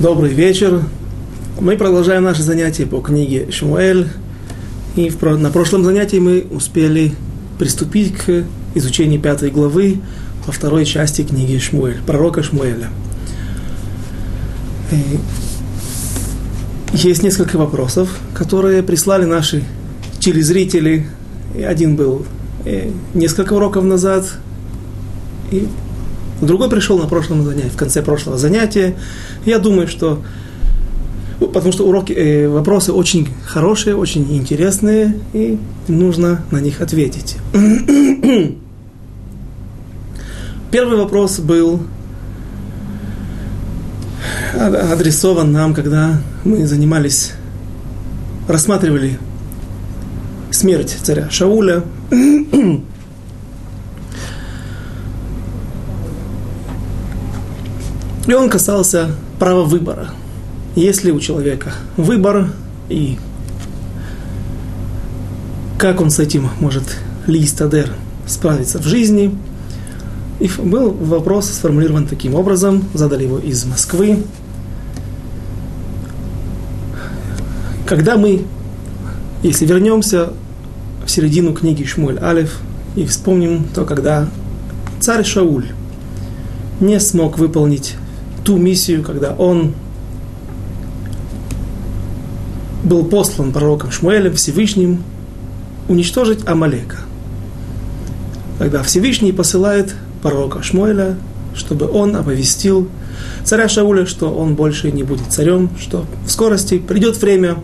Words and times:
Добрый 0.00 0.32
вечер. 0.32 0.82
Мы 1.60 1.76
продолжаем 1.76 2.24
наше 2.24 2.42
занятие 2.42 2.84
по 2.84 3.00
книге 3.00 3.52
Шмуэль. 3.52 4.08
И 4.96 5.08
в, 5.08 5.22
на 5.22 5.50
прошлом 5.50 5.84
занятии 5.84 6.16
мы 6.16 6.44
успели 6.50 7.12
приступить 7.60 8.12
к 8.16 8.44
изучению 8.74 9.20
пятой 9.20 9.52
главы 9.52 10.00
во 10.46 10.52
второй 10.52 10.84
части 10.84 11.22
книги 11.22 11.58
Шмуэль, 11.58 11.98
пророка 12.04 12.42
Шмуэля. 12.42 12.88
И 14.90 15.20
есть 16.92 17.22
несколько 17.22 17.56
вопросов, 17.56 18.18
которые 18.34 18.82
прислали 18.82 19.26
наши 19.26 19.62
телезрители. 20.18 21.06
Один 21.54 21.94
был 21.94 22.26
э, 22.64 22.90
несколько 23.14 23.52
уроков 23.52 23.84
назад, 23.84 24.26
и 25.52 25.68
Другой 26.40 26.68
пришел 26.68 26.98
на 26.98 27.06
прошлом 27.06 27.44
занятии, 27.44 27.68
в 27.68 27.76
конце 27.76 28.02
прошлого 28.02 28.38
занятия. 28.38 28.96
Я 29.44 29.58
думаю, 29.58 29.88
что 29.88 30.22
потому 31.38 31.72
что 31.72 31.86
уроки, 31.86 32.12
э, 32.12 32.48
вопросы 32.48 32.92
очень 32.92 33.28
хорошие, 33.44 33.96
очень 33.96 34.36
интересные, 34.36 35.18
и 35.32 35.58
нужно 35.88 36.44
на 36.50 36.60
них 36.60 36.80
ответить. 36.80 37.36
Первый 40.70 40.98
вопрос 40.98 41.38
был 41.38 41.80
адресован 44.54 45.52
нам, 45.52 45.74
когда 45.74 46.20
мы 46.44 46.66
занимались, 46.66 47.32
рассматривали 48.48 49.18
смерть 50.50 50.96
царя 51.02 51.28
Шауля. 51.30 51.84
И 58.26 58.32
он 58.32 58.48
касался 58.48 59.10
права 59.38 59.64
выбора. 59.64 60.10
Есть 60.74 61.04
ли 61.04 61.12
у 61.12 61.20
человека 61.20 61.72
выбор 61.96 62.48
и 62.88 63.18
как 65.78 66.00
он 66.00 66.10
с 66.10 66.18
этим 66.18 66.48
может 66.60 66.84
Листадер 67.26 67.90
справиться 68.26 68.78
в 68.78 68.84
жизни. 68.84 69.36
И 70.40 70.50
был 70.58 70.90
вопрос 70.90 71.50
сформулирован 71.50 72.06
таким 72.06 72.34
образом, 72.34 72.84
задали 72.94 73.24
его 73.24 73.38
из 73.38 73.64
Москвы. 73.64 74.22
Когда 77.86 78.16
мы, 78.16 78.44
если 79.42 79.66
вернемся 79.66 80.32
в 81.04 81.10
середину 81.10 81.52
книги 81.52 81.84
Шмуль 81.84 82.18
Алиф 82.18 82.58
и 82.96 83.04
вспомним 83.04 83.66
то, 83.74 83.84
когда 83.84 84.28
царь 85.00 85.24
Шауль 85.24 85.66
не 86.80 86.98
смог 86.98 87.38
выполнить 87.38 87.96
ту 88.44 88.56
миссию, 88.56 89.02
когда 89.02 89.34
он 89.34 89.72
был 92.84 93.04
послан 93.04 93.52
пророком 93.52 93.90
Шмуэлем 93.90 94.34
Всевышним 94.34 95.02
уничтожить 95.88 96.46
Амалека. 96.46 96.98
Тогда 98.58 98.82
Всевышний 98.82 99.32
посылает 99.32 99.94
пророка 100.22 100.62
Шмуэля, 100.62 101.16
чтобы 101.54 101.90
он 101.90 102.14
оповестил 102.16 102.88
царя 103.44 103.68
Шауля, 103.68 104.06
что 104.06 104.30
он 104.30 104.54
больше 104.54 104.92
не 104.92 105.02
будет 105.02 105.26
царем, 105.30 105.70
что 105.80 106.06
в 106.26 106.30
скорости 106.30 106.78
придет 106.78 107.20
время, 107.20 107.56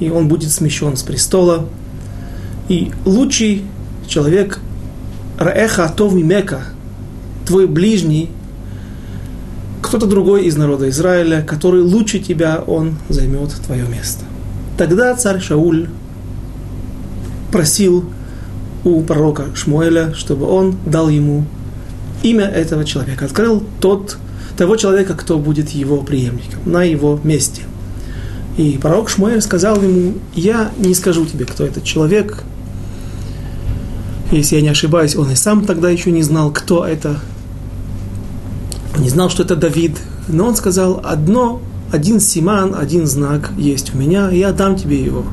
и 0.00 0.10
он 0.10 0.28
будет 0.28 0.50
смещен 0.50 0.96
с 0.96 1.02
престола. 1.02 1.66
И 2.68 2.92
лучший 3.04 3.62
человек 4.06 4.60
Раэха 5.38 5.84
Атов 5.84 6.12
Мимека, 6.12 6.64
твой 7.46 7.66
ближний, 7.66 8.30
кто-то 9.86 10.06
другой 10.06 10.46
из 10.46 10.56
народа 10.56 10.88
Израиля, 10.88 11.42
который 11.42 11.80
лучше 11.80 12.18
тебя, 12.18 12.62
он 12.66 12.96
займет 13.08 13.50
твое 13.64 13.86
место. 13.86 14.24
Тогда 14.76 15.14
царь 15.14 15.40
Шауль 15.40 15.88
просил 17.52 18.04
у 18.84 19.00
пророка 19.02 19.46
Шмуэля, 19.54 20.12
чтобы 20.14 20.46
он 20.46 20.76
дал 20.84 21.08
ему 21.08 21.44
имя 22.22 22.46
этого 22.46 22.84
человека. 22.84 23.26
Открыл 23.26 23.62
тот, 23.80 24.18
того 24.56 24.76
человека, 24.76 25.14
кто 25.14 25.38
будет 25.38 25.70
его 25.70 26.02
преемником, 26.02 26.60
на 26.64 26.82
его 26.82 27.20
месте. 27.22 27.62
И 28.56 28.78
пророк 28.82 29.08
Шмуэль 29.08 29.40
сказал 29.40 29.80
ему, 29.80 30.14
я 30.34 30.70
не 30.78 30.94
скажу 30.94 31.26
тебе, 31.26 31.44
кто 31.44 31.64
этот 31.64 31.84
человек. 31.84 32.42
Если 34.32 34.56
я 34.56 34.62
не 34.62 34.68
ошибаюсь, 34.68 35.14
он 35.14 35.30
и 35.30 35.36
сам 35.36 35.64
тогда 35.64 35.90
еще 35.90 36.10
не 36.10 36.22
знал, 36.22 36.50
кто 36.50 36.84
это 36.84 37.20
не 38.98 39.08
знал, 39.08 39.30
что 39.30 39.42
это 39.42 39.56
Давид, 39.56 39.98
но 40.28 40.46
он 40.48 40.56
сказал, 40.56 41.00
одно, 41.04 41.60
один 41.92 42.20
симан, 42.20 42.74
один 42.74 43.06
знак 43.06 43.50
есть 43.56 43.94
у 43.94 43.98
меня, 43.98 44.30
и 44.30 44.38
я 44.38 44.52
дам 44.52 44.76
тебе 44.76 45.02
его. 45.02 45.24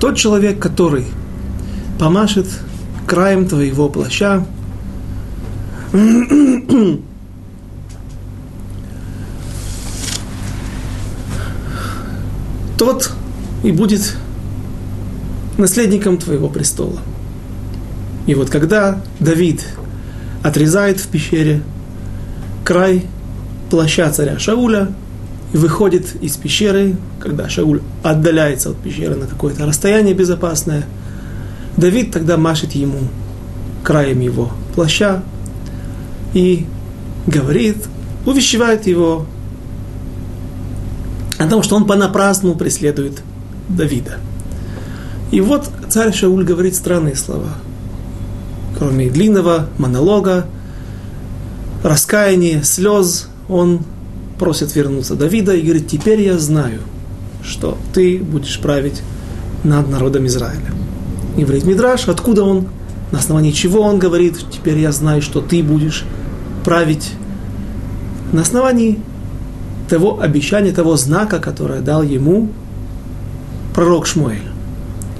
Тот 0.00 0.16
человек, 0.16 0.58
который 0.58 1.06
помашет 1.98 2.46
краем 3.06 3.46
твоего 3.46 3.88
плаща, 3.88 4.44
тот 12.78 13.12
и 13.62 13.70
будет 13.70 14.16
наследником 15.58 16.18
твоего 16.18 16.48
престола. 16.48 16.98
И 18.26 18.34
вот 18.34 18.50
когда 18.50 19.00
Давид 19.20 19.64
отрезает 20.42 20.98
в 20.98 21.08
пещере 21.08 21.62
край 22.64 23.06
плаща 23.70 24.10
царя 24.10 24.38
Шауля 24.38 24.88
и 25.52 25.56
выходит 25.56 26.14
из 26.22 26.36
пещеры, 26.36 26.96
когда 27.20 27.48
Шауль 27.48 27.80
отдаляется 28.02 28.70
от 28.70 28.76
пещеры 28.76 29.16
на 29.16 29.26
какое-то 29.26 29.66
расстояние 29.66 30.14
безопасное. 30.14 30.84
Давид 31.76 32.12
тогда 32.12 32.36
машет 32.36 32.72
ему 32.72 32.98
краем 33.82 34.20
его 34.20 34.50
плаща 34.74 35.22
и 36.34 36.66
говорит, 37.26 37.76
увещевает 38.26 38.86
его 38.86 39.26
о 41.38 41.48
том, 41.48 41.62
что 41.62 41.76
он 41.76 41.86
понапрасну 41.86 42.54
преследует 42.54 43.22
Давида. 43.68 44.18
И 45.30 45.40
вот 45.40 45.68
царь 45.88 46.12
Шауль 46.14 46.44
говорит 46.44 46.76
странные 46.76 47.16
слова. 47.16 47.48
Кроме 48.78 49.08
длинного 49.08 49.68
монолога, 49.78 50.46
раскаяния, 51.82 52.62
слез, 52.62 53.28
он 53.48 53.80
просит 54.38 54.74
вернуться 54.74 55.14
Давида 55.14 55.54
и 55.54 55.62
говорит, 55.62 55.88
теперь 55.88 56.20
я 56.20 56.38
знаю, 56.38 56.80
что 57.42 57.78
ты 57.92 58.18
будешь 58.18 58.58
править 58.58 59.02
над 59.64 59.88
народом 59.88 60.26
Израиля. 60.26 60.72
И 61.36 61.42
говорит 61.42 61.64
Мидраш, 61.64 62.08
откуда 62.08 62.44
он, 62.44 62.68
на 63.10 63.18
основании 63.18 63.52
чего 63.52 63.80
он 63.80 63.98
говорит, 63.98 64.38
теперь 64.50 64.78
я 64.78 64.92
знаю, 64.92 65.22
что 65.22 65.40
ты 65.40 65.62
будешь 65.62 66.04
править 66.64 67.12
на 68.32 68.42
основании 68.42 69.00
того 69.88 70.20
обещания, 70.20 70.72
того 70.72 70.96
знака, 70.96 71.38
которое 71.38 71.80
дал 71.80 72.02
ему 72.02 72.48
пророк 73.74 74.06
Шмуэль, 74.06 74.42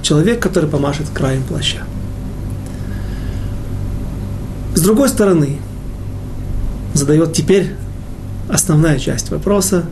человек, 0.01 0.41
который 0.41 0.69
помашет 0.69 1.09
краем 1.09 1.43
плаща. 1.43 1.83
С 4.75 4.81
другой 4.81 5.09
стороны, 5.09 5.59
задает 6.93 7.33
теперь 7.33 7.71
основная 8.49 8.99
часть 8.99 9.31
вопроса. 9.31 9.85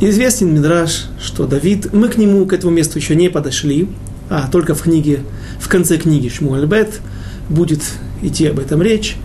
Известен 0.00 0.52
Мидраш, 0.52 1.06
что 1.20 1.46
Давид, 1.46 1.92
мы 1.92 2.08
к 2.08 2.16
нему, 2.16 2.46
к 2.46 2.52
этому 2.52 2.72
месту 2.72 2.98
еще 2.98 3.14
не 3.14 3.28
подошли, 3.28 3.88
а 4.28 4.48
только 4.50 4.74
в 4.74 4.82
книге, 4.82 5.20
в 5.60 5.68
конце 5.68 5.96
книги 5.96 6.28
Шмуэльбет 6.28 7.00
будет 7.48 7.82
идти 8.22 8.46
об 8.46 8.58
этом 8.58 8.82
речь. 8.82 9.16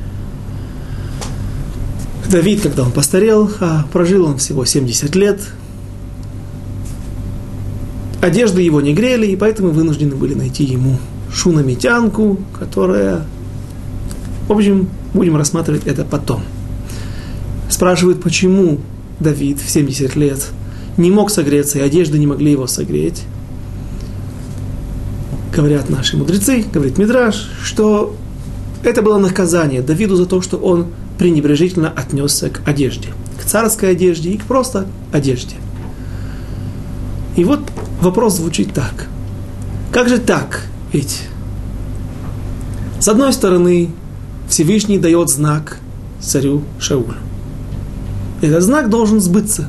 Давид, 2.29 2.62
когда 2.62 2.84
он 2.84 2.91
постарел, 2.91 3.50
а 3.59 3.88
прожил 3.91 4.25
он 4.25 4.38
всего 4.38 4.64
70 4.64 5.16
лет, 5.16 5.41
одежды 8.22 8.61
его 8.61 8.82
не 8.82 8.93
грели, 8.93 9.26
и 9.26 9.35
поэтому 9.35 9.72
вынуждены 9.72 10.16
были 10.16 10.35
найти 10.35 10.64
ему 10.64 10.99
шунамитянку, 11.34 12.40
которая... 12.58 13.26
В 14.47 14.52
общем, 14.52 14.90
будем 15.14 15.38
рассматривать 15.38 15.88
это 15.88 16.03
потом– 16.03 16.43
Спрашивают, 17.69 18.21
почему 18.21 18.79
Давид 19.19 19.59
в 19.59 19.69
70 19.69 20.16
лет 20.16 20.47
не 20.97 21.11
мог 21.11 21.29
согреться, 21.29 21.79
и 21.79 21.81
одежды 21.81 22.17
не 22.17 22.27
могли 22.27 22.51
его 22.51 22.67
согреть. 22.67 23.23
Говорят 25.55 25.89
наши 25.89 26.17
мудрецы, 26.17 26.66
говорит 26.73 26.97
Мидраш, 26.97 27.49
что 27.63 28.16
это 28.83 29.01
было 29.01 29.17
наказание 29.17 29.81
Давиду 29.81 30.16
за 30.16 30.25
то, 30.25 30.41
что 30.41 30.57
он 30.57 30.87
пренебрежительно 31.17 31.89
отнесся 31.89 32.49
к 32.49 32.61
одежде, 32.66 33.09
к 33.39 33.43
царской 33.43 33.91
одежде 33.91 34.31
и 34.31 34.37
к 34.37 34.43
просто 34.43 34.87
одежде. 35.11 35.55
И 37.35 37.43
вот 37.43 37.61
вопрос 38.01 38.37
звучит 38.37 38.73
так. 38.73 39.07
Как 39.91 40.07
же 40.09 40.17
так? 40.17 40.63
Ведь 40.93 41.21
с 42.99 43.07
одной 43.07 43.33
стороны 43.33 43.89
Всевышний 44.47 44.97
дает 44.97 45.29
знак 45.29 45.79
царю 46.19 46.63
Шаулю. 46.79 47.16
Этот 48.41 48.64
знак 48.64 48.90
должен 48.90 49.20
сбыться. 49.20 49.68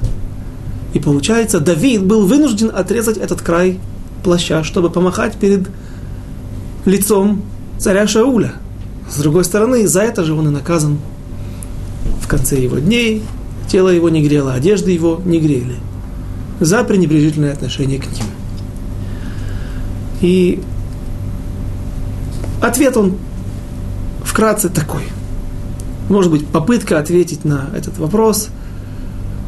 И 0.94 0.98
получается, 0.98 1.60
Давид 1.60 2.04
был 2.04 2.26
вынужден 2.26 2.70
отрезать 2.74 3.16
этот 3.16 3.42
край 3.42 3.78
плаща, 4.22 4.64
чтобы 4.64 4.90
помахать 4.90 5.36
перед 5.36 5.68
лицом 6.84 7.42
царя 7.78 8.06
Шауля. 8.06 8.54
С 9.08 9.18
другой 9.20 9.44
стороны, 9.44 9.86
за 9.86 10.02
это 10.02 10.24
же 10.24 10.34
он 10.34 10.48
и 10.48 10.50
наказан 10.50 10.98
в 12.22 12.28
конце 12.28 12.60
его 12.60 12.78
дней. 12.78 13.22
Тело 13.68 13.88
его 13.88 14.08
не 14.08 14.22
грело, 14.22 14.52
одежды 14.52 14.90
его 14.90 15.20
не 15.24 15.40
грели. 15.40 15.76
За 16.60 16.84
пренебрежительное 16.84 17.52
отношение 17.52 17.98
к 17.98 18.06
ним. 18.06 18.26
И 20.20 20.60
ответ 22.60 22.96
он 22.96 23.14
вкратце 24.24 24.68
такой. 24.68 25.02
Может 26.08 26.30
быть, 26.30 26.46
попытка 26.46 26.98
ответить 26.98 27.44
на 27.44 27.70
этот 27.74 27.98
вопрос, 27.98 28.50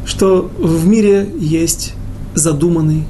что 0.05 0.51
в 0.57 0.87
мире 0.87 1.29
есть 1.39 1.93
задуманный 2.35 3.03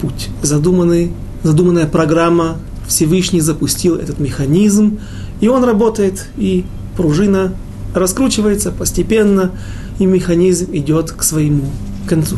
путь, 0.00 0.28
задуманный, 0.42 1.12
задуманная 1.42 1.86
программа, 1.86 2.56
Всевышний 2.86 3.40
запустил 3.40 3.96
этот 3.96 4.18
механизм, 4.18 4.98
и 5.40 5.48
он 5.48 5.64
работает, 5.64 6.26
и 6.36 6.64
пружина 6.96 7.54
раскручивается 7.94 8.70
постепенно, 8.70 9.52
и 9.98 10.06
механизм 10.06 10.68
идет 10.72 11.12
к 11.12 11.22
своему 11.22 11.64
концу. 12.06 12.36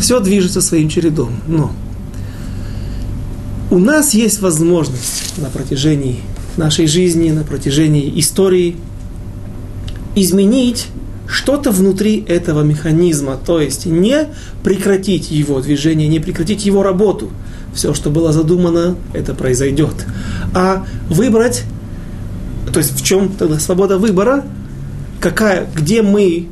Все 0.00 0.20
движется 0.20 0.60
своим 0.60 0.88
чередом, 0.88 1.30
но 1.46 1.72
у 3.70 3.78
нас 3.78 4.14
есть 4.14 4.42
возможность 4.42 5.38
на 5.38 5.48
протяжении 5.48 6.20
нашей 6.56 6.86
жизни, 6.86 7.30
на 7.30 7.44
протяжении 7.44 8.12
истории 8.20 8.76
изменить 10.14 10.88
что-то 11.32 11.70
внутри 11.70 12.22
этого 12.28 12.62
механизма, 12.62 13.36
то 13.36 13.58
есть 13.58 13.86
не 13.86 14.28
прекратить 14.62 15.30
его 15.30 15.60
движение, 15.60 16.06
не 16.06 16.20
прекратить 16.20 16.66
его 16.66 16.82
работу. 16.82 17.30
Все, 17.74 17.94
что 17.94 18.10
было 18.10 18.32
задумано, 18.32 18.96
это 19.14 19.34
произойдет. 19.34 19.94
А 20.54 20.86
выбрать, 21.08 21.64
то 22.70 22.78
есть 22.78 22.94
в 22.94 23.02
чем 23.02 23.30
тогда 23.30 23.58
свобода 23.58 23.96
выбора, 23.98 24.44
какая, 25.20 25.66
где 25.74 26.02
мы, 26.02 26.48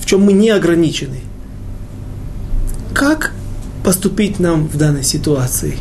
в 0.00 0.06
чем 0.06 0.22
мы 0.22 0.32
не 0.32 0.50
ограничены. 0.50 1.18
Как 2.94 3.32
поступить 3.82 4.38
нам 4.38 4.68
в 4.68 4.76
данной 4.76 5.02
ситуации? 5.02 5.74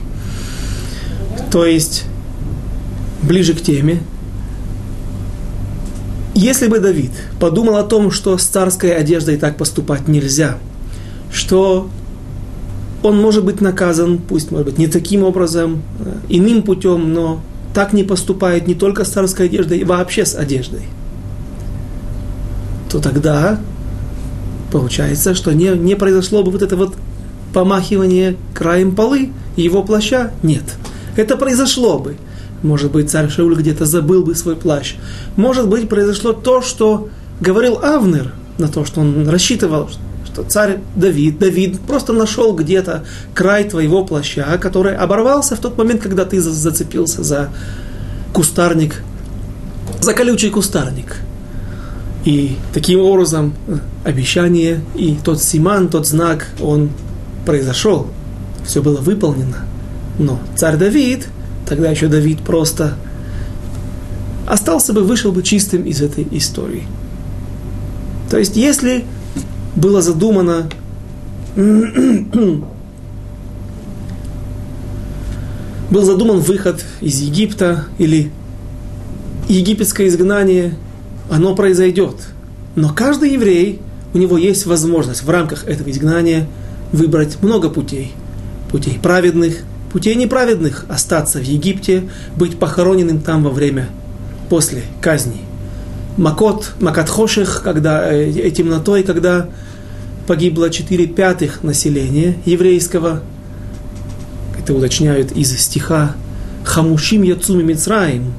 То 1.51 1.67
есть, 1.67 2.05
ближе 3.21 3.53
к 3.53 3.61
теме, 3.61 4.01
если 6.38 6.68
бы 6.68 6.80
Давид 6.80 7.12
подумал 7.39 7.78
о 7.78 7.84
том, 7.84 8.12
что 8.12 8.38
с 8.38 8.44
царской 8.44 8.95
одеждой 8.95 9.38
так 9.38 9.57
поступать 9.57 10.07
нельзя, 10.07 10.57
что 11.31 11.89
он 13.04 13.19
может 13.19 13.44
быть 13.44 13.62
наказан, 13.62 14.19
пусть, 14.19 14.51
может 14.51 14.68
быть, 14.68 14.78
не 14.78 14.88
таким 14.88 15.24
образом, 15.24 15.81
э, 16.00 16.13
иным 16.30 16.62
путем, 16.63 17.13
но 17.13 17.42
так 17.74 17.94
не 17.94 18.04
поступает 18.04 18.68
не 18.68 18.75
только 18.75 19.04
с 19.04 19.10
царской 19.10 19.48
одеждой, 19.48 19.84
вообще 19.84 20.25
с 20.25 20.36
одеждой, 20.36 20.81
то 22.92 23.00
тогда 23.00 23.60
получается, 24.72 25.34
что 25.34 25.54
не, 25.54 25.69
не 25.69 25.95
произошло 25.95 26.44
бы 26.44 26.51
вот 26.51 26.62
это 26.62 26.75
вот 26.75 26.95
помахивание 27.54 28.36
краем 28.54 28.95
полы 28.95 29.31
его 29.56 29.84
плаща. 29.84 30.31
Нет. 30.44 30.63
Это 31.16 31.36
произошло 31.36 31.98
бы. 31.98 32.18
Может 32.63 32.92
быть, 32.92 33.12
царь 33.12 33.30
Шауль 33.30 33.56
где-то 33.56 33.86
забыл 33.86 34.24
бы 34.24 34.36
свой 34.36 34.56
плащ. 34.56 34.95
Может 35.36 35.68
быть, 35.68 35.88
произошло 35.89 36.33
то, 36.33 36.62
что 36.62 37.09
говорил 37.39 37.80
Авнер, 37.83 38.33
на 38.57 38.68
то, 38.68 38.83
что 38.83 39.01
он 39.01 39.30
рассчитывал, 39.30 39.89
что 40.25 40.44
царь 40.44 40.80
Давид, 40.95 41.38
Давид 41.38 41.80
просто 41.81 42.13
нашел 42.13 42.56
где-то 42.56 43.06
край 43.36 43.63
твоего 43.65 44.04
плаща, 44.04 44.57
который 44.57 44.95
оборвался 44.95 45.56
в 45.56 45.59
тот 45.59 45.77
момент, 45.77 46.01
когда 46.01 46.25
ты 46.25 46.42
зацепился 46.42 47.24
за 47.24 47.50
кустарник, 48.33 49.03
за 50.01 50.13
колючий 50.13 50.50
кустарник. 50.50 51.18
И 52.25 52.57
таким 52.74 53.00
образом 53.00 53.53
э, 53.68 53.77
обещание 54.03 54.81
и 54.95 55.18
тот 55.24 55.42
симан, 55.42 55.88
тот 55.88 56.07
знак, 56.07 56.48
он 56.60 56.89
произошел. 57.45 58.07
Все 58.65 58.81
было 58.81 58.98
выполнено. 59.00 59.60
Но 60.19 60.39
царь 60.56 60.75
Давид– 60.75 61.27
тогда 61.67 61.89
еще 61.89 62.07
Давид 62.07 62.41
просто 62.41 62.95
остался 64.47 64.93
бы, 64.93 65.03
вышел 65.03 65.31
бы 65.31 65.43
чистым 65.43 65.83
из 65.83 66.01
этой 66.01 66.27
истории. 66.31 66.83
То 68.29 68.37
есть, 68.37 68.55
если 68.55 69.05
было 69.75 70.01
задумано 70.01 70.69
был 71.55 72.63
задуман 76.03 76.39
выход 76.39 76.83
из 77.01 77.19
Египта 77.21 77.85
или 77.97 78.31
египетское 79.47 80.07
изгнание, 80.07 80.75
оно 81.29 81.55
произойдет. 81.55 82.15
Но 82.75 82.93
каждый 82.93 83.33
еврей, 83.33 83.79
у 84.13 84.17
него 84.17 84.37
есть 84.37 84.65
возможность 84.65 85.23
в 85.23 85.29
рамках 85.29 85.67
этого 85.67 85.89
изгнания 85.89 86.47
выбрать 86.91 87.41
много 87.41 87.69
путей. 87.69 88.13
Путей 88.71 88.99
праведных, 89.01 89.63
путей 89.97 90.13
неправедных 90.13 90.85
остаться 90.89 91.39
в 91.39 91.44
Египте, 91.44 92.03
быть 92.35 92.59
похороненным 92.59 93.19
там 93.19 93.44
во 93.44 93.49
время, 93.49 93.89
после 94.47 94.83
казни. 95.01 95.41
Макот, 96.17 96.73
Макат 96.79 97.09
Хоших, 97.09 97.63
когда, 97.63 98.07
э, 98.13 98.51
темнотой, 98.51 99.01
когда 99.01 99.49
погибло 100.27 100.69
4 100.69 101.07
пятых 101.07 101.63
населения 101.63 102.38
еврейского, 102.45 103.23
это 104.59 104.75
уточняют 104.75 105.31
из 105.31 105.57
стиха 105.59 106.15
Хамушим 106.63 107.23
Яцуми 107.23 107.63
Мицраим. 107.63 108.35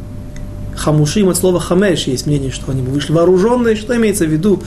Хамушим 0.77 1.29
от 1.29 1.39
слова 1.39 1.59
хамеш, 1.59 2.07
есть 2.07 2.27
мнение, 2.27 2.53
что 2.53 2.71
они 2.71 2.83
вышли 2.83 3.13
вооруженные, 3.13 3.75
что 3.75 3.97
имеется 3.97 4.27
в 4.27 4.31
виду 4.31 4.63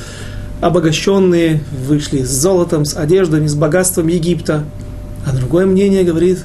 обогащенные, 0.60 1.64
вышли 1.88 2.24
с 2.24 2.32
золотом, 2.32 2.84
с 2.84 2.98
одеждами, 2.98 3.48
с 3.48 3.56
богатством 3.56 4.08
Египта. 4.08 4.66
А 5.26 5.34
другое 5.34 5.66
мнение 5.66 6.04
говорит, 6.04 6.40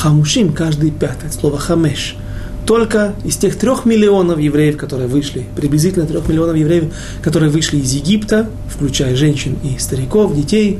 Хамушим 0.00 0.54
каждый 0.54 0.92
пятый, 0.92 1.30
слово 1.30 1.58
хамеш. 1.58 2.16
Только 2.64 3.12
из 3.22 3.36
тех 3.36 3.58
трех 3.58 3.84
миллионов 3.84 4.38
евреев, 4.38 4.78
которые 4.78 5.08
вышли, 5.08 5.44
приблизительно 5.54 6.06
трех 6.06 6.26
миллионов 6.26 6.56
евреев, 6.56 6.94
которые 7.20 7.50
вышли 7.50 7.80
из 7.80 7.92
Египта, 7.92 8.48
включая 8.74 9.14
женщин 9.14 9.58
и 9.62 9.78
стариков, 9.78 10.34
детей, 10.34 10.78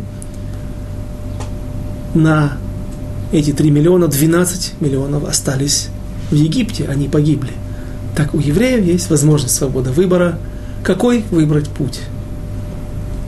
на 2.14 2.56
эти 3.30 3.52
три 3.52 3.70
миллиона, 3.70 4.08
12 4.08 4.80
миллионов 4.80 5.24
остались 5.24 5.88
в 6.30 6.34
Египте, 6.34 6.86
они 6.88 7.06
погибли. 7.06 7.52
Так 8.16 8.32
у 8.32 8.38
евреев 8.38 8.86
есть 8.86 9.10
возможность 9.10 9.54
свободы 9.54 9.90
выбора, 9.90 10.38
какой 10.82 11.26
выбрать 11.30 11.68
путь. 11.68 12.00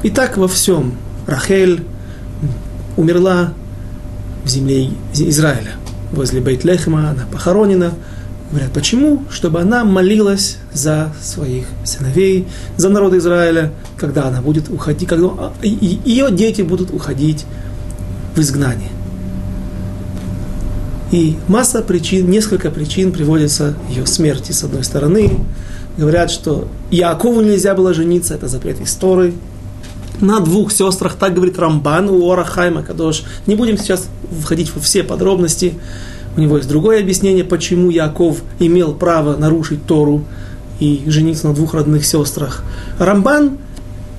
И 0.03 0.09
так 0.09 0.39
во 0.39 0.49
всем. 0.49 0.95
Рахель 1.27 1.85
умерла 2.97 3.53
в 4.43 4.49
земле 4.49 4.89
Израиля. 5.13 5.73
Возле 6.13 6.41
Бейтлехема 6.41 7.11
она 7.11 7.27
похоронена. 7.31 7.95
Говорят, 8.51 8.73
почему? 8.73 9.25
Чтобы 9.31 9.61
она 9.61 9.83
молилась 9.83 10.59
за 10.75 11.13
своих 11.23 11.65
сыновей, 11.85 12.47
за 12.77 12.91
народ 12.91 13.15
Израиля, 13.15 13.73
когда 13.97 14.27
она 14.29 14.43
будет 14.43 14.69
уходить, 14.69 15.09
когда 15.09 15.29
а, 15.29 15.53
ее 15.63 16.31
дети 16.31 16.61
будут 16.61 16.93
уходить 16.93 17.47
в 18.37 18.41
изгнание. 18.41 18.91
И 21.13 21.37
масса 21.49 21.81
причин, 21.81 22.31
несколько 22.31 22.71
причин 22.71 23.13
приводится 23.13 23.75
ее 23.89 24.05
смерти. 24.07 24.53
С 24.53 24.65
одной 24.65 24.85
стороны, 24.85 25.39
говорят, 25.97 26.31
что 26.31 26.69
Якову 26.91 27.41
нельзя 27.41 27.75
было 27.75 27.95
жениться, 27.95 28.35
это 28.35 28.49
запрет 28.49 28.83
истории 28.83 29.35
на 30.21 30.41
двух 30.41 30.73
сестрах, 30.73 31.15
так 31.15 31.35
говорит 31.35 31.59
Рамбан 31.59 32.09
у 32.09 32.31
Орахайма 32.31 32.83
Кадош. 32.83 33.25
Не 33.47 33.55
будем 33.55 33.79
сейчас 33.79 34.09
входить 34.43 34.75
во 34.75 34.81
все 34.81 35.03
подробности. 35.03 35.75
У 36.37 36.41
него 36.41 36.57
есть 36.57 36.69
другое 36.69 37.01
объяснение, 37.01 37.45
почему 37.45 37.91
Яков 37.91 38.43
имел 38.59 38.95
право 38.95 39.37
нарушить 39.37 39.85
Тору 39.87 40.25
и 40.81 41.03
жениться 41.07 41.49
на 41.49 41.55
двух 41.55 41.75
родных 41.75 42.05
сестрах. 42.05 42.63
Рамбан 42.99 43.59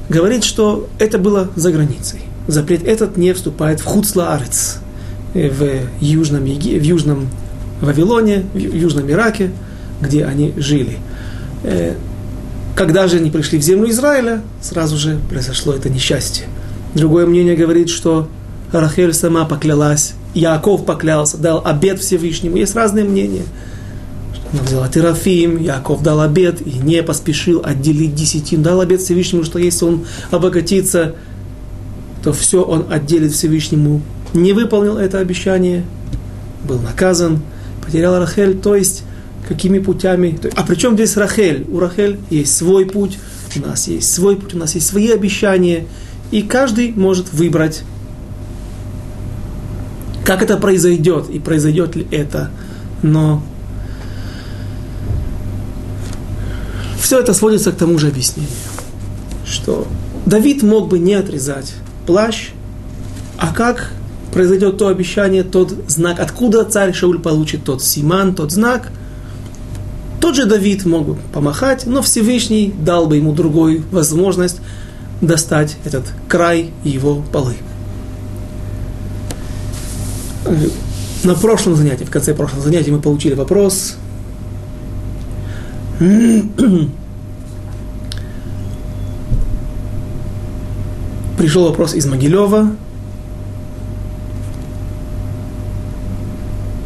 говорит, 0.09 0.43
что 0.43 0.87
это 0.99 1.17
было 1.17 1.49
за 1.55 1.71
границей. 1.71 2.19
Запрет 2.47 2.83
этот 2.83 3.17
не 3.17 3.33
вступает 3.33 3.79
в 3.79 3.85
Хуцлаарец, 3.85 4.79
э, 5.33 5.49
в 5.49 6.03
южном, 6.03 6.43
в 6.43 6.47
южном 6.47 7.29
Вавилоне, 7.81 8.45
в 8.53 8.57
южном 8.57 9.09
Ираке, 9.09 9.51
где 10.01 10.25
они 10.25 10.53
жили. 10.57 10.97
Когда 12.75 13.07
же 13.07 13.17
они 13.17 13.29
пришли 13.29 13.59
в 13.59 13.61
землю 13.61 13.89
Израиля, 13.89 14.41
сразу 14.61 14.97
же 14.97 15.19
произошло 15.29 15.73
это 15.73 15.89
несчастье. 15.89 16.45
Другое 16.95 17.25
мнение 17.25 17.55
говорит, 17.55 17.89
что 17.89 18.27
Рахель 18.71 19.13
сама 19.13 19.45
поклялась, 19.45 20.13
Яков 20.33 20.85
поклялся, 20.85 21.37
дал 21.37 21.61
обед 21.65 21.99
Всевышнему. 21.99 22.57
Есть 22.57 22.75
разные 22.75 23.05
мнения. 23.05 23.43
Она 24.51 24.63
взяла 24.63 24.87
Терафим, 24.87 25.61
Яков 25.61 26.01
дал 26.01 26.21
обед 26.21 26.61
и 26.61 26.79
не 26.79 27.03
поспешил 27.03 27.61
отделить 27.63 28.15
десятин. 28.15 28.63
Дал 28.63 28.81
обед 28.81 29.01
Всевышнему, 29.01 29.43
что 29.43 29.59
если 29.59 29.85
он 29.85 30.05
обогатится 30.31 31.15
то 32.23 32.31
все 32.31 32.63
он 32.63 32.85
отделит 32.89 33.33
Всевышнему. 33.33 34.01
Не 34.33 34.53
выполнил 34.53 34.97
это 34.97 35.19
обещание, 35.19 35.83
был 36.63 36.79
наказан, 36.79 37.41
потерял 37.85 38.17
Рахель, 38.17 38.57
то 38.57 38.75
есть 38.75 39.03
какими 39.47 39.79
путями. 39.79 40.39
А 40.55 40.63
при 40.63 40.75
чем 40.75 40.95
здесь 40.95 41.17
Рахель? 41.17 41.65
У 41.69 41.79
Рахель 41.79 42.19
есть 42.29 42.55
свой 42.55 42.85
путь, 42.85 43.19
у 43.55 43.59
нас 43.59 43.87
есть 43.87 44.11
свой 44.13 44.35
путь, 44.35 44.53
у 44.53 44.57
нас 44.57 44.75
есть 44.75 44.87
свои 44.87 45.09
обещания, 45.09 45.85
и 46.31 46.41
каждый 46.41 46.91
может 46.91 47.31
выбрать, 47.33 47.83
как 50.25 50.41
это 50.41 50.57
произойдет 50.57 51.29
и 51.29 51.39
произойдет 51.39 51.95
ли 51.95 52.07
это. 52.11 52.49
Но 53.01 53.43
все 56.99 57.19
это 57.19 57.33
сводится 57.33 57.71
к 57.71 57.75
тому 57.75 57.99
же 57.99 58.07
объяснению, 58.07 58.51
что 59.45 59.87
Давид 60.25 60.63
мог 60.63 60.87
бы 60.87 60.99
не 60.99 61.13
отрезать 61.13 61.73
плащ, 62.07 62.49
а 63.37 63.53
как 63.53 63.91
произойдет 64.33 64.77
то 64.77 64.87
обещание, 64.87 65.43
тот 65.43 65.73
знак, 65.87 66.19
откуда 66.19 66.63
царь 66.63 66.93
Шауль 66.93 67.19
получит 67.19 67.63
тот 67.63 67.83
симан, 67.83 68.33
тот 68.33 68.51
знак, 68.51 68.91
тот 70.23 70.35
же 70.35 70.45
Давид 70.45 70.85
мог 70.85 71.05
бы 71.05 71.17
помахать, 71.33 71.85
но 71.85 72.01
Всевышний 72.01 72.73
дал 72.79 73.07
бы 73.07 73.17
ему 73.17 73.33
другую 73.33 73.83
возможность 73.91 74.61
достать 75.19 75.75
этот 75.83 76.05
край 76.29 76.71
его 76.85 77.21
полы. 77.33 77.55
На 81.25 81.35
прошлом 81.35 81.75
занятии, 81.75 82.05
в 82.05 82.09
конце 82.09 82.33
прошлого 82.33 82.63
занятия 82.63 82.91
мы 82.91 83.01
получили 83.01 83.33
вопрос. 83.33 83.97
Пришел 91.37 91.65
вопрос 91.65 91.95
из 91.95 92.05
Могилева 92.05 92.73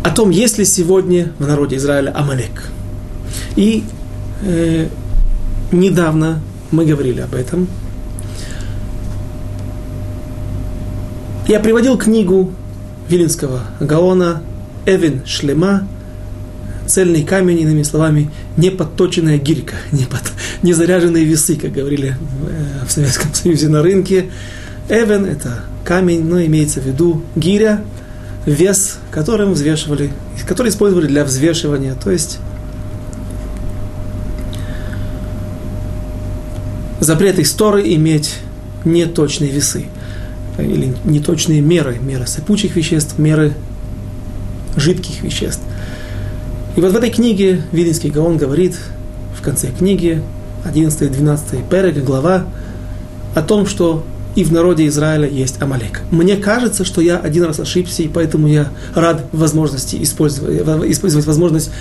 о 0.03 0.09
том, 0.09 0.31
есть 0.31 0.57
ли 0.57 0.65
сегодня 0.65 1.33
в 1.37 1.45
народе 1.45 1.75
Израиля 1.75 2.11
Амалек. 2.17 2.71
И 3.57 3.83
э, 4.43 4.87
недавно 5.71 6.39
мы 6.71 6.85
говорили 6.85 7.19
об 7.19 7.33
этом. 7.35 7.67
Я 11.47 11.59
приводил 11.59 11.97
книгу 11.97 12.53
Вилинского 13.09 13.63
Гаона 13.79 14.43
Эвин 14.85 15.25
Шлема 15.25 15.87
цельный 16.85 17.23
камень, 17.23 17.59
иными 17.59 17.83
словами, 17.83 18.31
не 18.55 18.69
подточенная 18.69 19.37
гирька, 19.37 19.75
не, 19.91 20.05
под, 20.05 20.21
не 20.61 20.73
заряженные 20.73 21.25
весы, 21.25 21.55
как 21.55 21.73
говорили 21.73 22.15
э, 22.49 22.85
в 22.87 22.91
Советском 22.91 23.33
Союзе 23.33 23.69
на 23.69 23.81
рынке. 23.81 24.27
Эвен– 24.87 25.25
это 25.25 25.61
камень, 25.83 26.23
но 26.23 26.41
имеется 26.43 26.79
в 26.79 26.85
виду 26.85 27.23
гиря, 27.35 27.81
вес, 28.45 28.99
которым 29.11 29.53
взвешивали, 29.53 30.11
который 30.47 30.69
использовали 30.69 31.07
для 31.07 31.25
взвешивания, 31.25 31.95
то 31.95 32.11
есть 32.11 32.39
запрет 36.99 37.39
истории 37.39 37.95
иметь 37.95 38.35
неточные 38.85 39.51
весы 39.51 39.85
или 40.57 40.93
неточные 41.03 41.61
меры, 41.61 41.97
меры 41.99 42.25
сыпучих 42.27 42.75
веществ, 42.75 43.17
меры 43.17 43.53
жидких 44.75 45.21
веществ. 45.21 45.61
И 46.75 46.81
вот 46.81 46.93
в 46.93 46.95
этой 46.95 47.09
книге 47.09 47.63
Вилинский 47.71 48.09
Гаон 48.09 48.37
говорит 48.37 48.75
в 49.37 49.41
конце 49.41 49.69
книги, 49.71 50.21
11-12 50.65 51.69
перек, 51.69 52.03
глава, 52.03 52.45
о 53.35 53.41
том, 53.41 53.65
что 53.65 54.03
и 54.35 54.43
в 54.43 54.51
народе 54.51 54.85
Израиля 54.85 55.27
есть 55.27 55.59
Амалек. 55.61 56.01
Мне 56.11 56.37
кажется, 56.37 56.85
что 56.85 57.01
я 57.01 57.17
один 57.17 57.43
раз 57.45 57.59
ошибся, 57.59 58.03
и 58.03 58.07
поэтому 58.07 58.47
я 58.47 58.69
рад 58.93 59.25
возможности 59.31 60.01
использовать, 60.01 60.91
использовать 60.91 61.25
возможность 61.25 61.71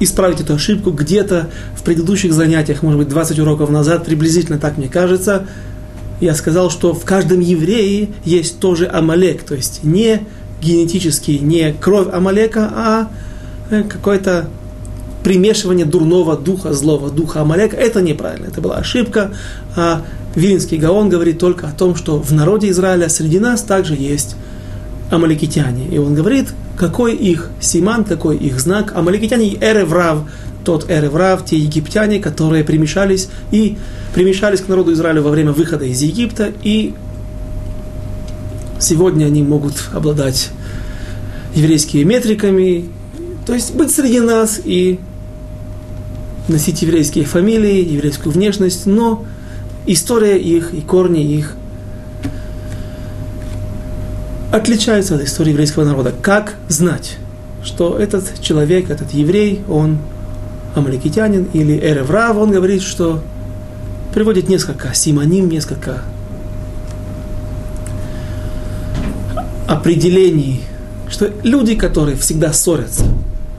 исправить 0.00 0.40
эту 0.40 0.54
ошибку 0.54 0.90
где-то 0.90 1.50
в 1.74 1.82
предыдущих 1.82 2.32
занятиях, 2.32 2.82
может 2.82 2.98
быть, 2.98 3.08
20 3.08 3.38
уроков 3.38 3.70
назад, 3.70 4.04
приблизительно 4.04 4.58
так 4.58 4.76
мне 4.76 4.88
кажется, 4.88 5.46
я 6.20 6.34
сказал, 6.34 6.70
что 6.70 6.94
в 6.94 7.04
каждом 7.04 7.40
еврее 7.40 8.10
есть 8.24 8.58
тоже 8.58 8.86
Амалек, 8.86 9.42
то 9.42 9.54
есть 9.54 9.84
не 9.84 10.22
генетический, 10.60 11.38
не 11.38 11.72
кровь 11.72 12.08
Амалека, 12.12 12.70
а 12.74 13.10
э, 13.70 13.82
какое-то 13.82 14.48
примешивание 15.22 15.84
дурного 15.84 16.36
духа, 16.36 16.72
злого 16.72 17.10
духа 17.10 17.42
Амалека. 17.42 17.76
Это 17.76 18.00
неправильно, 18.00 18.46
это 18.46 18.60
была 18.60 18.76
ошибка. 18.76 19.32
А 19.74 20.02
Вилинский 20.34 20.78
Гаон 20.78 21.08
говорит 21.08 21.38
только 21.38 21.66
о 21.66 21.72
том, 21.72 21.96
что 21.96 22.18
в 22.20 22.32
народе 22.32 22.70
Израиля 22.70 23.08
среди 23.08 23.38
нас 23.38 23.62
также 23.62 23.94
есть 23.94 24.36
амаликитяне. 25.10 25.86
И 25.88 25.98
он 25.98 26.14
говорит, 26.14 26.48
какой 26.76 27.14
их 27.14 27.50
симан, 27.60 28.04
какой 28.04 28.36
их 28.36 28.60
знак. 28.60 28.92
Амаликитяне 28.94 29.54
Эреврав, 29.60 30.28
тот 30.64 30.90
Эреврав, 30.90 31.44
те 31.44 31.56
египтяне, 31.56 32.18
которые 32.18 32.64
примешались 32.64 33.28
и 33.50 33.76
примешались 34.14 34.60
к 34.60 34.68
народу 34.68 34.92
Израиля 34.92 35.22
во 35.22 35.30
время 35.30 35.52
выхода 35.52 35.84
из 35.84 36.00
Египта, 36.02 36.52
и 36.62 36.94
сегодня 38.80 39.26
они 39.26 39.42
могут 39.42 39.74
обладать 39.92 40.50
еврейскими 41.54 42.02
метриками, 42.02 42.86
то 43.46 43.54
есть 43.54 43.74
быть 43.74 43.90
среди 43.90 44.20
нас 44.20 44.60
и 44.62 44.98
носить 46.48 46.82
еврейские 46.82 47.24
фамилии, 47.24 47.92
еврейскую 47.92 48.32
внешность, 48.32 48.86
но 48.86 49.24
история 49.86 50.38
их 50.38 50.74
и 50.74 50.80
корни 50.80 51.24
их 51.24 51.54
отличаются 54.52 55.16
от 55.16 55.22
истории 55.22 55.50
еврейского 55.50 55.84
народа. 55.84 56.12
Как 56.22 56.54
знать, 56.68 57.16
что 57.62 57.98
этот 57.98 58.40
человек, 58.40 58.90
этот 58.90 59.12
еврей, 59.12 59.62
он 59.68 59.98
амаликитянин 60.74 61.48
или 61.52 61.78
эреврав, 61.78 62.36
он 62.36 62.50
говорит, 62.50 62.82
что 62.82 63.22
приводит 64.14 64.48
несколько 64.48 64.94
симоним, 64.94 65.48
несколько 65.48 66.02
определений, 69.66 70.62
что 71.08 71.30
люди, 71.42 71.74
которые 71.74 72.16
всегда 72.16 72.52
ссорятся, 72.52 73.04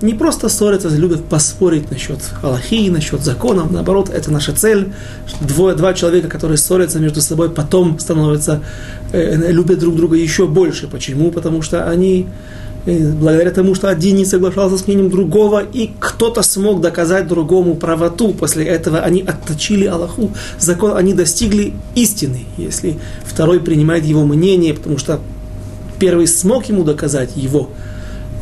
не 0.02 0.14
просто 0.14 0.50
ссорятся, 0.50 0.90
любят 0.90 1.26
поспорить 1.26 1.90
насчет 1.90 2.20
Аллахи, 2.44 2.90
насчет 2.90 3.22
законов, 3.22 3.72
наоборот, 3.72 4.10
это 4.10 4.32
наша 4.32 4.54
цель. 4.54 4.90
Двое, 5.42 5.76
два 5.76 5.94
человека, 5.94 6.28
которые 6.28 6.58
ссорятся 6.58 7.00
между 7.00 7.22
собой, 7.22 7.50
потом 7.50 7.98
становятся, 8.00 8.62
э, 9.12 9.52
любят 9.52 9.80
друг 9.80 9.96
друга 9.96 10.16
еще 10.16 10.48
больше. 10.48 10.88
Почему? 10.88 11.32
Потому 11.32 11.64
что 11.64 11.90
они, 11.90 12.28
э, 12.86 13.12
благодаря 13.12 13.50
тому, 13.50 13.74
что 13.74 13.90
один 13.90 14.18
не 14.18 14.26
соглашался 14.26 14.78
с 14.78 14.86
мнением 14.86 15.10
другого, 15.10 15.64
и 15.64 15.90
кто-то 16.00 16.44
смог 16.44 16.80
доказать 16.80 17.28
другому 17.28 17.76
правоту, 17.76 18.34
после 18.34 18.66
этого 18.66 19.00
они 19.00 19.22
отточили 19.22 19.86
Аллаху, 19.86 20.32
закон, 20.60 20.96
они 20.96 21.14
достигли 21.14 21.74
истины, 21.96 22.46
если 22.58 22.98
второй 23.26 23.60
принимает 23.60 24.06
его 24.06 24.24
мнение, 24.26 24.76
потому 24.76 25.00
что 25.00 25.20
первый 26.00 26.28
смог 26.28 26.66
ему 26.66 26.84
доказать 26.84 27.32
его 27.36 27.70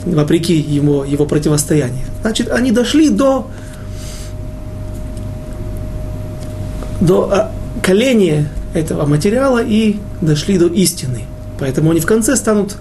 вопреки 0.05 0.55
его, 0.55 1.03
его 1.03 1.25
противостоянию. 1.25 2.05
Значит, 2.21 2.49
они 2.49 2.71
дошли 2.71 3.09
до, 3.09 3.47
до 7.01 7.29
а, 7.31 7.51
коления 7.81 8.49
этого 8.73 9.05
материала 9.05 9.63
и 9.63 9.97
дошли 10.21 10.57
до 10.57 10.67
истины. 10.67 11.21
Поэтому 11.59 11.91
они 11.91 11.99
в 11.99 12.05
конце 12.05 12.35
станут 12.35 12.77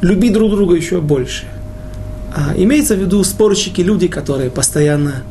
любить 0.00 0.32
друг 0.32 0.50
друга 0.50 0.74
еще 0.74 1.00
больше. 1.00 1.44
А 2.34 2.52
имеется 2.56 2.94
в 2.94 2.98
виду 2.98 3.22
спорщики, 3.24 3.80
люди, 3.80 4.08
которые 4.08 4.50
постоянно 4.50 5.22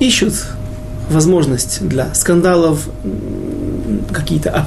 ищут 0.00 0.34
возможность 1.10 1.86
для 1.86 2.12
скандалов, 2.14 2.88
какие-то 4.12 4.66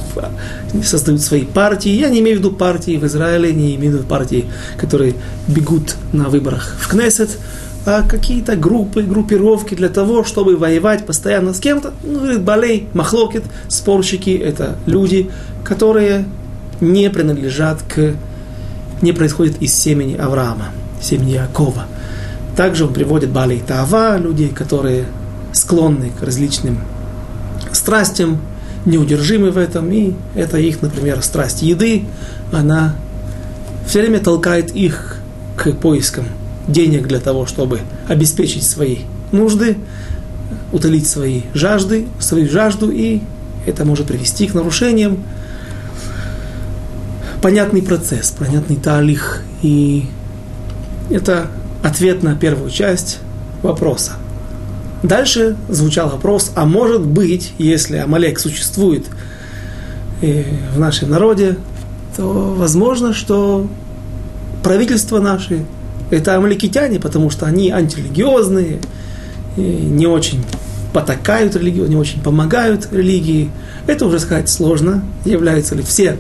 создают 0.84 1.22
свои 1.22 1.44
партии. 1.44 1.90
Я 1.90 2.10
не 2.10 2.20
имею 2.20 2.38
в 2.38 2.40
виду 2.40 2.52
партии 2.52 2.98
в 2.98 3.06
Израиле, 3.06 3.54
не 3.54 3.76
имею 3.76 3.94
в 3.94 3.96
виду 3.98 4.08
партии, 4.08 4.46
которые 4.78 5.16
бегут 5.48 5.96
на 6.14 6.30
выборах 6.30 6.76
в 6.80 6.88
Кнессет, 6.88 7.38
а 7.86 8.04
какие-то 8.04 8.56
группы, 8.56 9.02
группировки 9.02 9.74
для 9.74 9.90
того, 9.90 10.24
чтобы 10.24 10.58
воевать 10.58 11.06
постоянно 11.06 11.54
с 11.54 11.60
кем-то. 11.60 11.94
Ну, 12.04 12.40
балей, 12.40 12.90
махлокет, 12.94 13.44
спорщики– 13.70 14.30
это 14.44 14.76
люди, 14.86 15.32
которые 15.64 16.26
не 16.82 17.10
принадлежат 17.10 17.82
к, 17.84 18.14
не 19.02 19.14
происходят 19.14 19.62
из 19.62 19.74
семени 19.74 20.16
Авраама, 20.16 20.66
семени 21.02 21.32
Якова. 21.32 21.86
Также 22.58 22.86
он 22.86 22.94
приводит 22.94 23.30
балей 23.30 23.64
Таава, 23.66 24.18
люди, 24.18 24.48
которые 24.48 25.06
склонны 25.54 26.12
к 26.20 26.24
различным 26.24 26.80
страстям, 27.72 28.40
неудержимы 28.88 29.52
в 29.52 29.58
этом, 29.58 29.92
и 29.92 30.14
это 30.34 30.58
их, 30.58 30.82
например, 30.82 31.22
страсть 31.22 31.62
еды, 31.62 32.06
она 32.52 32.96
все 33.86 34.00
время 34.00 34.20
толкает 34.20 34.76
их 34.76 35.18
к 35.56 35.72
поискам 35.74 36.26
денег 36.68 37.08
для 37.08 37.20
того, 37.20 37.46
чтобы 37.46 37.82
обеспечить 38.08 38.64
свои 38.64 39.00
нужды, 39.32 39.78
утолить 40.72 41.08
свои 41.08 41.42
жажды, 41.54 42.08
свою 42.20 42.50
жажду, 42.50 42.90
и 42.90 43.22
это 43.66 43.86
может 43.86 44.08
привести 44.08 44.48
к 44.48 44.54
нарушениям. 44.54 45.24
Понятный 47.42 47.82
процесс, 47.82 48.32
понятный 48.32 48.78
талих. 48.78 49.42
И 49.62 50.06
это 51.10 51.48
ответ 51.84 52.24
на 52.24 52.36
первую 52.36 52.70
часть 52.70 53.20
вопроса. 53.62 54.14
Дальше 55.04 55.56
звучал 55.70 56.10
вопрос, 56.10 56.52
а 56.56 56.66
может 56.66 57.06
быть, 57.06 57.54
если 57.58 57.98
Амалек 57.98 58.40
существует 58.40 59.06
э, 60.22 60.44
в 60.74 60.80
нашем 60.80 61.10
народе, 61.12 61.58
то 62.16 62.56
возможно, 62.58 63.14
что 63.14 63.68
правительство 64.64 65.20
наше 65.20 65.66
это 66.10 66.36
амаликитяне, 66.36 67.00
потому 67.00 67.30
что 67.30 67.46
они 67.46 67.70
антирелигиозные, 67.70 68.80
не 69.56 70.08
очень 70.08 70.44
потакают 70.94 71.56
религию, 71.56 71.88
не 71.88 71.96
очень 71.96 72.22
помогают 72.22 72.88
религии. 72.92 73.52
Это 73.88 74.06
уже 74.06 74.20
сказать 74.20 74.50
сложно. 74.50 75.04
Являются 75.26 75.76
ли 75.76 75.84
все 75.84 76.18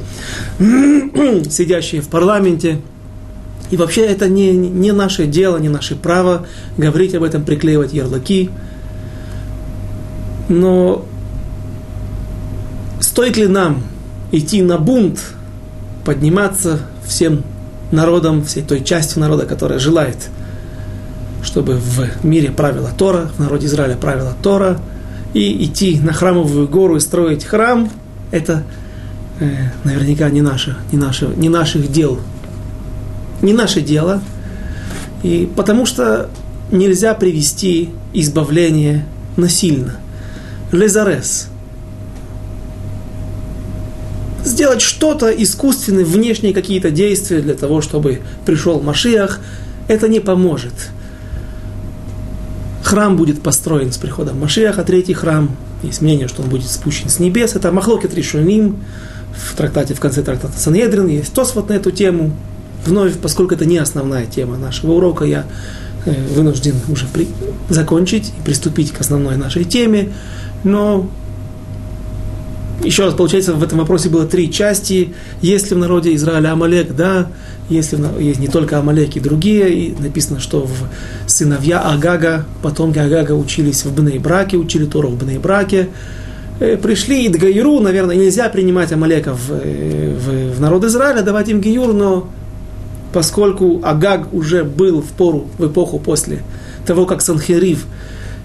сидящие 1.49 2.01
в 2.01 2.09
парламенте 2.09 2.79
и 3.69 3.75
вообще 3.75 4.05
это 4.05 4.29
не, 4.29 4.51
не 4.51 4.91
наше 4.91 5.25
дело, 5.25 5.57
не 5.57 5.69
наше 5.69 5.95
право 5.95 6.45
говорить 6.77 7.15
об 7.15 7.23
этом, 7.23 7.43
приклеивать 7.43 7.93
ярлыки. 7.93 8.49
Но 10.49 11.05
стоит 12.99 13.37
ли 13.37 13.47
нам 13.47 13.83
идти 14.31 14.61
на 14.61 14.77
бунт, 14.77 15.19
подниматься 16.05 16.79
всем 17.05 17.43
народом, 17.91 18.43
всей 18.45 18.63
той 18.63 18.83
частью 18.83 19.21
народа, 19.21 19.45
которая 19.45 19.79
желает, 19.79 20.29
чтобы 21.43 21.73
в 21.73 22.23
мире 22.23 22.51
правила 22.51 22.89
Тора, 22.97 23.29
в 23.35 23.39
народе 23.39 23.67
Израиля 23.67 23.95
правила 23.95 24.33
Тора, 24.41 24.79
и 25.33 25.65
идти 25.65 25.99
на 25.99 26.13
храмовую 26.13 26.67
гору 26.67 26.95
и 26.95 26.99
строить 26.99 27.43
храм, 27.43 27.89
это 28.31 28.63
э, 29.39 29.49
наверняка 29.83 30.29
не 30.29 30.41
наше, 30.41 30.77
не, 30.91 30.97
наше, 30.97 31.27
не 31.27 31.49
наших 31.49 31.91
дел 31.91 32.19
не 33.41 33.53
наше 33.53 33.81
дело, 33.81 34.21
и 35.23 35.49
потому 35.55 35.85
что 35.85 36.29
нельзя 36.71 37.13
привести 37.13 37.89
избавление 38.13 39.05
насильно. 39.35 39.95
Лезарес. 40.71 41.47
Сделать 44.43 44.81
что-то 44.81 45.29
искусственное, 45.29 46.05
внешние 46.05 46.53
какие-то 46.53 46.89
действия 46.89 47.41
для 47.41 47.53
того, 47.53 47.81
чтобы 47.81 48.21
пришел 48.45 48.81
Машиах, 48.81 49.39
это 49.87 50.07
не 50.07 50.19
поможет. 50.19 50.73
Храм 52.83 53.17
будет 53.17 53.41
построен 53.41 53.91
с 53.91 53.97
приходом 53.97 54.39
Машиаха, 54.39 54.83
третий 54.83 55.13
храм. 55.13 55.55
Есть 55.83 56.01
мнение, 56.01 56.27
что 56.27 56.43
он 56.43 56.49
будет 56.49 56.69
спущен 56.69 57.09
с 57.09 57.19
небес. 57.19 57.55
Это 57.55 57.71
Махлокет 57.71 58.13
Ришуним. 58.13 58.77
В 59.35 59.55
трактате, 59.55 59.93
в 59.93 59.99
конце 59.99 60.23
трактата 60.23 60.57
Санедрин 60.57 61.07
есть 61.07 61.33
Тосфот 61.33 61.69
на 61.69 61.73
эту 61.73 61.91
тему 61.91 62.33
вновь, 62.87 63.17
поскольку 63.17 63.55
это 63.55 63.65
не 63.65 63.77
основная 63.77 64.25
тема 64.25 64.57
нашего 64.57 64.93
урока, 64.93 65.25
я 65.25 65.45
э, 66.05 66.13
вынужден 66.33 66.75
уже 66.87 67.05
при, 67.13 67.27
закончить 67.69 68.31
и 68.37 68.41
приступить 68.43 68.91
к 68.91 69.01
основной 69.01 69.37
нашей 69.37 69.65
теме. 69.65 70.13
Но 70.67 71.09
еще 72.83 73.05
раз, 73.05 73.13
получается, 73.15 73.53
в 73.53 73.63
этом 73.63 73.79
вопросе 73.79 74.09
было 74.09 74.25
три 74.25 74.51
части. 74.51 75.13
Есть 75.41 75.69
ли 75.69 75.75
в 75.75 75.79
народе 75.79 76.13
Израиля 76.15 76.51
Амалек? 76.51 76.95
Да. 76.95 77.27
Если 77.69 77.99
есть 78.21 78.39
не 78.39 78.47
только 78.47 78.77
Амалек 78.77 79.15
и 79.15 79.19
другие, 79.19 79.73
и 79.73 79.95
написано, 79.99 80.39
что 80.39 80.61
в 80.61 80.71
сыновья 81.25 81.79
Агага, 81.81 82.45
потомки 82.61 82.99
Агага 82.99 83.33
учились 83.33 83.83
в 83.83 83.93
Бней-Браке, 83.93 84.57
учили 84.57 84.85
Тору 84.85 85.09
в 85.09 85.17
Бней-Браке, 85.17 85.89
э, 86.59 86.77
пришли 86.77 87.25
и 87.25 87.29
Дгаиру, 87.29 87.79
наверное, 87.81 88.15
нельзя 88.15 88.47
принимать 88.47 88.93
Амалека 88.93 89.33
в, 89.33 89.51
э, 89.51 90.15
в, 90.15 90.57
в 90.57 90.61
народ 90.61 90.85
Израиля, 90.85 91.23
давать 91.23 91.49
им 91.49 91.59
Гиюр, 91.59 91.93
но 91.93 92.29
поскольку 93.11 93.81
Агаг 93.83 94.33
уже 94.33 94.63
был 94.63 95.01
в 95.01 95.07
пору, 95.07 95.47
в 95.57 95.67
эпоху 95.67 95.99
после 95.99 96.43
того, 96.85 97.05
как 97.05 97.21
Санхерив 97.21 97.85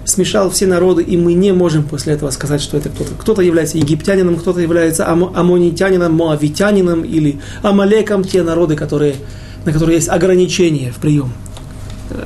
смешал 0.05 0.49
все 0.49 0.67
народы, 0.67 1.03
и 1.03 1.17
мы 1.17 1.33
не 1.33 1.51
можем 1.53 1.83
после 1.83 2.13
этого 2.13 2.29
сказать, 2.31 2.61
что 2.61 2.77
это 2.77 2.89
кто-то. 2.89 3.11
Кто-то 3.17 3.41
является 3.41 3.77
египтянином, 3.77 4.35
кто-то 4.37 4.59
является 4.59 5.07
амонитянином, 5.09 6.13
моавитянином 6.13 7.03
или 7.03 7.39
амалеком, 7.61 8.23
те 8.23 8.43
народы, 8.43 8.75
которые, 8.75 9.15
на 9.65 9.71
которые 9.71 9.97
есть 9.97 10.09
ограничения 10.09 10.91
в 10.91 10.97
прием. 10.97 11.31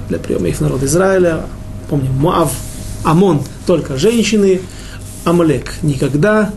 Для 0.10 0.18
приема 0.18 0.48
их 0.48 0.60
народ 0.60 0.84
Израиля, 0.84 1.46
помним, 1.90 2.14
Моав, 2.14 2.52
Амон, 3.04 3.42
только 3.66 3.98
женщины, 3.98 4.62
Амалек 5.24 5.76
никогда, 5.82 6.52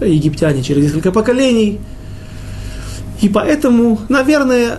египтяне 0.00 0.62
через 0.62 0.84
несколько 0.84 1.10
поколений. 1.10 1.80
И 3.20 3.28
поэтому, 3.28 4.00
наверное, 4.08 4.78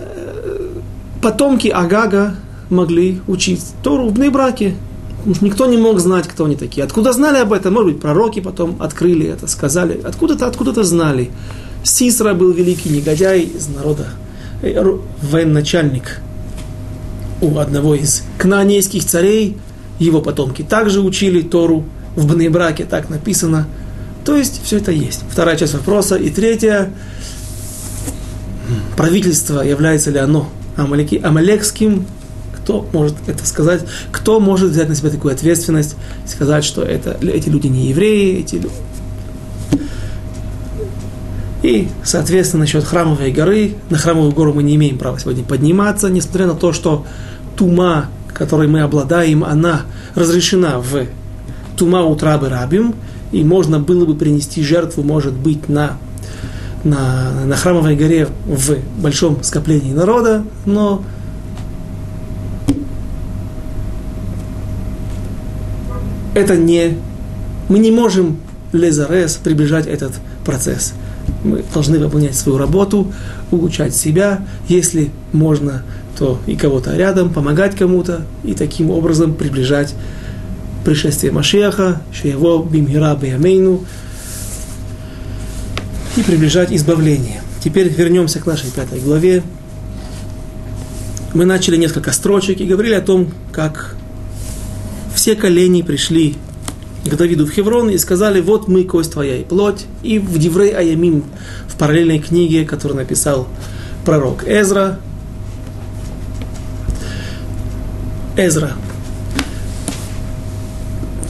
потомки 1.20 1.68
Агага 1.68 2.34
могли 2.70 3.20
учить 3.26 3.62
Тору 3.82 4.08
в 4.08 4.14
Бнейбраке. 4.14 4.74
Что 5.34 5.44
никто 5.44 5.66
не 5.66 5.76
мог 5.76 6.00
знать, 6.00 6.26
кто 6.26 6.46
они 6.46 6.56
такие. 6.56 6.84
Откуда 6.84 7.12
знали 7.12 7.38
об 7.38 7.52
этом? 7.52 7.74
Может 7.74 7.92
быть, 7.92 8.00
пророки 8.00 8.40
потом 8.40 8.76
открыли 8.80 9.26
это, 9.26 9.46
сказали. 9.46 10.00
Откуда-то, 10.02 10.46
откуда-то 10.46 10.82
знали. 10.82 11.30
Сисра 11.84 12.34
был 12.34 12.52
великий 12.52 12.90
негодяй 12.90 13.42
из 13.42 13.68
народа, 13.68 14.08
э, 14.62 14.84
военачальник 15.22 16.20
у 17.40 17.58
одного 17.58 17.94
из 17.94 18.22
кнаанейских 18.38 19.04
царей. 19.04 19.56
Его 19.98 20.20
потомки 20.20 20.62
также 20.62 21.00
учили 21.00 21.42
Тору 21.42 21.84
в 22.16 22.26
Бнейбраке, 22.26 22.84
так 22.84 23.08
написано. 23.08 23.66
То 24.24 24.36
есть 24.36 24.60
все 24.64 24.78
это 24.78 24.92
есть. 24.92 25.24
Вторая 25.30 25.56
часть 25.56 25.74
вопроса. 25.74 26.16
И 26.16 26.30
третья. 26.30 26.92
Правительство, 28.96 29.60
является 29.60 30.10
ли 30.10 30.18
оно 30.18 30.48
амалекским, 30.76 32.06
кто 32.62 32.86
может 32.92 33.16
это 33.26 33.44
сказать, 33.46 33.82
кто 34.10 34.40
может 34.40 34.70
взять 34.70 34.88
на 34.88 34.94
себя 34.94 35.10
такую 35.10 35.34
ответственность, 35.34 35.96
сказать, 36.26 36.64
что 36.64 36.82
это, 36.82 37.18
эти 37.22 37.48
люди 37.48 37.66
не 37.66 37.88
евреи, 37.88 38.40
эти 38.40 38.56
люди... 38.56 38.74
И, 41.62 41.88
соответственно, 42.02 42.62
насчет 42.62 42.82
храмовой 42.82 43.30
горы, 43.30 43.74
на 43.88 43.96
храмовую 43.96 44.32
гору 44.32 44.52
мы 44.52 44.62
не 44.62 44.74
имеем 44.74 44.98
права 44.98 45.18
сегодня 45.18 45.44
подниматься, 45.44 46.08
несмотря 46.08 46.46
на 46.46 46.54
то, 46.54 46.72
что 46.72 47.06
тума, 47.56 48.06
которой 48.32 48.66
мы 48.66 48.80
обладаем, 48.80 49.44
она 49.44 49.82
разрешена 50.16 50.80
в 50.80 51.06
тума 51.76 52.02
утрабы 52.02 52.48
рабим, 52.48 52.94
и 53.30 53.44
можно 53.44 53.78
было 53.78 54.04
бы 54.04 54.14
принести 54.14 54.62
жертву, 54.62 55.02
может 55.02 55.34
быть, 55.34 55.68
на 55.68 55.98
на, 56.84 57.44
на 57.46 57.54
храмовой 57.54 57.94
горе 57.94 58.26
в 58.44 58.76
большом 59.00 59.44
скоплении 59.44 59.92
народа, 59.92 60.42
но 60.66 61.04
это 66.34 66.56
не... 66.56 66.98
Мы 67.68 67.78
не 67.78 67.90
можем 67.90 68.38
лезарес 68.72 69.36
приближать 69.36 69.86
этот 69.86 70.12
процесс. 70.44 70.94
Мы 71.44 71.64
должны 71.72 71.98
выполнять 71.98 72.34
свою 72.34 72.58
работу, 72.58 73.12
улучшать 73.50 73.94
себя, 73.94 74.44
если 74.68 75.10
можно, 75.32 75.82
то 76.18 76.40
и 76.46 76.56
кого-то 76.56 76.96
рядом, 76.96 77.32
помогать 77.32 77.76
кому-то, 77.76 78.22
и 78.44 78.54
таким 78.54 78.90
образом 78.90 79.34
приближать 79.34 79.94
пришествие 80.84 81.32
Машеха, 81.32 82.02
его 82.22 82.62
Бимхира 82.62 83.14
Беямейну, 83.14 83.84
и 86.16 86.22
приближать 86.22 86.72
избавление. 86.72 87.40
Теперь 87.62 87.88
вернемся 87.88 88.40
к 88.40 88.46
нашей 88.46 88.70
пятой 88.70 89.00
главе. 89.00 89.42
Мы 91.32 91.44
начали 91.44 91.76
несколько 91.76 92.12
строчек 92.12 92.60
и 92.60 92.64
говорили 92.64 92.94
о 92.94 93.00
том, 93.00 93.28
как 93.52 93.96
все 95.22 95.36
колени 95.36 95.82
пришли 95.82 96.34
к 97.04 97.14
Давиду 97.14 97.46
в 97.46 97.52
Хеврон 97.52 97.88
и 97.90 97.96
сказали, 97.96 98.40
вот 98.40 98.66
мы, 98.66 98.82
кость 98.82 99.12
твоя 99.12 99.36
и 99.36 99.44
плоть. 99.44 99.86
И 100.02 100.18
в 100.18 100.36
Диврей 100.36 100.70
Аямим, 100.70 101.22
в 101.68 101.76
параллельной 101.76 102.18
книге, 102.18 102.64
которую 102.64 102.98
написал 102.98 103.46
пророк 104.04 104.42
Эзра, 104.48 104.98
Эзра. 108.36 108.72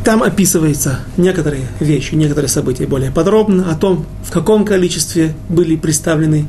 Там 0.07 0.23
описываются 0.23 1.01
некоторые 1.19 1.67
вещи, 1.79 2.15
некоторые 2.15 2.49
события 2.49 2.87
более 2.87 3.11
подробно 3.11 3.71
о 3.71 3.75
том, 3.75 4.07
в 4.25 4.31
каком 4.31 4.65
количестве 4.65 5.35
были 5.51 5.77
представлены 5.77 6.47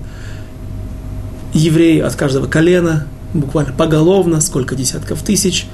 евреи 1.51 1.99
от 1.99 2.15
каждого 2.15 2.47
колена, 2.47 3.05
буквально 3.33 3.73
поголовно, 3.73 4.39
сколько 4.39 4.75
десятков 4.75 5.21
тысяч, 5.23 5.67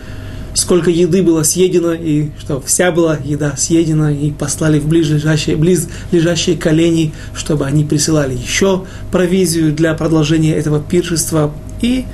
сколько 0.60 0.90
еды 0.90 1.24
было 1.24 1.44
съедено, 1.44 1.94
и 1.94 2.30
что 2.40 2.62
вся 2.62 2.92
была 2.92 3.18
еда 3.24 3.56
съедена, 3.58 4.14
и 4.14 4.32
послали 4.32 4.80
в 4.80 4.88
ближайшие, 4.88 5.56
близ 5.56 5.88
лежащие 6.12 6.58
колени, 6.58 7.14
чтобы 7.34 7.66
они 7.66 7.86
присылали 7.86 8.36
еще 8.36 8.86
провизию 9.12 9.74
для 9.74 9.94
продолжения 9.94 10.54
этого 10.54 10.82
пиршества. 10.82 11.54
И 11.82 12.06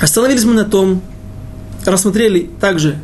остановились 0.00 0.44
мы 0.44 0.54
на 0.54 0.64
том, 0.64 1.02
рассмотрели 1.84 2.48
также 2.60 2.98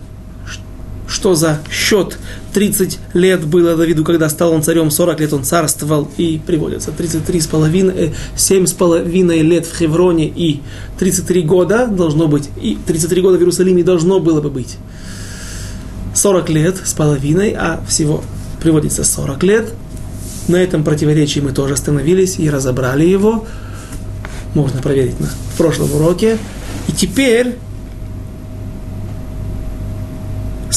что 1.18 1.34
за 1.34 1.58
счет 1.68 2.16
30 2.54 3.00
лет 3.12 3.44
было 3.44 3.74
Давиду, 3.74 4.04
когда 4.04 4.28
стал 4.28 4.52
он 4.52 4.62
царем, 4.62 4.88
40 4.88 5.18
лет 5.18 5.32
он 5.32 5.42
царствовал, 5.42 6.08
и 6.16 6.40
приводится 6.46 6.92
33 6.92 7.40
с 7.40 7.46
половиной, 7.48 8.14
7 8.36 8.66
с 8.66 8.72
половиной 8.72 9.40
лет 9.40 9.66
в 9.66 9.76
Хевроне, 9.76 10.28
и 10.28 10.60
33 11.00 11.42
года 11.42 11.88
должно 11.88 12.28
быть, 12.28 12.48
и 12.62 12.78
33 12.86 13.20
года 13.20 13.36
в 13.36 13.40
Иерусалиме 13.40 13.82
должно 13.82 14.20
было 14.20 14.40
бы 14.40 14.48
быть. 14.48 14.76
40 16.14 16.50
лет 16.50 16.76
с 16.84 16.94
половиной, 16.94 17.50
а 17.50 17.80
всего 17.88 18.22
приводится 18.62 19.02
40 19.02 19.42
лет. 19.42 19.72
На 20.46 20.56
этом 20.56 20.84
противоречии 20.84 21.40
мы 21.40 21.50
тоже 21.50 21.74
остановились 21.74 22.38
и 22.38 22.48
разобрали 22.48 23.04
его. 23.04 23.44
Можно 24.54 24.80
проверить 24.80 25.18
на 25.18 25.28
прошлом 25.56 25.92
уроке. 25.92 26.38
И 26.86 26.92
теперь 26.92 27.56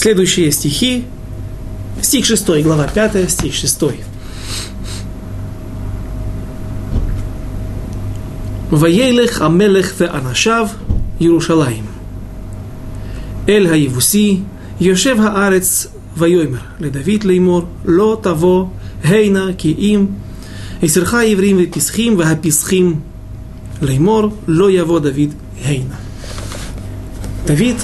Следующие 0.02 0.52
стихи. 0.52 1.06
Стих 2.02 2.26
6, 2.26 2.64
глава 2.64 2.88
5, 2.88 3.30
стих 3.30 3.54
6. 3.54 3.84
Ваелех 8.72 9.42
Амелех 9.42 9.94
ве 10.00 10.08
Анашав 10.08 10.72
Иерушалаим. 11.20 11.86
Эль 13.46 13.68
Хаивуси, 13.68 14.44
Йошев 14.80 15.20
Хаарец 15.20 15.90
Вайомер, 16.16 16.64
Ледавит 16.80 17.24
Леймор, 17.24 17.68
Ло 17.86 18.16
Таво, 18.16 18.74
Хейна 19.06 19.54
Киим, 19.54 20.16
Исерха 20.82 21.22
Еврим 21.22 21.58
Веписхим, 21.60 22.16
Вахаписхим, 22.16 23.04
Леймор, 23.82 24.34
Ло 24.48 24.68
Яво 24.68 25.00
Давид 25.00 25.34
Хейна. 25.64 25.98
Давид 27.46 27.78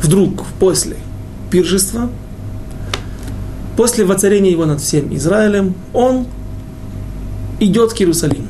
вдруг, 0.00 0.46
после 0.60 0.98
пиршества, 1.50 2.10
после 3.76 4.04
воцарения 4.04 4.50
его 4.50 4.66
над 4.66 4.80
всем 4.80 5.14
Израилем, 5.14 5.74
он 5.92 6.26
идет 7.60 7.92
к 7.92 8.00
Иерусалиму. 8.00 8.48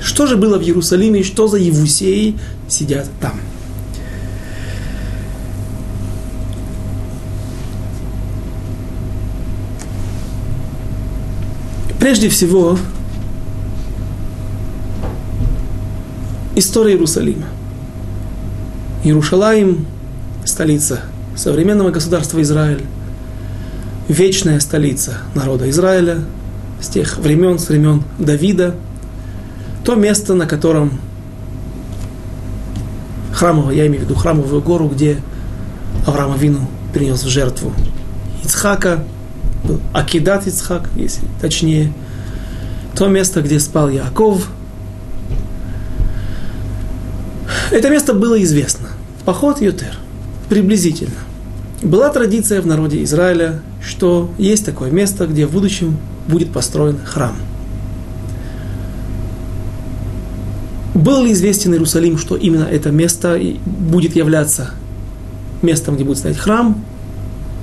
Что 0.00 0.26
же 0.26 0.36
было 0.36 0.58
в 0.58 0.62
Иерусалиме, 0.62 1.22
что 1.22 1.48
за 1.48 1.56
Евусеи 1.56 2.38
сидят 2.68 3.08
там? 3.20 3.40
Прежде 11.98 12.28
всего, 12.28 12.78
история 16.54 16.92
Иерусалима. 16.92 17.46
Иерушалаим– 19.04 19.86
столица 20.48 21.00
современного 21.36 21.90
государства 21.90 22.40
Израиль, 22.42 22.84
вечная 24.08 24.60
столица 24.60 25.18
народа 25.34 25.68
Израиля 25.70 26.18
с 26.80 26.88
тех 26.88 27.18
времен, 27.18 27.58
с 27.58 27.68
времен 27.68 28.02
Давида, 28.18 28.74
то 29.84 29.94
место, 29.94 30.34
на 30.34 30.46
котором 30.46 31.00
храмовое, 33.32 33.74
я 33.74 33.86
имею 33.86 34.02
в 34.02 34.04
виду 34.04 34.14
храмовую 34.14 34.62
гору, 34.62 34.88
где 34.88 35.18
Авраам 36.06 36.32
Авину 36.32 36.68
принес 36.92 37.22
в 37.22 37.28
жертву 37.28 37.72
Ицхака– 38.44 39.04
был 39.64 39.80
Акидат 39.92 40.46
Ицхак, 40.46 40.88
если 40.96 41.22
точнее, 41.40 41.92
то 42.94 43.08
место, 43.08 43.42
где 43.42 43.60
спал 43.60 43.88
Яков. 43.88 44.48
Это 47.70 47.90
место 47.90 48.14
было 48.14 48.42
известно. 48.42 48.88
Поход 49.24 49.60
Ютер. 49.60 49.98
Приблизительно. 50.48 51.16
Была 51.82 52.08
традиция 52.10 52.60
в 52.60 52.66
народе 52.66 53.02
Израиля, 53.04 53.60
что 53.82 54.30
есть 54.38 54.64
такое 54.64 54.90
место, 54.90 55.26
где 55.26 55.46
в 55.46 55.52
будущем 55.52 55.96
будет 56.26 56.52
построен 56.52 56.98
храм. 57.04 57.36
Был 60.94 61.22
ли 61.22 61.32
известен 61.32 61.72
Иерусалим, 61.72 62.18
что 62.18 62.36
именно 62.36 62.64
это 62.64 62.90
место 62.90 63.40
будет 63.64 64.16
являться 64.16 64.72
местом, 65.62 65.94
где 65.94 66.04
будет 66.04 66.18
стоять 66.18 66.38
храм? 66.38 66.82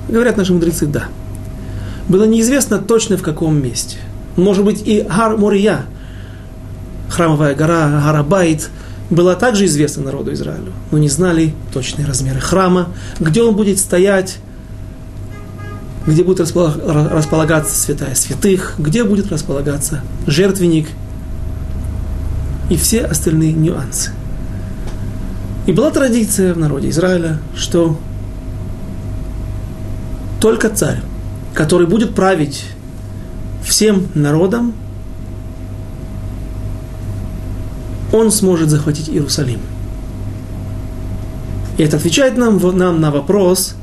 Говорят 0.08 0.38
наши 0.38 0.54
мудрецы, 0.54 0.86
да 0.86 1.10
было 2.08 2.26
неизвестно 2.26 2.78
точно 2.80 3.18
в 3.18 3.22
каком 3.22 3.62
месте. 3.62 3.98
Может 4.36 4.64
быть, 4.64 4.84
и 4.86 5.02
Гар 5.02 5.38
Мория, 5.38 5.86
храмовая 7.10 7.56
гора 7.56 8.02
Гарабайт, 8.04 8.70
была 9.10 9.36
также 9.36 9.66
известна 9.66 10.04
народу 10.04 10.34
Израилю, 10.34 10.74
но 10.92 10.98
не 10.98 11.10
знали 11.10 11.54
точные 11.74 12.08
размеры 12.08 12.40
храма, 12.40 12.90
где 13.20 13.44
он 13.44 13.56
будет 13.56 13.80
стоять, 13.80 14.38
где 16.08 16.24
будет 16.24 16.40
располагаться 16.40 17.76
святая 17.76 18.16
святых, 18.16 18.76
где 18.78 19.04
будет 19.04 19.32
располагаться 19.32 20.02
жертвенник 20.28 20.88
и 22.70 22.78
все 22.78 23.02
остальные 23.02 23.54
нюансы. 23.54 24.12
И 25.68 25.72
была 25.72 25.92
традиция 25.92 26.54
в 26.54 26.58
народе 26.58 26.90
Израиля, 26.90 27.40
что 27.56 28.00
только 30.40 30.70
царь 30.70 31.02
который 31.56 31.88
будет 31.88 32.14
править 32.14 32.66
всем 33.64 34.08
народом, 34.14 34.74
он 38.16 38.32
сможет 38.32 38.70
захватить 38.70 39.10
Иерусалим. 39.10 39.60
И 41.78 41.84
это 41.84 41.98
отвечает 41.98 42.38
нам, 42.38 42.60
нам 42.78 43.02
на 43.02 43.12
вопрос, 43.12 43.76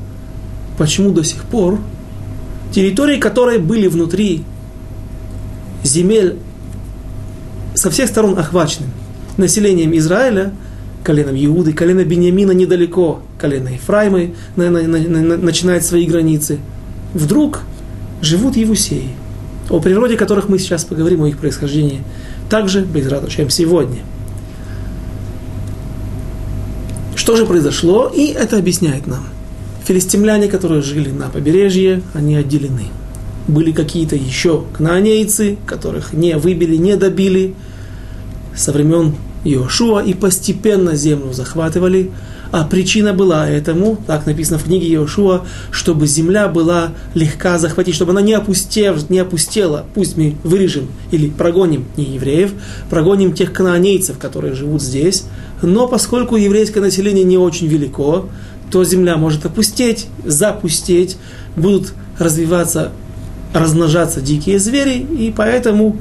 почему 0.77 1.11
до 1.11 1.23
сих 1.23 1.43
пор 1.43 1.79
территории, 2.71 3.17
которые 3.17 3.59
были 3.59 3.87
внутри 3.87 4.43
земель 5.83 6.37
со 7.75 7.89
всех 7.91 8.09
сторон 8.09 8.37
охвачены 8.37 8.87
населением 9.37 9.95
Израиля, 9.97 10.53
коленом 11.03 11.35
Иуды, 11.35 11.73
колено 11.73 12.03
Бениамина 12.03 12.51
недалеко, 12.51 13.21
колено 13.37 13.69
Ефраимы 13.69 14.33
начинает 14.55 15.85
свои 15.85 16.05
границы– 16.05 16.59
вдруг 17.13 17.61
живут 18.21 18.57
Евусеи, 18.57 19.09
о 19.69 19.79
природе 19.79 20.17
которых 20.17 20.49
мы 20.49 20.59
сейчас 20.59 20.83
поговорим, 20.83 21.23
о 21.23 21.27
их 21.27 21.37
происхождении, 21.37 22.03
также 22.49 22.81
без 22.81 23.07
чем 23.29 23.49
сегодня. 23.49 23.99
Что 27.23 27.37
же 27.37 27.45
произошло? 27.45 28.11
И 28.13 28.33
это 28.33 28.57
объясняет 28.57 29.07
нам. 29.07 29.23
Филистимляне, 29.85 30.49
которые 30.49 30.81
жили 30.81 31.09
на 31.09 31.29
побережье, 31.29 32.03
они 32.13 32.35
отделены. 32.35 32.87
Были 33.47 33.71
какие-то 33.71 34.17
еще 34.17 34.65
кнаанейцы, 34.73 35.57
которых 35.65 36.11
не 36.11 36.35
выбили, 36.35 36.75
не 36.75 36.97
добили 36.97 37.55
со 38.53 38.73
времен 38.73 39.15
Иошуа 39.45 40.01
и 40.01 40.13
постепенно 40.13 40.97
землю 40.97 41.31
захватывали, 41.31 42.11
а 42.51 42.65
причина 42.65 43.13
была 43.13 43.49
этому, 43.49 43.97
так 44.05 44.25
написано 44.25 44.59
в 44.59 44.65
книге 44.65 44.87
Иошуа, 44.93 45.45
чтобы 45.71 46.07
земля 46.07 46.49
была 46.49 46.91
легка 47.13 47.57
захватить, 47.57 47.95
чтобы 47.95 48.11
она 48.11 48.21
не, 48.21 48.33
опустев, 48.33 49.09
не 49.09 49.19
опустела. 49.19 49.85
Пусть 49.95 50.17
мы 50.17 50.35
вырежем 50.43 50.89
или 51.11 51.29
прогоним 51.29 51.85
не 51.95 52.03
евреев, 52.03 52.51
прогоним 52.89 53.33
тех 53.33 53.53
канонейцев, 53.53 54.17
которые 54.17 54.55
живут 54.55 54.81
здесь. 54.81 55.23
Но 55.67 55.87
поскольку 55.87 56.35
еврейское 56.35 56.81
население 56.81 57.23
не 57.23 57.37
очень 57.37 57.67
велико, 57.67 58.27
то 58.71 58.83
земля 58.83 59.17
может 59.17 59.45
опустеть, 59.45 60.07
запустеть, 60.25 61.17
будут 61.55 61.93
развиваться, 62.17 62.91
размножаться 63.53 64.21
дикие 64.21 64.59
звери, 64.59 64.97
и 64.97 65.33
поэтому 65.35 65.97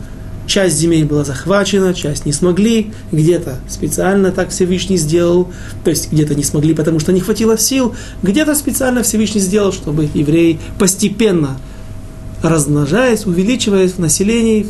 часть 0.46 0.77
земель 0.77 1.05
была 1.05 1.25
захвачена, 1.25 1.94
часть 1.94 2.27
не 2.27 2.33
смогли, 2.33 2.92
где-то 3.12 3.59
специально 3.68 4.33
так 4.33 4.51
Всевышний 4.51 4.96
сделал, 4.96 5.48
то 5.85 5.90
есть 5.90 6.11
где-то 6.11 6.35
не 6.35 6.44
смогли, 6.44 6.75
потому 6.75 6.98
что 6.98 7.12
не 7.12 7.20
хватило 7.20 7.59
сил, 7.59 7.94
где-то 8.22 8.55
специально 8.55 9.03
Всевышний 9.03 9.40
сделал, 9.40 9.72
чтобы 9.72 10.09
евреи 10.14 10.59
постепенно 10.79 11.59
размножаясь, 12.42 13.25
увеличиваясь 13.25 13.92
в 13.92 13.98
населении, 13.98 14.66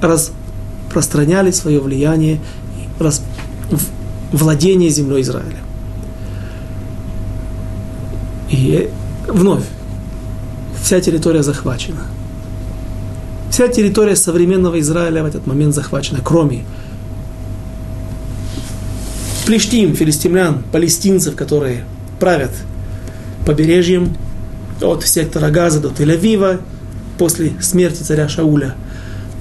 распространяли 0.00 1.52
свое 1.52 1.80
влияние, 1.80 2.40
рас, 2.98 3.22
владение 4.32 4.90
землей 4.90 5.22
Израиля. 5.22 5.58
И 8.50 8.90
вновь, 9.28 9.64
вся 10.82 11.00
территория 11.00 11.42
захвачена– 11.42 12.02
Вся 13.56 13.68
территория 13.68 14.16
современного 14.16 14.78
Израиля 14.80 15.22
в 15.22 15.26
этот 15.26 15.46
момент 15.46 15.74
захвачена, 15.74 16.18
кроме 16.22 16.66
плештим, 19.46 19.94
филистимлян, 19.94 20.62
палестинцев, 20.72 21.36
которые 21.36 21.84
правят 22.20 22.50
побережьем 23.46 24.14
от 24.82 25.06
сектора 25.06 25.48
Газа 25.48 25.80
до 25.80 25.88
Тель-Авива 25.88 26.60
после 27.16 27.52
смерти 27.62 28.02
царя 28.02 28.28
Шауля. 28.28 28.74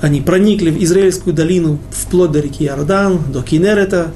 Они 0.01 0.21
проникли 0.21 0.69
в 0.69 0.81
Израильскую 0.81 1.33
долину 1.33 1.79
вплоть 1.91 2.31
до 2.31 2.39
реки 2.39 2.63
Иордан, 2.63 3.19
до 3.33 3.41
Кинерета, 3.41 4.11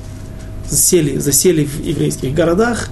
засели, 0.70 1.18
засели 1.18 1.66
в 1.66 1.84
еврейских 1.84 2.34
городах. 2.34 2.90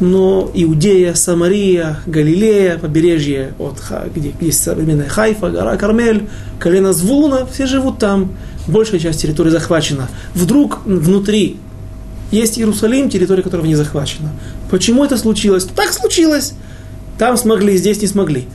но 0.00 0.50
Иудея, 0.52 1.14
Самария, 1.14 2.00
Галилея, 2.06 2.78
побережье, 2.78 3.54
от, 3.58 3.80
где 4.14 4.34
есть 4.40 4.62
современная 4.62 5.08
Хайфа, 5.08 5.50
гора 5.50 5.76
Кармель, 5.76 6.28
колено 6.58 6.92
Звулуна, 6.92 7.46
все 7.46 7.66
живут 7.66 7.98
там. 7.98 8.32
Большая 8.66 9.00
часть 9.00 9.22
территории 9.22 9.50
захвачена. 9.50 10.08
Вдруг 10.34 10.84
внутри 10.84 11.56
есть 12.32 12.58
Иерусалим, 12.58 13.08
территория 13.08 13.42
которого 13.42 13.64
не 13.64 13.76
захвачена. 13.76 14.32
Почему 14.70 15.04
это 15.04 15.16
случилось? 15.16 15.64
Так 15.64 15.92
случилось. 15.92 16.54
Там 17.18 17.36
смогли, 17.36 17.76
здесь 17.76 18.02
не 18.02 18.08
смогли. 18.08 18.46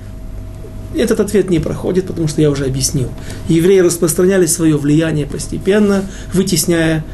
Этот 0.93 1.21
ответ 1.21 1.49
не 1.49 1.59
проходит, 1.59 2.07
потому 2.07 2.27
что 2.27 2.41
я 2.41 2.51
уже 2.51 2.65
объяснил. 2.65 3.09
Евреи 3.47 3.79
распространяли 3.79 4.45
свое 4.45 4.75
влияние 4.75 5.25
постепенно, 5.25 6.03
вытесняя 6.33 7.05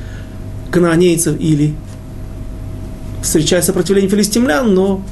канонейцев 0.71 1.39
или 1.39 1.75
встречая 3.21 3.61
сопротивление 3.61 4.09
филистимлян, 4.09 4.73
но 4.73 5.03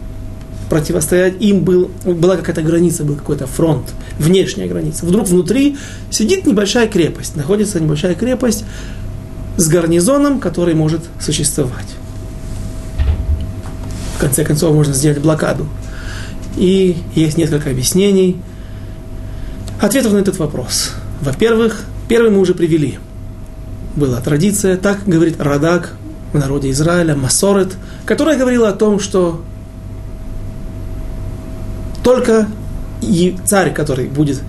противостоять 0.70 1.36
им 1.42 1.62
был, 1.64 1.92
была 2.04 2.38
какая-то 2.38 2.62
граница, 2.62 3.04
был 3.04 3.16
какой-то 3.16 3.48
фронт, 3.48 3.94
внешняя 4.18 4.68
граница. 4.68 5.06
Вдруг 5.06 5.28
внутри 5.28 5.78
сидит 6.10 6.46
небольшая 6.46 6.88
крепость, 6.88 7.36
находится 7.36 7.80
небольшая 7.80 8.16
крепость 8.16 8.66
с 9.58 9.68
гарнизоном, 9.68 10.40
который 10.40 10.74
может 10.74 11.02
существовать. 11.20 11.88
В 14.18 14.20
конце 14.20 14.44
концов, 14.44 14.74
можно 14.74 14.94
сделать 14.94 15.20
блокаду. 15.20 15.68
И 16.58 16.98
есть 17.16 17.38
несколько 17.38 17.70
объяснений, 17.70 18.38
ответов 19.82 20.14
на 20.14 20.18
этот 20.18 20.38
вопрос. 20.40 20.94
Во-первых, 21.22 21.84
первый 22.08 22.32
мы 22.32 22.40
уже 22.40 22.54
привели. 22.54 22.98
Была 23.96 24.20
традиция, 24.20 24.76
так 24.78 25.06
говорит 25.06 25.40
Радак 25.40 25.94
в 26.34 26.38
народе 26.38 26.70
Израиля, 26.72 27.16
Масорет, 27.16 27.78
которая 28.06 28.38
говорила 28.38 28.70
о 28.70 28.74
том, 28.74 29.00
что 29.00 29.42
только 32.04 32.48
царь, 33.46 33.74
который 33.74 34.08
будет 34.08 34.42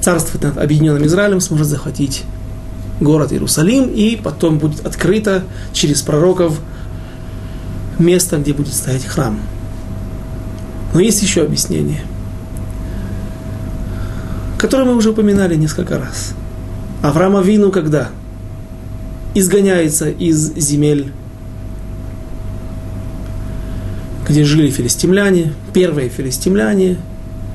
царствовать 0.00 0.42
над 0.42 0.58
объединенным 0.58 1.04
Израилем, 1.04 1.40
сможет 1.40 1.66
захватить 1.66 2.24
город 3.00 3.32
Иерусалим, 3.32 3.90
и 3.90 4.16
потом 4.16 4.58
будет 4.58 4.86
открыто 4.86 5.44
через 5.72 6.02
пророков 6.02 6.58
место, 7.98 8.38
где 8.38 8.52
будет 8.54 8.72
стоять 8.72 9.04
храм. 9.04 9.38
Но 10.94 11.00
есть 11.00 11.20
еще 11.22 11.42
объяснение, 11.42 12.02
которое 14.56 14.84
мы 14.84 14.96
уже 14.96 15.10
упоминали 15.10 15.56
несколько 15.56 15.98
раз. 15.98 16.32
Авраам 17.02 17.36
Авину 17.36 17.70
когда 17.70 18.08
изгоняется 19.34 20.10
из 20.10 20.54
земель, 20.56 21.12
где 24.28 24.44
жили 24.44 24.70
филистимляне, 24.70 25.54
первые 25.72 26.08
филистимляне, 26.08 26.98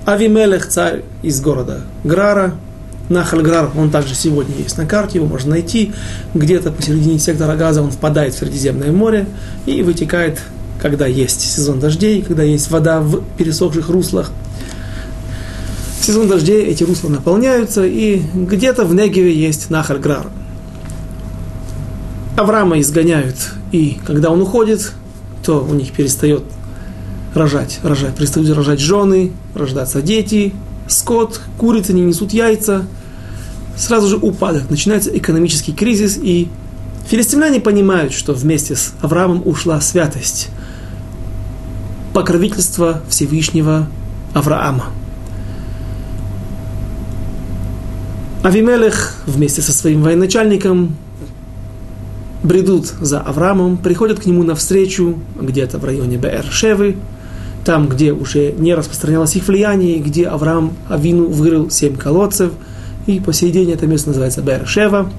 Авимелех, 0.05 0.67
царь 0.67 1.03
из 1.21 1.39
города 1.39 1.81
Грара, 2.03 2.55
Нахальграр, 3.09 3.71
он 3.77 3.89
также 3.89 4.15
сегодня 4.15 4.55
есть 4.57 4.77
на 4.77 4.85
карте, 4.85 5.19
его 5.19 5.27
можно 5.27 5.51
найти. 5.51 5.91
Где-то 6.33 6.71
посередине 6.71 7.19
сектора 7.19 7.55
газа 7.55 7.81
он 7.81 7.91
впадает 7.91 8.33
в 8.33 8.37
Средиземное 8.37 8.91
море 8.91 9.25
и 9.65 9.83
вытекает 9.83 10.39
когда 10.83 11.07
есть 11.07 11.39
сезон 11.39 11.79
дождей, 11.79 12.21
когда 12.21 12.43
есть 12.43 12.69
вода 12.69 12.99
в 12.99 13.23
пересохших 13.37 13.87
руслах. 13.87 14.31
В 16.01 16.05
сезон 16.05 16.27
дождей 16.27 16.65
эти 16.65 16.83
русла 16.83 17.07
наполняются, 17.07 17.85
и 17.85 18.21
где-то 18.33 18.83
в 18.83 18.93
Негеве 18.93 19.33
есть 19.33 19.69
Нахальграр. 19.69 20.27
Авраама 22.37 22.79
изгоняют, 22.79 23.35
и 23.71 23.99
когда 24.05 24.31
он 24.31 24.41
уходит, 24.41 24.91
то 25.43 25.63
у 25.63 25.73
них 25.73 25.91
перестает 25.91 26.43
рожать, 27.35 27.79
рожать, 27.83 28.15
перестают 28.15 28.49
рожать 28.49 28.79
жены, 28.79 29.31
рождаться 29.53 30.01
дети, 30.01 30.53
скот, 30.87 31.41
курицы 31.57 31.93
не 31.93 32.01
несут 32.01 32.33
яйца, 32.33 32.85
сразу 33.75 34.07
же 34.07 34.17
упадок, 34.17 34.69
начинается 34.69 35.15
экономический 35.15 35.73
кризис, 35.73 36.17
и 36.21 36.47
филистимляне 37.07 37.59
понимают, 37.59 38.13
что 38.13 38.33
вместе 38.33 38.75
с 38.75 38.93
Авраамом 39.01 39.41
ушла 39.45 39.79
святость– 39.81 40.49
покровительство 42.13 43.01
Всевышнего 43.09 43.87
Авраама. 44.33 44.85
Авимелех 48.43 49.15
вместе 49.25 49.61
со 49.61 49.71
своим 49.71 50.03
военачальником 50.03 50.95
бредут 52.43 52.93
за 53.01 53.19
Авраамом, 53.19 53.77
приходят 53.77 54.19
к 54.19 54.25
нему 54.25 54.43
навстречу 54.43 55.19
где-то 55.39 55.79
в 55.79 55.85
районе 55.85 56.17
Беэр-Шевы, 56.17 56.97
там, 57.65 57.87
где 57.87 58.11
уже 58.11 58.51
не 58.51 58.75
распространялось 58.75 59.35
их 59.35 59.47
влияние, 59.47 59.99
где 59.99 60.27
Авраам 60.27 60.73
Авину 60.89 61.27
вырыл 61.27 61.69
семь 61.69 61.95
колодцев, 61.95 62.51
и 63.07 63.19
по 63.19 63.33
сей 63.33 63.51
день 63.51 63.71
это 63.71 63.87
место 63.87 64.09
называется 64.09 64.41
Беэр-Шева, 64.41 65.11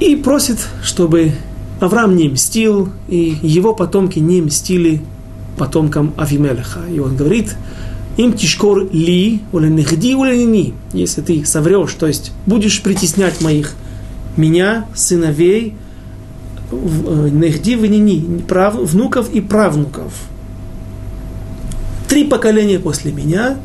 и 0.00 0.16
просит, 0.16 0.58
чтобы 0.82 1.32
Авраам 1.80 2.16
не 2.16 2.28
мстил, 2.28 2.88
и 3.08 3.36
его 3.42 3.74
потомки 3.74 4.18
не 4.18 4.40
мстили 4.40 5.02
потомкам 5.58 6.14
Авимелеха. 6.16 6.80
И 6.92 6.98
он 7.00 7.16
говорит, 7.16 7.54
им 8.16 8.32
тишкор 8.32 8.88
ли, 8.92 9.40
нехди 9.52 10.14
ни, 10.14 10.74
если 10.92 11.20
ты 11.20 11.44
соврешь, 11.44 11.94
то 11.94 12.06
есть 12.06 12.32
будешь 12.46 12.82
притеснять 12.82 13.40
моих, 13.40 13.74
меня, 14.36 14.86
сыновей, 14.94 15.74
э, 16.70 17.28
нехди 17.32 17.76
ванини, 17.76 18.40
прав, 18.42 18.74
внуков 18.74 19.30
и 19.32 19.40
правнуков. 19.40 20.12
Три 22.08 22.24
поколения 22.24 22.78
после 22.78 23.12
меня 23.12 23.56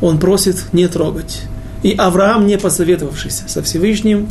он 0.00 0.18
просит 0.18 0.72
не 0.72 0.88
трогать. 0.88 1.42
И 1.82 1.92
Авраам, 1.92 2.46
не 2.46 2.58
посоветовавшись 2.58 3.44
со 3.46 3.62
Всевышним, 3.62 4.28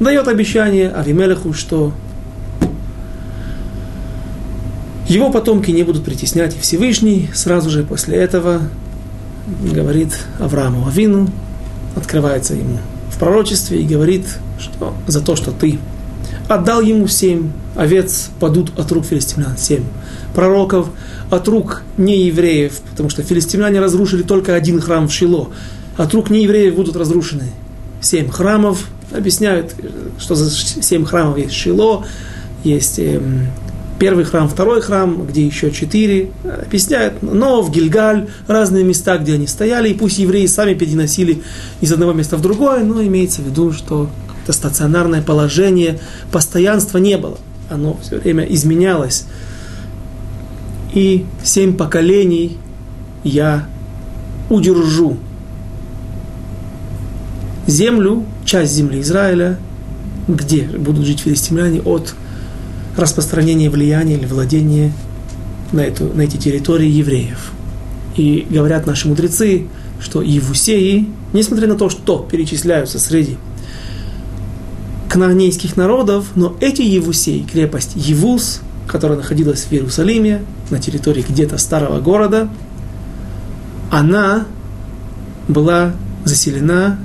дает 0.00 0.28
обещание 0.28 0.90
Авимелеху, 0.90 1.52
что 1.52 1.92
его 5.08 5.30
потомки 5.30 5.70
не 5.70 5.82
будут 5.82 6.04
притеснять 6.04 6.56
и 6.56 6.58
Всевышний. 6.58 7.28
Сразу 7.34 7.70
же 7.70 7.84
после 7.84 8.16
этого 8.16 8.62
говорит 9.62 10.12
Аврааму 10.40 10.86
Авину, 10.86 11.28
открывается 11.94 12.54
ему 12.54 12.78
в 13.16 13.18
пророчестве 13.18 13.80
и 13.80 13.86
говорит, 13.86 14.26
что 14.58 14.94
за 15.06 15.22
то, 15.22 15.36
что 15.36 15.50
ты 15.50 15.78
отдал 16.48 16.82
ему 16.82 17.08
семь 17.08 17.50
овец, 17.74 18.28
падут 18.38 18.78
от 18.78 18.92
рук 18.92 19.06
филистимлян, 19.06 19.56
семь 19.56 19.84
пророков, 20.34 20.88
от 21.30 21.48
рук 21.48 21.82
неевреев, 21.96 22.74
потому 22.90 23.08
что 23.08 23.22
филистимляне 23.22 23.80
разрушили 23.80 24.22
только 24.22 24.54
один 24.54 24.80
храм 24.80 25.08
в 25.08 25.12
Шило, 25.12 25.48
от 25.96 26.12
рук 26.12 26.28
неевреев 26.28 26.74
будут 26.74 26.94
разрушены 26.94 27.44
семь 28.02 28.28
храмов, 28.28 28.86
объясняют, 29.10 29.74
что 30.18 30.34
за 30.34 30.50
семь 30.50 31.06
храмов 31.06 31.38
есть 31.38 31.54
Шило, 31.54 32.04
есть 32.64 32.98
эм, 32.98 33.48
первый 33.98 34.24
храм, 34.24 34.48
второй 34.48 34.80
храм, 34.80 35.26
где 35.26 35.46
еще 35.46 35.70
четыре, 35.70 36.30
объясняют, 36.44 37.22
но 37.22 37.62
в 37.62 37.70
Гильгаль, 37.70 38.28
разные 38.46 38.84
места, 38.84 39.18
где 39.18 39.34
они 39.34 39.46
стояли, 39.46 39.90
и 39.90 39.94
пусть 39.94 40.18
евреи 40.18 40.46
сами 40.46 40.74
переносили 40.74 41.42
из 41.80 41.92
одного 41.92 42.12
места 42.12 42.36
в 42.36 42.42
другое, 42.42 42.84
но 42.84 43.02
имеется 43.02 43.42
в 43.42 43.46
виду, 43.46 43.72
что 43.72 44.10
это 44.44 44.52
стационарное 44.52 45.22
положение, 45.22 45.98
постоянства 46.30 46.98
не 46.98 47.16
было, 47.16 47.38
оно 47.70 47.98
все 48.02 48.18
время 48.18 48.44
изменялось. 48.44 49.24
И 50.94 51.26
семь 51.42 51.76
поколений 51.76 52.58
я 53.24 53.66
удержу. 54.48 55.16
Землю, 57.66 58.24
часть 58.44 58.72
земли 58.72 59.00
Израиля, 59.00 59.58
где 60.28 60.62
будут 60.62 61.04
жить 61.04 61.20
филистимляне 61.20 61.80
от 61.80 62.14
распространение 62.96 63.70
влияния 63.70 64.14
или 64.14 64.26
владения 64.26 64.92
на, 65.72 65.80
эту, 65.80 66.06
на 66.06 66.22
эти 66.22 66.36
территории 66.36 66.88
евреев. 66.88 67.52
И 68.16 68.46
говорят 68.48 68.86
наши 68.86 69.08
мудрецы, 69.08 69.66
что 70.00 70.22
Евусеи, 70.22 71.08
несмотря 71.32 71.68
на 71.68 71.76
то, 71.76 71.90
что 71.90 72.26
перечисляются 72.30 72.98
среди 72.98 73.36
кнаанейских 75.10 75.76
народов, 75.76 76.26
но 76.34 76.56
эти 76.60 76.82
Евусеи, 76.82 77.40
крепость 77.50 77.92
Евус, 77.94 78.60
которая 78.86 79.18
находилась 79.18 79.64
в 79.64 79.72
Иерусалиме, 79.72 80.42
на 80.70 80.78
территории 80.78 81.24
где-то 81.26 81.58
старого 81.58 82.00
города, 82.00 82.48
она 83.90 84.46
была 85.48 85.92
заселена 86.24 86.98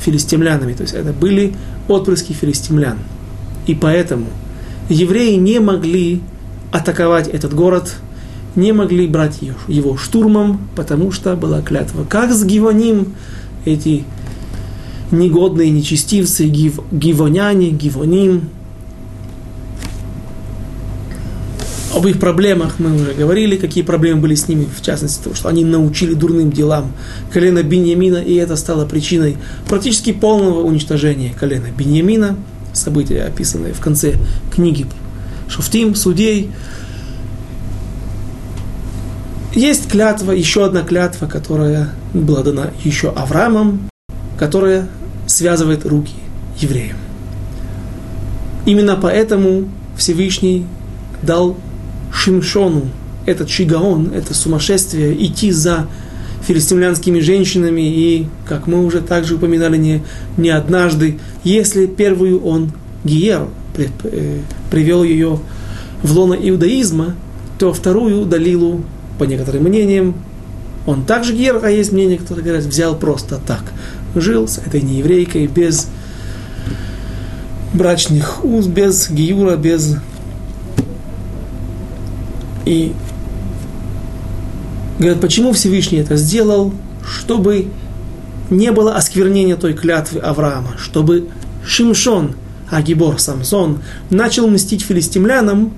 филистимлянами, 0.00 0.72
то 0.72 0.82
есть 0.82 0.94
это 0.94 1.12
были 1.12 1.54
отпрыски 1.88 2.32
филистимлян. 2.32 2.98
И 3.66 3.74
поэтому– 3.74 4.26
евреи 4.88 5.36
не 5.36 5.60
могли 5.60 6.20
атаковать 6.70 7.28
этот 7.28 7.54
город, 7.54 7.94
не 8.54 8.72
могли 8.72 9.06
брать 9.06 9.38
его 9.68 9.96
штурмом, 9.96 10.68
потому 10.76 11.12
что 11.12 11.36
была 11.36 11.62
клятва. 11.62 12.04
Как 12.04 12.32
с 12.32 12.44
Гивоним? 12.44 13.14
Эти 13.64 14.04
негодные 15.10 15.70
нечестивцы, 15.70 16.46
гив, 16.46 16.80
гивоняне, 16.90 17.70
гивоним, 17.70 18.48
об 21.94 22.06
их 22.06 22.18
проблемах 22.18 22.78
мы 22.78 22.94
уже 22.94 23.12
говорили, 23.12 23.56
какие 23.56 23.84
проблемы 23.84 24.22
были 24.22 24.34
с 24.34 24.48
ними, 24.48 24.64
в 24.64 24.82
частности, 24.82 25.22
то, 25.22 25.34
что 25.34 25.48
они 25.48 25.64
научили 25.64 26.14
дурным 26.14 26.50
делам 26.50 26.92
колена 27.30 27.62
Беньямина, 27.62 28.16
и 28.16 28.34
это 28.34 28.56
стало 28.56 28.86
причиной 28.86 29.36
практически 29.68 30.12
полного 30.12 30.62
уничтожения 30.62 31.34
колена 31.38 31.66
Беньямина, 31.76 32.36
события, 32.72 33.22
описанные 33.22 33.72
в 33.72 33.80
конце 33.80 34.14
книги 34.52 34.86
Шуфтим, 35.48 35.94
судей. 35.94 36.50
Есть 39.54 39.90
клятва, 39.90 40.32
еще 40.32 40.64
одна 40.64 40.82
клятва, 40.82 41.26
которая 41.26 41.90
была 42.14 42.42
дана 42.42 42.70
еще 42.84 43.10
Авраамом, 43.10 43.88
которая 44.38 44.88
связывает 45.26 45.84
руки 45.84 46.14
евреям. 46.58 46.96
Именно 48.64 48.96
поэтому 48.96 49.68
Всевышний 49.96 50.66
дал 51.22 51.56
Шимшону 52.12 52.88
этот 53.26 53.50
шигаон, 53.50 54.12
это 54.14 54.34
сумасшествие, 54.34 55.14
идти 55.24 55.50
за 55.50 55.86
филистимлянскими 56.46 57.20
женщинами, 57.20 57.82
и, 57.82 58.26
как 58.46 58.66
мы 58.66 58.84
уже 58.84 59.00
также 59.00 59.36
упоминали 59.36 59.76
не, 59.76 60.02
не 60.36 60.50
однажды, 60.50 61.18
если 61.44 61.86
первую 61.86 62.44
он, 62.44 62.72
Гиер, 63.04 63.48
э, 63.76 64.40
привел 64.70 65.02
ее 65.02 65.38
в 66.02 66.12
лоно 66.12 66.34
иудаизма, 66.34 67.14
то 67.58 67.72
вторую, 67.72 68.24
Далилу, 68.24 68.82
по 69.18 69.24
некоторым 69.24 69.64
мнениям, 69.64 70.14
он 70.86 71.04
также 71.04 71.34
Гиер, 71.34 71.60
а 71.62 71.70
есть 71.70 71.92
мнение, 71.92 72.18
которые 72.18 72.44
говорят, 72.44 72.64
взял 72.64 72.96
просто 72.96 73.40
так. 73.46 73.62
Жил 74.14 74.48
с 74.48 74.58
этой 74.58 74.82
нееврейкой 74.82 75.46
без 75.46 75.88
брачных 77.72 78.44
уз, 78.44 78.66
без 78.66 79.08
Гиюра, 79.10 79.56
без 79.56 79.96
и 82.64 82.92
говорят, 84.98 85.20
почему 85.20 85.52
Всевышний 85.52 85.98
это 85.98 86.16
сделал, 86.16 86.72
чтобы 87.04 87.68
не 88.50 88.70
было 88.72 88.94
осквернения 88.94 89.56
той 89.56 89.72
клятвы 89.74 90.20
Авраама, 90.20 90.76
чтобы 90.78 91.28
Шимшон, 91.64 92.34
Агибор, 92.70 93.18
Самсон, 93.18 93.82
начал 94.10 94.48
мстить 94.48 94.82
филистимлянам 94.82 95.72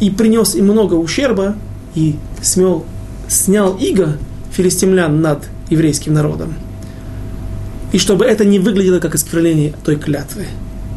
и 0.00 0.10
принес 0.10 0.54
им 0.54 0.66
много 0.66 0.94
ущерба, 0.94 1.56
и 1.94 2.16
смел, 2.42 2.84
снял 3.28 3.76
иго 3.76 4.18
филистимлян 4.52 5.20
над 5.20 5.44
еврейским 5.70 6.12
народом. 6.12 6.54
И 7.92 7.98
чтобы 7.98 8.24
это 8.24 8.44
не 8.44 8.58
выглядело 8.58 8.98
как 8.98 9.14
осквернение 9.14 9.72
той 9.84 9.96
клятвы. 9.96 10.46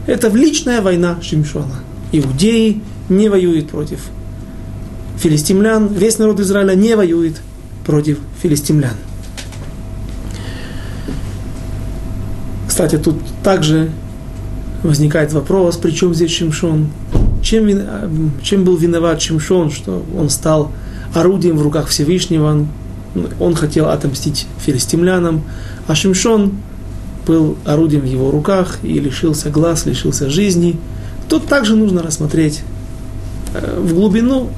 Это 0.08 0.30
личная 0.30 0.82
война 0.82 1.18
Шимшона. 1.22 1.84
Иудеи 2.12 2.82
не 3.10 3.30
воюют 3.30 3.70
против 3.70 4.00
филистимлян, 5.18 5.88
весь 5.88 6.18
народ 6.20 6.40
Израиля 6.40 6.74
не 6.74 6.96
воюет 6.96 7.42
против 7.86 8.20
филистимлян. 8.42 8.94
Кстати, 12.68 12.98
тут 12.98 13.16
также 13.44 13.90
возникает 14.84 15.34
вопрос, 15.34 15.78
при 15.78 15.92
чем 15.92 16.14
здесь 16.14 16.32
Шимшон? 16.32 16.90
Чем, 17.42 17.68
чем 18.44 18.64
был 18.64 18.78
виноват 18.78 19.22
Шимшон, 19.22 19.72
что 19.72 20.06
он 20.16 20.30
стал 20.30 20.72
орудием 21.14 21.58
в 21.58 21.62
руках 21.62 21.88
Всевышнего, 21.88 22.52
он, 22.52 22.68
он 23.40 23.56
хотел 23.56 23.90
отомстить 23.90 24.48
филистимлянам, 24.60 25.44
а 25.88 25.96
Шимшон 25.96 26.54
был 27.26 27.58
орудием 27.66 28.02
в 28.02 28.06
его 28.06 28.32
руках 28.32 28.78
и 28.84 29.00
лишился 29.00 29.50
глаз, 29.50 29.86
лишился 29.86 30.30
жизни. 30.30 30.78
Тут 31.28 31.48
также 31.48 31.76
нужно 31.76 32.02
рассмотреть 32.02 32.62
э, 33.54 33.80
в 33.82 33.94
глубину 33.94 34.50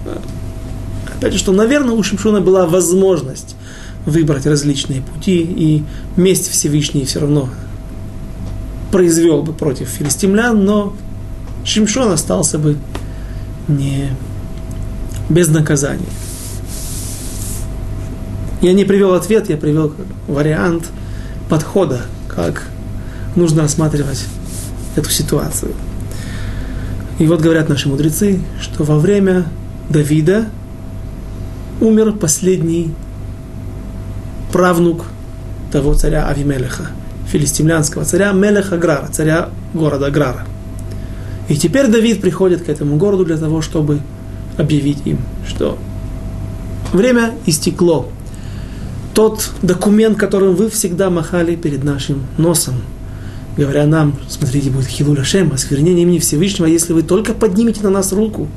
Опять 1.19 1.33
же, 1.33 1.39
что, 1.39 1.51
наверное, 1.51 1.95
у 1.95 2.01
Шимшона 2.01 2.39
была 2.39 2.65
возможность 2.65 3.57
выбрать 4.05 4.45
различные 4.45 5.01
пути, 5.01 5.41
и 5.41 5.83
месть 6.15 6.49
Всевышний 6.49 7.03
все 7.03 7.19
равно 7.19 7.49
произвел 8.89 9.43
бы 9.43 9.51
против 9.51 9.89
филистимлян, 9.89 10.63
но 10.63 10.95
Шимшон 11.65 12.13
остался 12.13 12.57
бы 12.57 12.77
не 13.67 14.11
без 15.27 15.49
наказания. 15.49 16.07
Я 18.61 18.71
не 18.71 18.85
привел 18.85 19.13
ответ, 19.13 19.49
я 19.49 19.57
привел 19.57 19.93
вариант 20.25 20.89
подхода, 21.49 22.03
как 22.29 22.63
нужно 23.35 23.63
рассматривать 23.63 24.23
эту 24.95 25.09
ситуацию. 25.09 25.73
И 27.19 27.27
вот 27.27 27.41
говорят 27.41 27.67
наши 27.67 27.89
мудрецы, 27.89 28.39
что 28.61 28.85
во 28.85 28.97
время 28.97 29.47
Давида 29.89 30.45
умер 31.81 32.13
последний 32.13 32.93
правнук 34.51 35.05
того 35.71 35.93
царя 35.93 36.27
Авимелеха, 36.27 36.87
филистимлянского 37.27 38.05
царя 38.05 38.31
Мелеха 38.31 38.77
Грара, 38.77 39.07
царя 39.11 39.49
города 39.73 40.09
Грара. 40.09 40.45
И 41.47 41.55
теперь 41.55 41.87
Давид 41.87 42.21
приходит 42.21 42.63
к 42.63 42.69
этому 42.69 42.97
городу 42.97 43.25
для 43.25 43.37
того, 43.37 43.61
чтобы 43.61 43.99
объявить 44.57 44.99
им, 45.05 45.19
что 45.47 45.77
время 46.93 47.33
истекло. 47.45 48.07
Тот 49.13 49.49
документ, 49.61 50.17
которым 50.17 50.55
вы 50.55 50.69
всегда 50.69 51.09
махали 51.09 51.55
перед 51.55 51.83
нашим 51.83 52.23
носом, 52.37 52.75
говоря 53.57 53.85
нам, 53.85 54.15
смотрите, 54.29 54.69
будет 54.69 54.87
Хилуля 54.87 55.23
Шем, 55.23 55.51
осквернение 55.51 56.03
имени 56.03 56.19
Всевышнего, 56.19 56.67
если 56.67 56.93
вы 56.93 57.01
только 57.01 57.33
поднимете 57.33 57.81
на 57.81 57.89
нас 57.89 58.13
руку, 58.13 58.47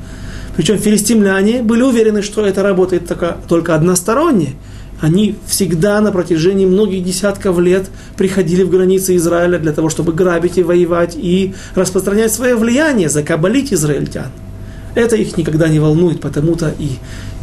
причем 0.57 0.79
филистимляне 0.79 1.63
были 1.63 1.83
уверены, 1.83 2.23
что 2.23 2.45
это 2.45 2.63
работает 2.63 3.11
только, 3.49 3.75
односторонне. 3.75 4.55
Они 5.01 5.35
всегда 5.47 6.01
на 6.01 6.13
протяжении 6.13 6.67
многих 6.67 7.03
десятков 7.03 7.59
лет 7.59 7.89
приходили 8.17 8.63
в 8.63 8.71
границы 8.71 9.17
Израиля 9.17 9.59
для 9.59 9.73
того, 9.73 9.89
чтобы 9.89 10.13
грабить 10.13 10.59
и 10.59 10.63
воевать 10.63 11.17
и 11.17 11.55
распространять 11.75 12.33
свое 12.33 12.55
влияние, 12.55 13.09
закабалить 13.09 13.73
израильтян. 13.73 14.29
Это 14.95 15.17
их 15.17 15.37
никогда 15.37 15.69
не 15.69 15.81
волнует, 15.81 16.21
потому-то 16.21 16.73
и 16.79 16.99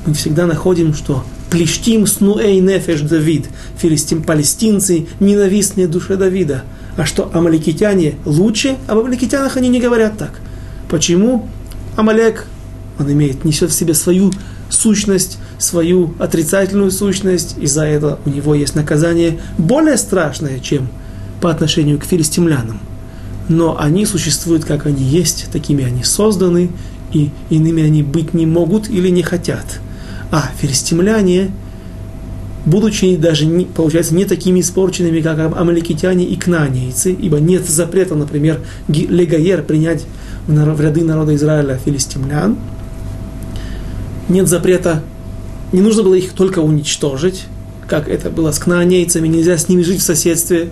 мы 0.06 0.14
всегда 0.14 0.46
находим, 0.46 0.94
что 0.94 1.26
плештим 1.50 2.08
снуэй 2.08 2.60
нефеш 2.60 3.02
Давид, 3.02 3.48
филистим 3.78 4.24
палестинцы, 4.24 5.08
ненавистные 5.20 5.88
душе 5.88 6.16
Давида. 6.16 6.64
А 6.96 7.06
что 7.06 7.30
амаликитяне 7.34 8.16
лучше, 8.26 8.78
об 8.88 9.00
амаликитянах 9.00 9.58
они 9.58 9.68
не 9.68 9.82
говорят 9.82 10.18
так. 10.18 10.40
Почему? 10.90 11.50
Амалек 11.98 12.46
он 13.00 13.12
имеет, 13.12 13.46
несет 13.46 13.72
в 13.72 13.74
себе 13.74 13.94
свою 13.94 14.32
сущность, 14.70 15.40
свою 15.58 16.14
отрицательную 16.20 16.92
сущность, 16.92 17.56
и 17.60 17.66
за 17.66 17.86
это 17.86 18.20
у 18.26 18.30
него 18.30 18.54
есть 18.54 18.76
наказание 18.76 19.40
более 19.58 19.98
страшное, 19.98 20.60
чем 20.60 20.90
по 21.42 21.50
отношению 21.50 21.98
к 21.98 22.04
филистимлянам. 22.04 22.80
Но 23.48 23.80
они 23.80 24.06
существуют, 24.06 24.66
как 24.66 24.86
они 24.86 25.04
есть, 25.04 25.48
такими 25.52 25.84
они 25.84 26.04
созданы, 26.04 26.70
и 27.14 27.32
иными 27.50 27.82
они 27.82 28.04
быть 28.04 28.34
не 28.34 28.46
могут 28.46 28.90
или 28.90 29.10
не 29.10 29.24
хотят. 29.24 29.80
А 30.30 30.52
филистимляне, 30.60 31.50
будучи 32.66 33.16
даже, 33.16 33.48
не, 33.48 33.66
получается, 33.66 34.14
не 34.14 34.26
такими 34.26 34.60
испорченными, 34.60 35.22
как 35.22 35.40
амаликитяне 35.40 36.26
и 36.26 36.36
кнанейцы, 36.36 37.12
ибо 37.12 37.40
нет 37.40 37.68
запрета, 37.68 38.14
например, 38.14 38.60
легаер 38.88 39.64
принять 39.64 40.06
в 40.46 40.82
ряды 40.82 41.04
народа 41.04 41.34
Израиля 41.34 41.80
филистимлян– 41.84 42.58
нет 44.30 44.48
запрета, 44.48 45.04
не 45.72 45.82
нужно 45.82 46.04
было 46.04 46.14
их 46.14 46.34
только 46.34 46.60
уничтожить, 46.60 47.46
как 47.88 48.08
это 48.08 48.30
было 48.30 48.52
с 48.52 48.60
кнаанейцами, 48.60 49.28
нельзя 49.28 49.58
с 49.58 49.68
ними 49.68 49.82
жить 49.82 50.00
в 50.00 50.04
соседстве. 50.04 50.70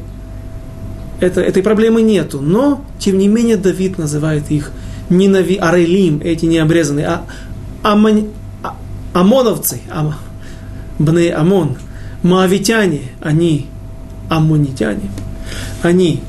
Это, 1.20 1.41
этой 1.41 1.63
проблемы 1.63 2.04
нету. 2.04 2.39
Но, 2.39 2.86
тем 3.00 3.17
не 3.17 3.28
менее, 3.28 3.58
Давид 3.58 3.98
называет 3.98 4.52
их 4.52 4.72
не 5.10 5.28
нави, 5.28 5.56
арелим, 5.56 6.21
эти 6.23 6.46
необрезанные, 6.46 7.08
а 7.08 7.25
амон, 7.81 8.27
а, 8.62 8.75
ОМОНовцы, 9.13 9.81
ам, 9.90 10.13
бне 11.00 11.34
Амон, 11.34 11.77
моавитяне, 12.23 13.02
они 13.21 13.67
аммонитяне, 14.29 15.10
они 15.81 16.21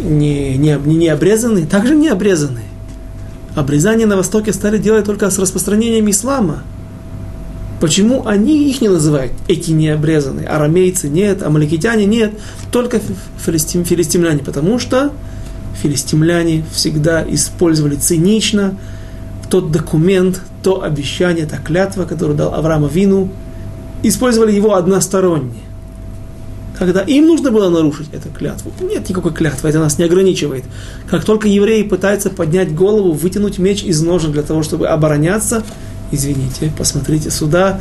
не, 0.00 0.56
не, 0.56 0.76
не 0.76 1.08
обрезаны, 1.08 1.66
также 1.66 1.94
не 1.94 2.08
обрезаны 2.08 2.62
обрезание 3.56 4.06
на 4.06 4.16
Востоке 4.16 4.52
стали 4.52 4.78
делать 4.78 5.06
только 5.06 5.28
с 5.28 5.38
распространением 5.38 6.08
ислама. 6.08 6.62
Почему 7.80 8.26
они 8.26 8.70
их 8.70 8.80
не 8.80 8.88
называют, 8.88 9.32
эти 9.48 9.70
необрезанные? 9.72 10.46
Арамейцы 10.46 11.08
нет, 11.08 11.42
амаликитяне 11.42 12.06
нет, 12.06 12.32
только 12.70 13.00
филистим, 13.44 13.84
филистимляне, 13.84 14.38
потому 14.38 14.78
что 14.78 15.12
филистимляне 15.82 16.64
всегда 16.72 17.24
использовали 17.28 17.96
цинично 17.96 18.78
тот 19.50 19.70
документ, 19.70 20.40
то 20.62 20.82
обещание, 20.82 21.46
та 21.46 21.58
клятва, 21.58 22.04
которую 22.04 22.36
дал 22.36 22.54
Авраам 22.54 22.86
Вину, 22.88 23.30
использовали 24.02 24.52
его 24.52 24.74
односторонне. 24.74 25.65
Когда 26.78 27.00
им 27.02 27.26
нужно 27.26 27.50
было 27.50 27.70
нарушить 27.70 28.08
эту 28.12 28.28
клятву. 28.28 28.72
Нет 28.80 29.08
никакой 29.08 29.32
клятвы, 29.32 29.68
это 29.68 29.78
нас 29.78 29.98
не 29.98 30.04
ограничивает. 30.04 30.64
Как 31.08 31.24
только 31.24 31.48
евреи 31.48 31.82
пытаются 31.82 32.30
поднять 32.30 32.74
голову, 32.74 33.12
вытянуть 33.12 33.58
меч 33.58 33.82
из 33.82 34.02
ножен 34.02 34.32
для 34.32 34.42
того, 34.42 34.62
чтобы 34.62 34.88
обороняться, 34.88 35.62
извините, 36.12 36.72
посмотрите 36.76 37.30
сюда, 37.30 37.80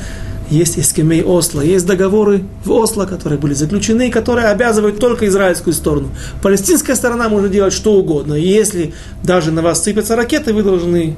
есть 0.50 0.78
эскемей 0.78 1.24
Осло, 1.24 1.62
есть 1.62 1.86
договоры 1.86 2.44
в 2.64 2.72
Осло, 2.72 3.06
которые 3.06 3.40
были 3.40 3.54
заключены, 3.54 4.12
которые 4.12 4.48
обязывают 4.48 5.00
только 5.00 5.28
израильскую 5.28 5.74
сторону. 5.74 6.10
Палестинская 6.42 6.96
сторона 6.96 7.30
может 7.30 7.52
делать 7.52 7.74
что 7.74 7.94
угодно. 7.94 8.36
И 8.36 8.48
если 8.48 8.94
даже 9.24 9.52
на 9.52 9.62
вас 9.64 9.84
сыпятся 9.84 10.16
ракеты, 10.16 10.54
вы 10.54 10.62
должны 10.62 11.16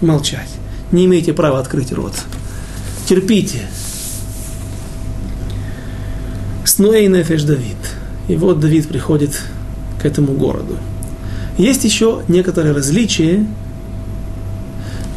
молчать. 0.00 0.48
Не 0.92 1.06
имеете 1.06 1.32
права 1.32 1.58
открыть 1.58 1.92
рот. 1.92 2.12
Терпите. 3.06 3.62
Снуэй 6.68 7.08
Нефеш 7.08 7.42
Давид. 7.42 7.76
И 8.28 8.36
вот 8.36 8.60
Давид 8.60 8.88
приходит 8.88 9.40
к 10.00 10.04
этому 10.04 10.32
городу. 10.32 10.76
Есть 11.56 11.84
еще 11.84 12.22
некоторые 12.28 12.74
различия 12.74 13.46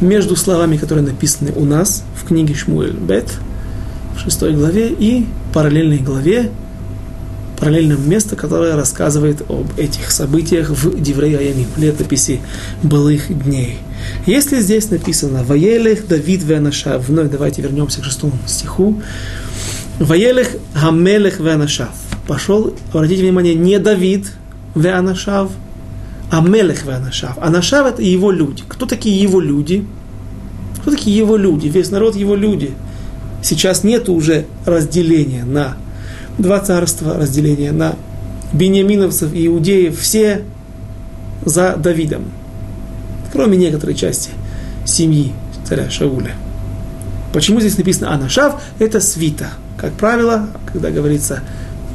между 0.00 0.34
словами, 0.34 0.76
которые 0.76 1.04
написаны 1.04 1.52
у 1.54 1.64
нас 1.64 2.04
в 2.20 2.26
книге 2.26 2.54
Шмуэль 2.54 2.96
Бет– 2.96 3.26
в 4.14 4.20
шестой 4.20 4.54
главе 4.54 4.88
и 4.88 5.26
параллельной 5.52 5.98
главе, 5.98 6.50
параллельном 7.58 8.08
место, 8.08 8.36
которое 8.36 8.76
рассказывает 8.76 9.42
об 9.48 9.78
этих 9.78 10.10
событиях 10.10 10.70
в 10.70 11.00
Диврей 11.00 11.36
Аямим, 11.36 11.68
летописи 11.76 12.40
былых 12.82 13.26
дней. 13.44 13.78
Если 14.26 14.60
здесь 14.60 14.90
написано 14.90 15.44
«Ваелех 15.44 16.08
Давид 16.08 16.42
Венашав», 16.42 17.08
вновь 17.08 17.30
давайте 17.30 17.62
вернемся 17.62 18.00
к 18.00 18.04
шестому 18.04 18.36
стиху, 18.46 19.00
«Ваелех 20.04 20.48
Хамелех 20.74 21.40
Венашав», 21.40 21.94
пошел, 22.26 22.74
обратите 22.92 23.22
внимание, 23.22 23.54
не 23.54 23.78
Давид 23.78 24.32
Венашав, 24.74 25.50
а 26.30 26.40
Мелех 26.40 26.84
Венашав. 26.84 27.38
Анашав– 27.38 27.86
это 27.88 28.02
его 28.02 28.30
люди. 28.30 28.62
Кто 28.66 28.86
такие 28.86 29.20
его 29.20 29.40
люди? 29.40 29.84
Кто 30.80 30.90
такие 30.90 31.16
его 31.16 31.36
люди? 31.36 31.68
Весь 31.68 31.90
народ 31.90 32.16
его 32.16 32.34
люди– 32.34 32.72
Сейчас 33.42 33.82
нет 33.82 34.08
уже 34.08 34.46
разделения 34.64 35.44
на 35.44 35.76
два 36.38 36.60
царства, 36.60 37.18
разделения 37.18 37.72
на 37.72 37.96
бениаминовцев 38.52 39.34
и 39.34 39.48
иудеев, 39.48 39.98
все 39.98 40.44
за 41.44 41.74
Давидом, 41.76 42.26
кроме 43.32 43.58
некоторой 43.58 43.96
части 43.96 44.30
семьи 44.86 45.32
царя 45.68 45.90
Шауля. 45.90 46.36
Почему 47.32 47.60
здесь 47.60 47.76
написано 47.76 48.14
Анашав? 48.14 48.62
Это 48.78 49.00
свита. 49.00 49.50
Как 49.82 49.94
правило, 49.94 50.46
когда 50.72 50.92
говорится 50.92 51.40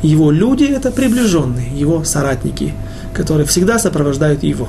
его 0.04 0.30
люди, 0.30 0.66
это 0.66 0.92
приближенные, 0.92 1.70
его 1.74 2.04
соратники, 2.04 2.74
которые 3.14 3.48
всегда 3.48 3.80
сопровождают 3.80 4.44
его. 4.44 4.68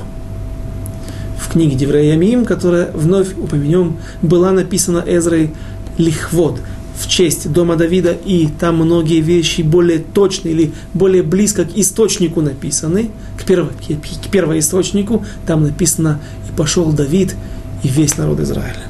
В 1.37 1.51
книге 1.51 1.75
Девреямим, 1.75 2.45
которая 2.45 2.89
вновь 2.93 3.37
упомянем, 3.37 3.97
была 4.21 4.51
написана 4.51 5.03
Эзрой 5.05 5.51
лихвод, 5.97 6.61
в 6.97 7.09
честь 7.09 7.51
дома 7.51 7.75
Давида, 7.75 8.13
и 8.13 8.47
там 8.47 8.77
многие 8.77 9.19
вещи 9.19 9.61
более 9.63 9.99
точные 9.99 10.53
или 10.53 10.73
более 10.93 11.21
близко 11.21 11.65
к 11.65 11.75
источнику 11.75 12.41
написаны, 12.41 13.11
к, 13.37 13.43
перво, 13.43 13.69
к 13.69 14.29
первоисточнику, 14.29 15.25
там 15.45 15.63
написано 15.63 16.21
«И 16.49 16.55
пошел 16.55 16.89
Давид 16.93 17.35
и 17.83 17.89
весь 17.89 18.17
народ 18.17 18.39
Израиля». 18.39 18.88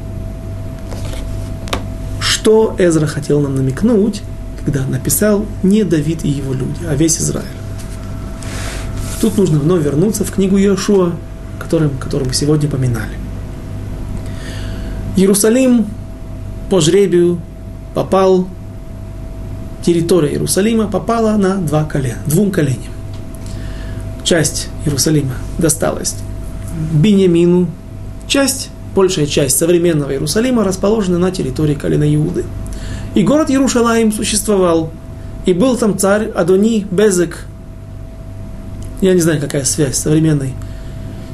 Что 2.40 2.74
Эзра 2.78 3.06
хотел 3.06 3.42
нам 3.42 3.58
намекнуть, 3.58 4.22
когда 4.64 4.86
написал 4.86 5.46
не 5.62 5.84
Давид 5.84 6.24
и 6.24 6.30
его 6.30 6.54
люди, 6.54 6.86
а 6.88 6.96
весь 6.96 7.18
Израиль? 7.18 7.46
Тут 9.20 9.38
нужно 9.38 9.60
вновь 9.60 9.84
вернуться 9.84 10.24
в 10.24 10.32
книгу 10.32 10.58
Иошуа, 10.58 11.12
которым, 11.60 11.98
которую 11.98 12.30
мы 12.30 12.34
сегодня 12.34 12.70
поминали. 12.70 13.12
Иерусалим 15.18 15.86
по 16.70 16.80
жребию 16.80 17.42
попал, 17.94 18.48
территория 19.86 20.32
Иерусалима 20.32 20.88
попала 20.88 21.36
на 21.36 21.56
два 21.58 21.84
колена, 21.84 22.20
двум 22.26 22.52
коленям. 22.52 22.94
Часть 24.24 24.70
Иерусалима 24.86 25.34
досталась 25.58 26.16
Бениамину, 26.94 27.68
часть, 28.28 28.70
большая 28.96 29.26
часть 29.26 29.58
современного 29.58 30.12
Иерусалима 30.12 30.64
расположена 30.64 31.18
на 31.18 31.32
территории 31.32 31.76
колена 31.76 32.14
Иуды. 32.16 32.46
И 33.16 33.24
город 33.24 33.50
Иерушалаим 33.50 34.12
существовал, 34.12 34.92
и 35.46 35.54
был 35.54 35.78
там 35.78 35.98
царь 35.98 36.30
Адони 36.30 36.86
Безек. 36.90 37.46
Я 39.02 39.14
не 39.14 39.22
знаю, 39.22 39.40
какая 39.40 39.64
связь 39.64 39.98
современной 39.98 40.54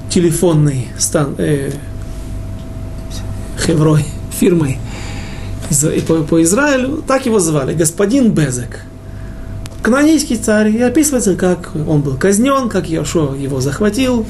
телефонной 0.10 0.88
стан, 0.98 1.36
э, 1.38 1.72
хеврой, 3.60 4.06
фирмой 4.40 4.78
по, 6.08 6.24
по 6.24 6.44
Израилю, 6.44 7.04
так 7.08 7.26
его 7.26 7.40
звали, 7.40 7.74
господин 7.74 8.32
Безек. 8.32 8.82
Канонийский 9.82 10.38
царь, 10.38 10.70
и 10.70 10.82
описывается, 10.82 11.36
как 11.36 11.72
он 11.76 12.02
был 12.02 12.18
казнен, 12.18 12.70
как 12.70 12.90
Яшуа 12.90 13.36
его 13.36 13.62
захватил. 13.62 14.26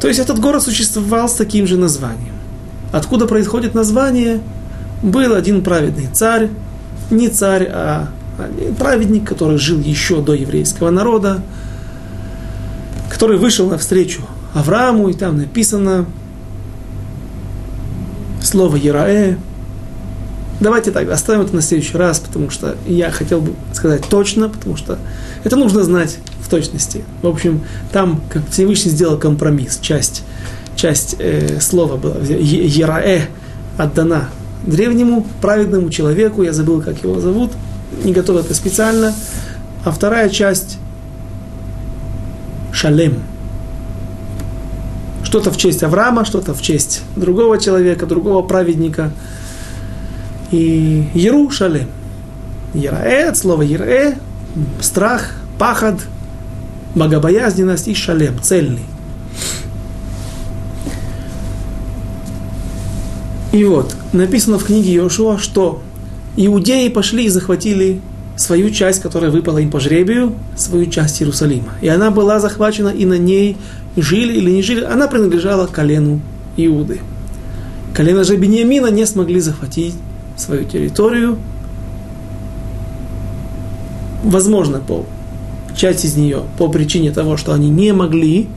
То 0.00 0.08
есть 0.08 0.20
этот 0.20 0.38
город 0.38 0.62
существовал 0.62 1.28
с 1.28 1.34
таким 1.34 1.66
же 1.66 1.76
названием. 1.76 2.35
Откуда 2.92 3.26
происходит 3.26 3.74
название? 3.74 4.40
Был 5.02 5.34
один 5.34 5.62
праведный 5.62 6.08
царь, 6.12 6.50
не 7.10 7.28
царь, 7.28 7.68
а 7.70 8.08
праведник, 8.78 9.28
который 9.28 9.58
жил 9.58 9.78
еще 9.80 10.20
до 10.22 10.34
еврейского 10.34 10.90
народа, 10.90 11.42
который 13.10 13.38
вышел 13.38 13.68
навстречу 13.68 14.22
Аврааму, 14.54 15.08
и 15.08 15.12
там 15.12 15.38
написано 15.38 16.06
слово 18.42 18.76
Яраэ, 18.76 19.36
Давайте 20.58 20.90
так, 20.90 21.10
оставим 21.10 21.42
это 21.42 21.54
на 21.54 21.60
следующий 21.60 21.98
раз, 21.98 22.18
потому 22.18 22.48
что 22.48 22.76
я 22.86 23.10
хотел 23.10 23.42
бы 23.42 23.52
сказать 23.74 24.04
точно, 24.08 24.48
потому 24.48 24.76
что 24.76 24.98
это 25.44 25.54
нужно 25.54 25.82
знать 25.82 26.16
в 26.40 26.48
точности. 26.48 27.04
В 27.20 27.26
общем, 27.26 27.60
там 27.92 28.22
как 28.30 28.48
Всевышний 28.48 28.90
сделал 28.90 29.18
компромисс. 29.18 29.78
Часть, 29.82 30.22
часть 30.76 31.16
э, 31.18 31.60
слова 31.60 31.96
была, 31.96 32.16
Ераэ 32.20 33.22
отдана 33.78 34.28
древнему 34.64 35.26
праведному 35.40 35.90
человеку, 35.90 36.42
я 36.42 36.52
забыл, 36.52 36.80
как 36.80 37.02
его 37.02 37.20
зовут, 37.20 37.52
не 38.04 38.12
готов 38.12 38.44
это 38.44 38.54
специально. 38.54 39.14
А 39.84 39.90
вторая 39.90 40.28
часть 40.28 40.78
Шалем. 42.72 43.14
Что-то 45.24 45.50
в 45.50 45.56
честь 45.56 45.82
Авраама, 45.82 46.24
что-то 46.24 46.54
в 46.54 46.62
честь 46.62 47.02
другого 47.16 47.58
человека, 47.58 48.06
другого 48.06 48.42
праведника– 48.42 49.10
и 50.50 51.08
Ерушалем. 51.14 51.88
Яраэ, 52.74 53.28
от 53.28 53.36
слова 53.36 53.62
Яраэ, 53.62 54.14
страх, 54.80 55.32
пахад, 55.58 55.96
богобоязненность 56.94 57.88
и 57.88 57.94
шалем, 57.94 58.40
цельный. 58.42 58.84
И 63.56 63.64
вот, 63.64 63.96
написано 64.12 64.58
в 64.58 64.64
книге 64.64 64.96
Иошуа, 64.96 65.38
что 65.38 65.80
иудеи 66.36 66.90
пошли 66.90 67.24
и 67.24 67.30
захватили 67.30 68.02
свою 68.36 68.68
часть, 68.68 69.00
которая 69.00 69.30
выпала 69.30 69.56
им 69.56 69.70
по 69.70 69.80
жребию, 69.80 70.34
свою 70.58 70.84
часть 70.90 71.22
Иерусалима. 71.22 71.72
И 71.80 71.88
она 71.88 72.10
была 72.10 72.38
захвачена, 72.38 72.90
и 72.90 73.06
на 73.06 73.16
ней 73.16 73.56
жили 73.96 74.34
или 74.34 74.50
не 74.50 74.60
жили, 74.60 74.84
она 74.84 75.08
принадлежала 75.08 75.66
колену 75.66 76.20
Иуды. 76.58 77.00
Колено 77.94 78.24
же 78.24 78.36
Бениамина 78.36 78.88
не 78.88 79.06
смогли 79.06 79.40
захватить 79.40 79.94
свою 80.36 80.64
территорию. 80.64 81.38
Возможно, 84.22 84.80
по 84.80 85.06
часть 85.74 86.04
из 86.04 86.14
нее 86.14 86.42
по 86.58 86.68
причине 86.68 87.10
того, 87.10 87.38
что 87.38 87.54
они 87.54 87.70
не 87.70 87.94
могли, 87.94 88.48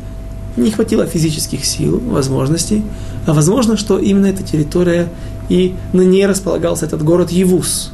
не 0.57 0.71
хватило 0.71 1.05
физических 1.05 1.65
сил, 1.65 1.99
возможностей, 1.99 2.83
а 3.25 3.33
возможно, 3.33 3.77
что 3.77 3.97
именно 3.97 4.27
эта 4.27 4.43
территория 4.43 5.09
и 5.49 5.75
на 5.93 6.01
ней 6.01 6.25
располагался 6.25 6.85
этот 6.85 7.03
город 7.03 7.31
Евус. 7.31 7.91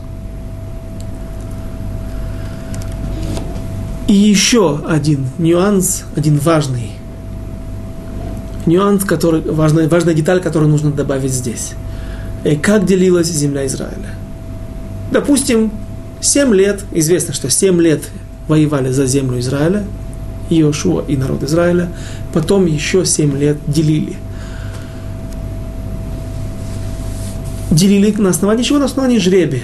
И 4.07 4.13
еще 4.13 4.81
один 4.87 5.25
нюанс, 5.37 6.03
один 6.15 6.37
важный 6.37 6.91
нюанс, 8.65 9.03
который, 9.03 9.41
важная, 9.41 9.87
важная 9.87 10.13
деталь, 10.13 10.41
которую 10.41 10.69
нужно 10.69 10.91
добавить 10.91 11.31
здесь 11.31 11.73
как 12.61 12.85
делилась 12.85 13.27
земля 13.27 13.65
Израиля. 13.65 14.13
Допустим, 15.11 15.71
7 16.21 16.53
лет, 16.53 16.83
известно, 16.91 17.33
что 17.33 17.49
7 17.49 17.81
лет 17.81 18.03
воевали 18.47 18.91
за 18.91 19.07
землю 19.07 19.39
Израиля, 19.39 19.83
Иошуа 20.49 21.03
и 21.07 21.17
народ 21.17 21.41
Израиля, 21.43 21.89
потом 22.36 22.65
еще 22.65 23.05
7 23.05 23.38
лет 23.38 23.57
делили. 23.65 24.17
Делили 27.71 28.11
на 28.17 28.31
основании 28.31 28.63
чего? 28.63 28.77
На 28.77 28.86
основании 28.86 29.19
жребия. 29.19 29.63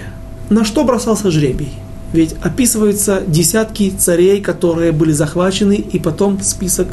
На 0.49 0.63
что 0.63 0.85
бросался 0.85 1.31
жребий? 1.31 1.73
Ведь 2.13 2.33
описываются 2.41 3.23
десятки 3.27 3.89
царей, 3.89 4.41
которые 4.41 4.93
были 4.93 5.11
захвачены, 5.11 5.73
и 5.73 5.99
потом 5.99 6.39
список 6.41 6.87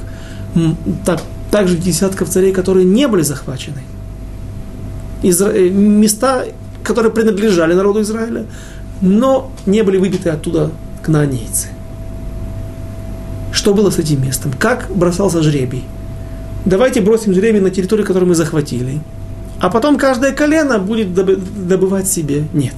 так, 1.07 1.22
также 1.53 1.76
десятков 1.76 2.29
царей, 2.29 2.53
которые 2.53 2.85
не 2.85 3.07
были 3.07 3.22
захвачены. 3.22 3.83
Изра... 5.22 5.51
Э, 5.51 5.68
места, 5.68 6.45
которые 6.83 7.12
принадлежали 7.12 7.74
народу 7.74 8.03
Израиля, 8.03 8.47
но 9.01 9.53
не 9.64 9.83
были 9.83 9.99
выбиты 9.99 10.31
оттуда 10.31 10.72
кнаанейцы. 11.05 11.68
Что 13.59 13.75
было 13.75 13.91
с 13.91 13.99
этим 13.99 14.23
местом? 14.23 14.53
Как 14.57 14.87
бросался 14.89 15.43
жребий? 15.43 15.83
Давайте 16.65 17.01
бросим 17.01 17.35
жребий 17.35 17.59
на 17.59 17.71
территорию, 17.71 18.07
которую 18.07 18.29
мы 18.29 18.37
захватили. 18.37 19.01
А 19.59 19.69
потом 19.69 19.99
каждое 19.99 20.31
колено 20.31 20.79
будет 20.79 21.13
добывать 21.13 22.07
себе. 22.07 22.45
Нет. 22.53 22.77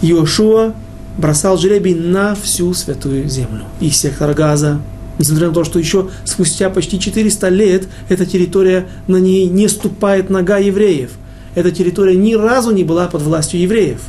Иошуа 0.00 0.72
бросал 1.18 1.58
жребий 1.58 1.94
на 1.94 2.34
всю 2.36 2.72
святую 2.72 3.28
землю. 3.28 3.64
И 3.80 3.90
сектор 3.90 4.32
Газа, 4.32 4.80
несмотря 5.18 5.48
на 5.48 5.52
то, 5.52 5.64
что 5.64 5.78
еще 5.78 6.08
спустя 6.24 6.70
почти 6.70 6.98
400 6.98 7.48
лет 7.50 7.86
эта 8.08 8.24
территория, 8.24 8.86
на 9.08 9.18
ней 9.18 9.46
не 9.46 9.68
ступает 9.68 10.30
нога 10.30 10.56
евреев. 10.56 11.10
Эта 11.54 11.70
территория 11.70 12.16
ни 12.16 12.32
разу 12.32 12.70
не 12.70 12.82
была 12.82 13.08
под 13.08 13.20
властью 13.20 13.60
евреев. 13.60 14.00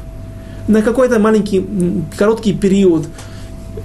На 0.70 0.82
какой-то 0.82 1.20
маленький, 1.20 1.66
короткий 2.18 2.54
период 2.54 3.06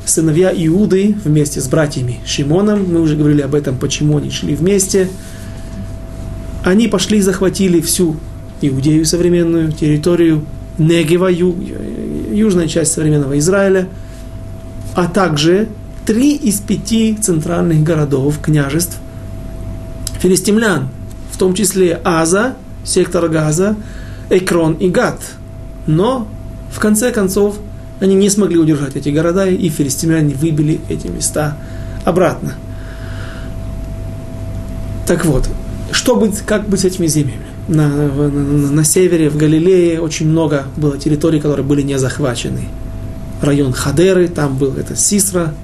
сыновья 0.05 0.53
Иуды 0.55 1.15
вместе 1.25 1.61
с 1.61 1.69
братьями 1.69 2.21
Шимоном, 2.27 2.93
мы 2.93 3.01
уже 3.01 3.17
говорили 3.17 3.43
об 3.43 3.55
этом, 3.55 3.77
почему 3.77 4.19
они 4.19 4.31
шли 4.31 4.55
вместе, 4.55 5.09
они 6.65 6.89
пошли 6.89 7.19
и 7.19 7.23
захватили 7.23 7.81
всю 7.81 8.17
Иудею 8.61 9.05
современную, 9.05 9.73
территорию 9.73 10.45
Негева, 10.79 11.29
ю, 11.29 11.55
южная 12.33 12.67
часть 12.67 12.93
современного 12.93 13.39
Израиля, 13.39 13.89
а 14.95 15.07
также 15.07 15.69
три 16.07 16.35
из 16.35 16.61
пяти 16.61 17.15
центральных 17.15 17.83
городов, 17.83 18.39
княжеств 18.41 18.99
филистимлян, 20.21 20.89
в 21.31 21.37
том 21.37 21.55
числе 21.55 22.01
Аза, 22.03 22.57
сектор 22.85 23.29
Газа, 23.29 23.77
Экрон 24.31 24.75
и 24.75 24.89
Гат. 24.89 25.21
Но, 25.87 26.29
в 26.73 26.79
конце 26.81 27.13
концов, 27.13 27.59
они 28.05 28.15
не 28.15 28.29
смогли 28.29 28.59
удержать 28.59 28.97
эти 28.97 29.09
города, 29.09 29.47
и 29.47 29.69
филистимляне 29.71 30.35
выбили 30.35 30.79
эти 30.91 31.07
места 31.07 31.57
обратно. 32.05 32.55
Так 35.07 35.25
вот, 35.25 35.49
что 35.91 36.17
быть, 36.17 36.41
как 36.41 36.69
быть 36.69 36.81
с 36.81 36.85
этими 36.85 37.07
землями? 37.07 37.47
На, 37.67 37.89
на, 37.89 38.29
на, 38.29 38.85
севере, 38.85 39.31
в 39.31 39.39
Галилее, 39.39 40.03
очень 40.03 40.29
много 40.29 40.67
было 40.77 40.99
территорий, 40.99 41.41
которые 41.41 41.65
были 41.65 41.81
не 41.81 41.99
захвачены. 41.99 42.67
Район 43.41 43.73
Хадеры, 43.73 44.29
там 44.29 44.59
был 44.59 44.75
это 44.75 44.95
Сисра. 44.95 45.55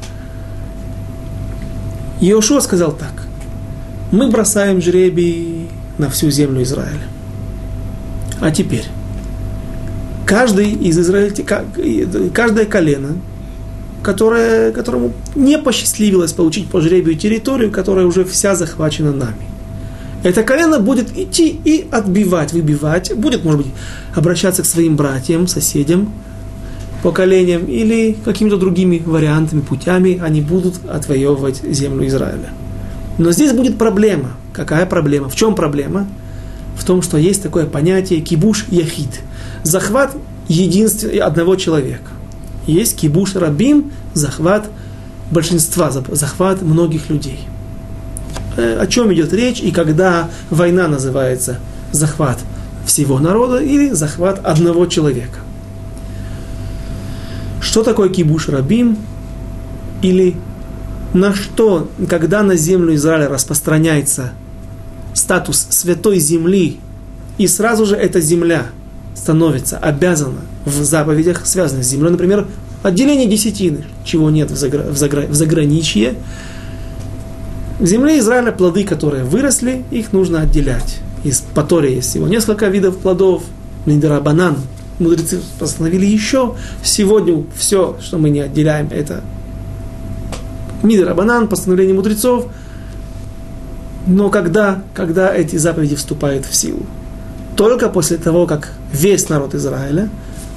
Иошуа 2.22 2.60
сказал 2.60 2.92
так. 2.92 3.12
Мы 4.12 4.30
бросаем 4.30 4.80
жребий 4.80 5.68
на 5.98 6.08
всю 6.08 6.30
землю 6.30 6.62
Израиля. 6.62 7.06
А 8.40 8.50
теперь, 8.50 8.86
каждый 10.30 10.70
из 10.70 10.98
израильтян, 10.98 11.64
каждое 12.32 12.64
колено, 12.64 13.16
которое, 14.02 14.70
которому 14.72 15.12
не 15.34 15.58
посчастливилось 15.58 16.32
получить 16.32 16.68
по 16.68 16.80
жребию 16.80 17.16
территорию, 17.16 17.70
которая 17.70 18.06
уже 18.06 18.24
вся 18.24 18.54
захвачена 18.54 19.12
нами 19.12 19.50
это 20.22 20.42
колено 20.42 20.78
будет 20.78 21.16
идти 21.16 21.58
и 21.64 21.86
отбивать, 21.90 22.52
выбивать, 22.52 23.14
будет, 23.14 23.44
может 23.44 23.62
быть, 23.62 23.72
обращаться 24.14 24.62
к 24.62 24.66
своим 24.66 24.96
братьям, 24.96 25.46
соседям, 25.46 26.12
поколениям 27.02 27.64
или 27.64 28.16
какими-то 28.24 28.58
другими 28.58 29.02
вариантами, 29.04 29.60
путями 29.60 30.20
они 30.22 30.42
будут 30.42 30.84
отвоевывать 30.86 31.62
землю 31.62 32.06
Израиля. 32.06 32.50
Но 33.18 33.32
здесь 33.32 33.52
будет 33.52 33.78
проблема. 33.78 34.32
Какая 34.52 34.84
проблема? 34.84 35.28
В 35.28 35.36
чем 35.36 35.54
проблема? 35.54 36.06
В 36.76 36.84
том, 36.84 37.02
что 37.02 37.16
есть 37.16 37.42
такое 37.42 37.66
понятие 37.66 38.20
кибуш 38.20 38.66
яхид. 38.70 39.20
Захват 39.62 40.16
единства 40.48 41.10
одного 41.24 41.56
человека. 41.56 42.10
Есть 42.66 42.96
кибуш 42.96 43.34
рабим, 43.34 43.92
захват 44.14 44.70
большинства, 45.30 45.90
захват 45.90 46.62
многих 46.62 47.08
людей. 47.10 47.40
Э, 48.56 48.78
о 48.80 48.86
чем 48.86 49.12
идет 49.12 49.32
речь 49.32 49.60
и 49.60 49.70
когда 49.70 50.28
война 50.50 50.88
называется 50.88 51.58
захват 51.92 52.38
всего 52.84 53.18
народа 53.18 53.58
или 53.58 53.90
захват 53.90 54.40
одного 54.44 54.86
человека. 54.86 55.38
Что 57.60 57.82
такое 57.82 58.08
кибуш 58.08 58.48
рабим? 58.48 58.96
Или 60.02 60.34
на 61.12 61.34
что, 61.34 61.88
когда 62.08 62.42
на 62.42 62.56
землю 62.56 62.94
Израиля 62.94 63.28
распространяется 63.28 64.32
статус 65.14 65.66
святой 65.70 66.18
земли, 66.18 66.78
и 67.38 67.46
сразу 67.46 67.86
же 67.86 67.96
эта 67.96 68.20
земля 68.20 68.66
становится 69.14 69.78
обязана 69.78 70.40
в 70.64 70.82
заповедях, 70.82 71.46
связанных 71.46 71.84
с 71.84 71.88
землей, 71.88 72.10
например, 72.10 72.46
отделение 72.82 73.26
десятины, 73.26 73.84
чего 74.04 74.30
нет 74.30 74.50
в, 74.50 74.56
загра... 74.56 74.82
в, 74.84 74.96
загра... 74.96 75.22
в 75.26 75.34
заграничье, 75.34 76.14
в 77.78 77.86
земле 77.86 78.18
Израиля 78.18 78.52
плоды, 78.52 78.84
которые 78.84 79.24
выросли, 79.24 79.84
их 79.90 80.12
нужно 80.12 80.42
отделять. 80.42 80.98
Из 81.24 81.40
Патории 81.40 81.96
есть 81.96 82.10
всего 82.10 82.28
несколько 82.28 82.68
видов 82.68 82.98
плодов. 82.98 83.42
Нидера 83.86 84.20
банан. 84.20 84.58
Мудрецы 84.98 85.40
постановили 85.58 86.04
еще. 86.04 86.56
Сегодня 86.82 87.42
все, 87.56 87.96
что 88.02 88.18
мы 88.18 88.28
не 88.28 88.40
отделяем, 88.40 88.88
это 88.90 89.22
Мидера 90.82 91.14
банан, 91.14 91.48
постановление 91.48 91.94
мудрецов. 91.94 92.46
Но 94.06 94.30
когда, 94.30 94.82
когда 94.94 95.34
эти 95.34 95.56
заповеди 95.56 95.94
вступают 95.94 96.46
в 96.46 96.54
силу? 96.54 96.86
Только 97.60 97.90
после 97.90 98.16
того, 98.16 98.46
как 98.46 98.72
весь 98.90 99.28
народ 99.28 99.54
Израиля 99.54 100.08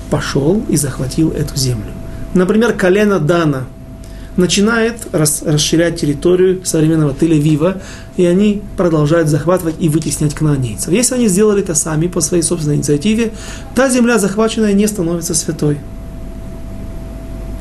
пошел 0.09 0.63
и 0.69 0.77
захватил 0.77 1.31
эту 1.31 1.53
землю. 1.57 1.91
Например, 2.33 2.71
колено 2.71 3.19
Дана– 3.19 3.65
начинает 4.37 4.95
рас, 5.11 5.43
расширять 5.45 5.99
территорию 5.99 6.65
современного 6.65 7.11
Тель-Авива, 7.11 7.81
и 8.15 8.25
они 8.25 8.61
продолжают 8.77 9.27
захватывать 9.27 9.75
и 9.79 9.89
вытеснять 9.89 10.33
кнаанейцев. 10.33 10.93
Если 10.93 11.15
они 11.15 11.27
сделали 11.27 11.61
это 11.61 11.75
сами 11.75 12.07
по 12.07 12.21
своей 12.21 12.41
собственной 12.41 12.77
инициативе, 12.77 13.33
та 13.75 13.89
земля 13.89 14.17
захваченная 14.17 14.71
не 14.71 14.87
становится 14.87 15.35
святой. 15.35 15.79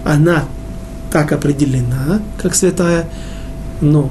Она 0.04 0.44
так 1.10 1.32
определена, 1.32 2.22
как 2.40 2.54
святая, 2.54 3.08
но 3.80 4.08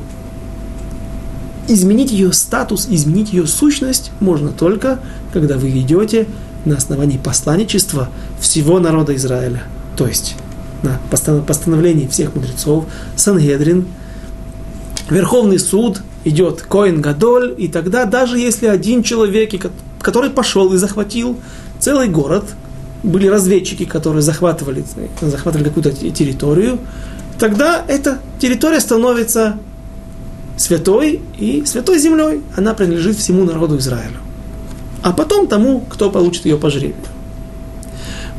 изменить 1.73 2.11
ее 2.11 2.33
статус, 2.33 2.87
изменить 2.89 3.33
ее 3.33 3.47
сущность 3.47 4.11
можно 4.19 4.49
только, 4.49 4.99
когда 5.33 5.57
вы 5.57 5.69
идете 5.71 6.27
на 6.65 6.77
основании 6.77 7.17
посланничества 7.17 8.09
всего 8.39 8.79
народа 8.79 9.15
Израиля. 9.15 9.63
То 9.97 10.07
есть 10.07 10.35
на 10.83 10.99
постановлении 11.07 12.07
всех 12.07 12.35
мудрецов, 12.35 12.85
Сангедрин, 13.15 13.85
Верховный 15.09 15.59
суд 15.59 16.01
идет 16.23 16.61
Коин 16.61 17.01
Гадоль, 17.01 17.53
и 17.57 17.67
тогда 17.67 18.05
даже 18.05 18.39
если 18.39 18.67
один 18.67 19.03
человек, 19.03 19.51
который 19.99 20.29
пошел 20.29 20.73
и 20.73 20.77
захватил 20.77 21.37
целый 21.79 22.07
город, 22.07 22.45
были 23.03 23.27
разведчики, 23.27 23.85
которые 23.85 24.21
захватывали, 24.21 24.85
захватывали 25.21 25.67
какую-то 25.67 25.91
территорию, 25.91 26.79
тогда 27.39 27.83
эта 27.87 28.19
территория 28.39 28.79
становится 28.79 29.57
святой 30.61 31.21
и 31.37 31.65
святой 31.65 31.99
землей. 31.99 32.41
Она 32.55 32.73
принадлежит 32.73 33.17
всему 33.17 33.43
народу 33.43 33.77
Израиля. 33.77 34.17
А 35.01 35.11
потом 35.11 35.47
тому, 35.47 35.81
кто 35.81 36.11
получит 36.11 36.45
ее 36.45 36.57
по 36.57 36.69
жребию. 36.69 36.95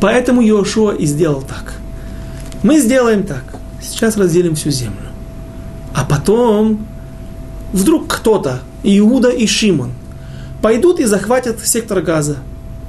Поэтому 0.01 0.43
Иошуа 0.43 0.93
и 0.93 1.07
сделал 1.07 1.43
так. 1.43 1.75
Мы 2.63 2.79
сделаем 2.79 3.25
так. 3.25 3.45
Сейчас 3.81 4.17
разделим 4.17 4.55
всю 4.55 4.71
землю. 4.71 5.11
А 5.95 6.05
потом 6.05 6.87
вдруг 7.73 8.07
кто-то, 8.07 8.61
Иуда 8.85 9.31
и 9.31 9.47
Шимон, 9.47 9.91
пойдут 10.61 11.01
и 11.01 11.05
захватят 11.05 11.65
сектор 11.65 12.01
газа. 12.03 12.37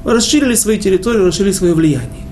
Расширили 0.06 0.54
свои 0.54 0.78
территории, 0.78 1.20
расширили 1.20 1.54
свое 1.54 1.74
влияние. 1.74 2.24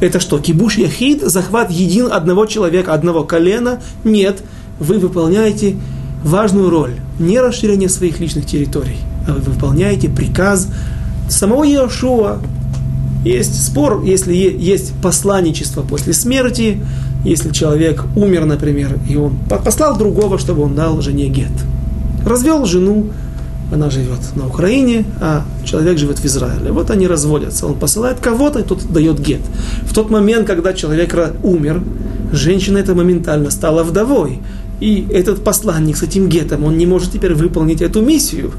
Это 0.00 0.20
что, 0.20 0.38
кибуш 0.38 0.76
яхид, 0.76 1.22
захват 1.22 1.70
един 1.70 2.10
одного 2.10 2.46
человека, 2.46 2.94
одного 2.94 3.24
колена? 3.24 3.82
Нет, 4.02 4.42
вы 4.78 4.98
выполняете 4.98 5.76
важную 6.22 6.70
роль. 6.70 6.94
Не 7.18 7.40
расширение 7.40 7.88
своих 7.88 8.20
личных 8.20 8.46
территорий, 8.46 8.98
а 9.28 9.32
вы 9.32 9.40
выполняете 9.40 10.08
приказ 10.08 10.68
самого 11.28 11.64
Иошуа, 11.64 12.38
есть 13.24 13.64
спор, 13.64 14.02
если 14.04 14.34
есть 14.34 14.92
посланничество 15.02 15.82
после 15.82 16.12
смерти, 16.12 16.80
если 17.24 17.50
человек 17.50 18.04
умер, 18.16 18.44
например, 18.44 18.98
и 19.08 19.16
он 19.16 19.36
послал 19.48 19.96
другого, 19.96 20.38
чтобы 20.38 20.62
он 20.62 20.74
дал 20.74 21.00
жене 21.00 21.28
гет. 21.28 21.52
Развел 22.26 22.66
жену, 22.66 23.06
она 23.72 23.88
живет 23.90 24.20
на 24.36 24.46
Украине, 24.46 25.04
а 25.20 25.44
человек 25.64 25.98
живет 25.98 26.18
в 26.18 26.24
Израиле. 26.26 26.70
Вот 26.70 26.90
они 26.90 27.06
разводятся. 27.06 27.66
Он 27.66 27.74
посылает 27.74 28.18
кого-то, 28.20 28.60
и 28.60 28.62
тот 28.62 28.84
дает 28.92 29.20
гет. 29.20 29.40
В 29.82 29.94
тот 29.94 30.10
момент, 30.10 30.46
когда 30.46 30.74
человек 30.74 31.14
умер, 31.42 31.82
женщина 32.32 32.78
это 32.78 32.94
моментально 32.94 33.50
стала 33.50 33.82
вдовой. 33.82 34.40
И 34.80 35.06
этот 35.12 35.44
посланник 35.44 35.96
с 35.96 36.02
этим 36.02 36.28
гетом, 36.28 36.64
он 36.64 36.76
не 36.76 36.86
может 36.86 37.12
теперь 37.12 37.34
выполнить 37.34 37.80
эту 37.80 38.02
миссию. 38.02 38.52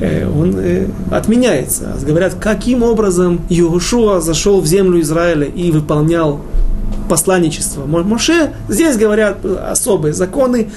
Э, 0.00 0.28
он 0.28 0.54
э, 0.58 0.86
отменяется. 1.10 1.96
Говорят, 2.06 2.34
каким 2.34 2.82
образом 2.82 3.40
Иошуа 3.48 4.20
зашел 4.20 4.60
в 4.60 4.66
землю 4.66 5.00
Израиля 5.00 5.46
и 5.46 5.70
выполнял 5.70 6.40
посланничество 7.08 7.86
Моше. 7.86 8.52
Здесь 8.68 8.96
говорят 8.96 9.44
особые 9.44 10.14
законы, 10.14 10.68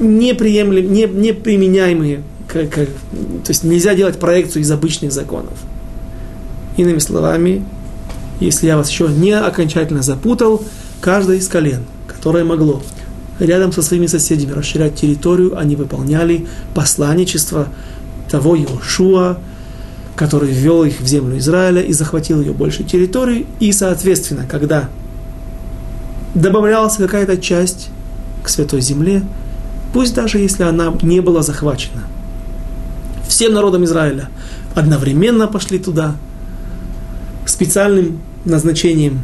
неприемлемые, 0.00 0.88
не, 0.88 1.04
неприменяемые 1.04 2.22
как, 2.48 2.70
то 2.74 3.48
есть 3.48 3.62
нельзя 3.62 3.94
делать 3.94 4.18
проекцию 4.18 4.62
из 4.62 4.70
обычных 4.70 5.12
законов. 5.12 5.52
Иными 6.76 6.98
словами, 6.98 7.64
если 8.40 8.66
я 8.66 8.76
вас 8.76 8.88
еще 8.88 9.08
не 9.08 9.32
окончательно 9.32 10.02
запутал, 10.02 10.64
каждое 11.00 11.36
из 11.36 11.48
колен, 11.48 11.84
которое 12.06 12.44
могло 12.44 12.82
рядом 13.38 13.72
со 13.72 13.82
своими 13.82 14.06
соседями 14.06 14.52
расширять 14.52 14.94
территорию, 14.94 15.58
они 15.58 15.76
выполняли 15.76 16.46
посланничество 16.74 17.68
того 18.30 18.56
Иошуа, 18.56 19.38
который 20.16 20.50
ввел 20.50 20.84
их 20.84 21.00
в 21.00 21.06
землю 21.06 21.38
Израиля 21.38 21.80
и 21.82 21.92
захватил 21.92 22.40
ее 22.40 22.52
большей 22.52 22.84
территории. 22.84 23.46
И, 23.60 23.72
соответственно, 23.72 24.46
когда 24.48 24.88
добавлялась 26.34 26.96
какая-то 26.96 27.38
часть 27.38 27.88
к 28.42 28.48
Святой 28.48 28.80
Земле, 28.80 29.22
пусть 29.92 30.14
даже 30.14 30.38
если 30.38 30.64
она 30.64 30.92
не 31.02 31.20
была 31.20 31.42
захвачена– 31.42 32.04
всем 33.28 33.52
народам 33.52 33.84
Израиля 33.84 34.30
одновременно 34.74 35.46
пошли 35.46 35.78
туда, 35.78 36.16
специальным 37.46 38.20
назначением 38.44 39.22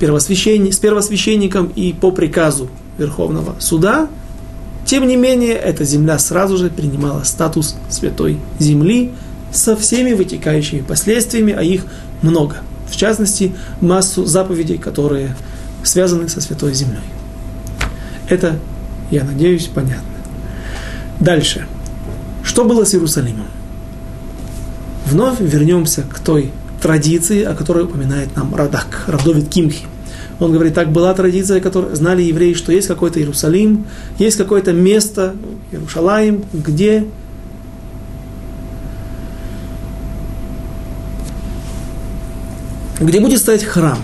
первосвященник, 0.00 0.74
с 0.74 0.78
первосвященником 0.78 1.70
и 1.76 1.92
по 1.92 2.10
приказу 2.10 2.68
Верховного 3.00 3.56
Суда. 3.58 4.08
Тем 4.84 5.06
не 5.06 5.16
менее, 5.16 5.54
эта 5.54 5.84
земля 5.84 6.18
сразу 6.18 6.56
же 6.56 6.70
принимала 6.70 7.22
статус 7.24 7.76
святой 7.88 8.38
земли 8.58 9.12
со 9.52 9.76
всеми 9.76 10.12
вытекающими 10.12 10.80
последствиями, 10.80 11.52
а 11.52 11.62
их 11.62 11.84
много. 12.22 12.56
В 12.88 12.96
частности, 12.96 13.52
массу 13.80 14.26
заповедей, 14.26 14.78
которые 14.78 15.36
связаны 15.82 16.28
со 16.28 16.40
святой 16.40 16.74
землей. 16.74 17.00
Это, 18.28 18.56
я 19.10 19.24
надеюсь, 19.24 19.66
понятно. 19.66 20.04
Дальше. 21.18 21.66
Что 22.42 22.64
было 22.64 22.84
с 22.84 22.94
Иерусалимом? 22.94 23.46
Вновь 25.06 25.40
вернемся 25.40 26.02
к 26.02 26.18
той 26.20 26.52
традиции, 26.80 27.42
о 27.42 27.54
которой 27.54 27.84
упоминает 27.84 28.34
нам 28.36 28.54
Радак, 28.54 29.04
Равдовид 29.06 29.48
Кимхи. 29.48 29.86
Он 30.40 30.52
говорит, 30.52 30.74
так 30.74 30.90
была 30.90 31.12
традиция, 31.12 31.60
которую 31.60 31.94
знали 31.94 32.22
евреи, 32.22 32.54
что 32.54 32.72
есть 32.72 32.88
какой-то 32.88 33.20
Иерусалим, 33.20 33.84
есть 34.18 34.38
какое-то 34.38 34.72
место, 34.72 35.36
Иерушалаим, 35.70 36.44
где 36.52 37.06
где 42.98 43.20
будет 43.20 43.38
стоять 43.38 43.64
храм. 43.64 43.98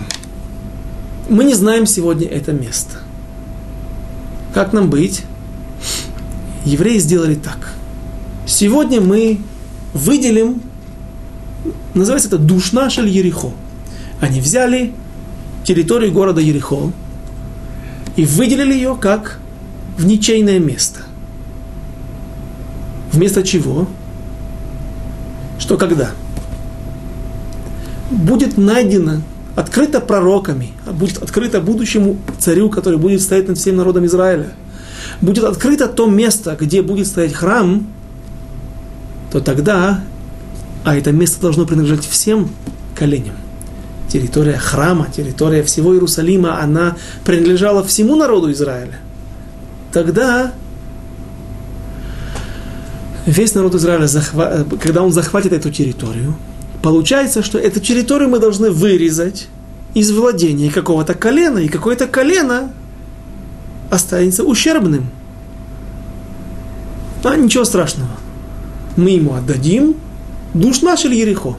Мы 1.29 1.43
не 1.43 1.53
знаем 1.53 1.85
сегодня 1.85 2.27
это 2.27 2.51
место. 2.51 2.97
Как 4.53 4.73
нам 4.73 4.89
быть? 4.89 5.23
Евреи 6.65 6.97
сделали 6.97 7.35
так. 7.35 7.73
Сегодня 8.47 9.01
мы 9.01 9.39
выделим, 9.93 10.61
называется 11.93 12.27
это 12.27 12.37
Душна 12.37 12.89
Шель 12.89 13.09
Ерехо. 13.09 13.51
Они 14.19 14.41
взяли 14.41 14.93
территорию 15.67 16.13
города 16.13 16.39
Ерехо 16.39 16.93
и 18.15 18.23
выделили 18.23 18.73
ее 18.73 18.97
как 18.99 19.37
в 19.97 20.05
ничейное 20.05 20.59
место. 20.59 21.01
Вместо 23.11 23.43
чего? 23.43 23.85
Что 25.59 25.77
когда? 25.77 26.11
Будет 28.09 28.57
найдено, 28.57 29.21
открыто 29.57 29.99
пророками, 29.99 30.71
будет 30.89 31.17
открыто 31.17 31.59
будущему 31.59 32.15
царю, 32.39 32.69
который 32.69 32.97
будет 32.97 33.21
стоять 33.21 33.49
над 33.49 33.57
всем 33.57 33.75
народом 33.75 34.05
Израиля. 34.05 34.53
Будет 35.19 35.43
открыто 35.43 35.89
то 35.89 36.07
место, 36.07 36.55
где 36.57 36.81
будет 36.81 37.07
стоять 37.07 37.33
храм, 37.33 37.85
то 39.33 39.41
тогда, 39.41 40.01
а 40.85 40.95
это 40.95 41.11
место 41.11 41.41
должно 41.41 41.65
принадлежать 41.65 42.05
всем 42.05 42.49
коленям. 42.95 43.35
Территория 44.09 44.57
храма, 44.57 45.07
территория 45.13 45.63
всего 45.63 45.93
Иерусалима, 45.93 46.61
она 46.61 46.95
принадлежала 47.25 47.83
всему 47.83 48.15
народу 48.15 48.51
Израиля. 48.51 48.99
Тогда 49.91 50.53
весь 53.25 53.53
народ 53.53 53.75
Израиля, 53.75 54.07
когда 54.81 55.03
он 55.03 55.11
захватит 55.11 55.51
эту 55.51 55.71
территорию, 55.71 56.35
получается, 56.81 57.43
что 57.43 57.57
эту 57.59 57.79
территорию 57.79 58.29
мы 58.29 58.39
должны 58.39 58.71
вырезать 58.71 59.47
из 59.93 60.11
владения 60.11 60.71
какого-то 60.71 61.13
колена, 61.13 61.59
и 61.59 61.67
какое-то 61.67 62.07
колено 62.07 62.71
останется 63.89 64.43
ущербным. 64.43 65.09
А 67.23 67.35
ничего 67.35 67.65
страшного 67.65 68.11
мы 68.97 69.11
ему 69.11 69.35
отдадим 69.35 69.95
душ 70.53 70.81
наш 70.81 71.05
или 71.05 71.15
Ерехо, 71.15 71.55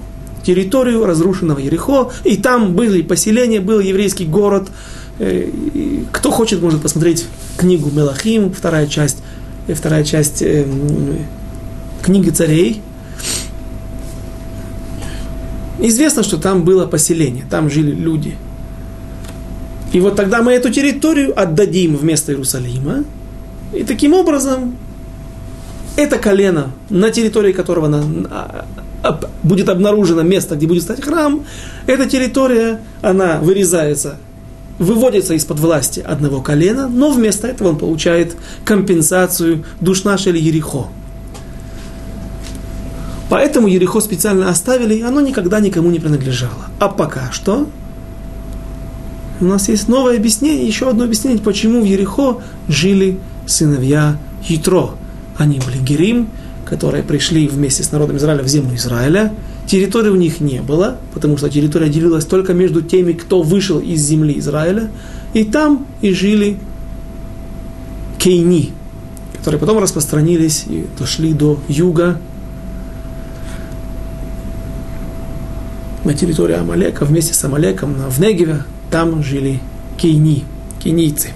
территорию 0.49 1.05
разрушенного 1.05 1.59
Ерехо, 1.59 2.11
и 2.25 2.39
там 2.39 2.73
были 2.73 3.03
поселения, 3.03 3.61
был 3.61 3.81
еврейский 3.81 4.25
город. 4.25 4.69
Э, 5.19 5.47
кто 6.11 6.31
хочет, 6.31 6.63
может 6.63 6.81
посмотреть 6.81 7.27
книгу 7.59 7.91
Мелахим, 7.91 8.51
вторая 8.51 8.87
часть, 8.87 9.19
э, 9.67 9.75
вторая 9.75 10.05
часть 10.05 10.41
э, 10.41 10.65
книги 12.01 12.31
царей. 12.31 12.81
Известно, 15.81 16.23
что 16.23 16.39
там 16.39 16.65
было 16.65 16.87
поселение, 16.87 17.45
там 17.51 17.69
жили 17.69 17.91
люди. 17.91 18.35
И 19.93 20.01
вот 20.01 20.17
тогда 20.17 20.43
мы 20.43 20.53
эту 20.53 20.71
территорию 20.71 21.39
отдадим 21.39 21.95
вместо 21.95 22.33
Иерусалима, 22.33 23.05
и 23.75 23.85
таким 23.85 24.15
образом 24.15 24.79
это 25.97 26.17
колено, 26.17 26.73
на 26.89 27.11
территории 27.11 27.53
которого 27.53 28.03
будет 29.43 29.69
обнаружено 29.69 30.23
место, 30.23 30.57
где 30.57 30.67
будет 30.67 30.83
стать 30.83 31.03
храм, 31.03 31.45
эта 31.87 32.09
территория, 32.09 32.81
она 33.03 33.39
вырезается, 33.39 34.17
выводится 34.79 35.35
из-под 35.35 35.61
власти 35.61 36.01
одного 36.01 36.41
колена, 36.41 36.89
но 36.89 37.11
вместо 37.11 37.47
этого 37.47 37.69
он 37.69 37.79
получает 37.79 38.37
компенсацию 38.65 39.65
душнаш 39.81 40.27
или 40.27 40.39
ерехо. 40.39 40.87
Поэтому 43.31 43.69
Ерехо 43.69 44.01
специально 44.01 44.49
оставили, 44.49 44.95
и 44.95 45.03
оно 45.03 45.21
никогда 45.21 45.61
никому 45.61 45.91
не 45.91 45.99
принадлежало. 45.99 46.71
А 46.81 46.89
пока 46.89 47.31
что 47.31 47.69
у 49.41 49.45
нас 49.45 49.69
есть 49.69 49.87
новое 49.87 50.17
объяснение, 50.17 50.67
еще 50.67 50.89
одно 50.89 51.05
объяснение, 51.05 51.39
почему 51.43 51.83
в 51.83 51.85
Ерехо 51.85 52.41
жили 52.69 53.21
сыновья 53.47 54.17
Ятро– 54.49 54.93
они 55.39 55.61
были 55.61 55.79
Герим, 55.79 56.29
которые 56.69 57.03
пришли 57.03 57.49
вместе 57.49 57.83
с 57.83 57.93
народом 57.93 58.19
Израиля 58.19 58.43
в 58.43 58.49
землю 58.49 58.77
Израиля. 58.77 59.33
Территории 59.67 60.11
у 60.11 60.17
них 60.17 60.41
не 60.41 60.61
было, 60.61 60.99
потому 61.15 61.37
что 61.39 61.49
территория 61.49 61.89
делилась 61.89 62.27
только 62.27 62.53
между 62.53 62.83
теми, 62.83 63.13
кто 63.13 63.43
вышел 63.43 63.79
из 63.79 64.03
земли 64.03 64.39
Израиля. 64.39 64.91
И 65.33 65.45
там 65.45 65.87
и 66.03 66.13
жили 66.13 66.59
Кейни, 68.19 68.73
которые 69.37 69.59
потом 69.59 69.79
распространились 69.79 70.65
и 70.69 70.87
дошли 70.99 71.33
до 71.33 71.59
юга, 71.69 72.21
на 76.05 76.15
территории 76.15 76.55
Амалека, 76.55 77.05
вместе 77.05 77.35
с 77.35 77.45
Амалеком 77.45 77.95
в 77.95 78.19
Негеве, 78.19 78.65
там 78.91 79.23
жили 79.23 79.61
кейни, 79.99 80.45
кейнийцы. 80.83 81.31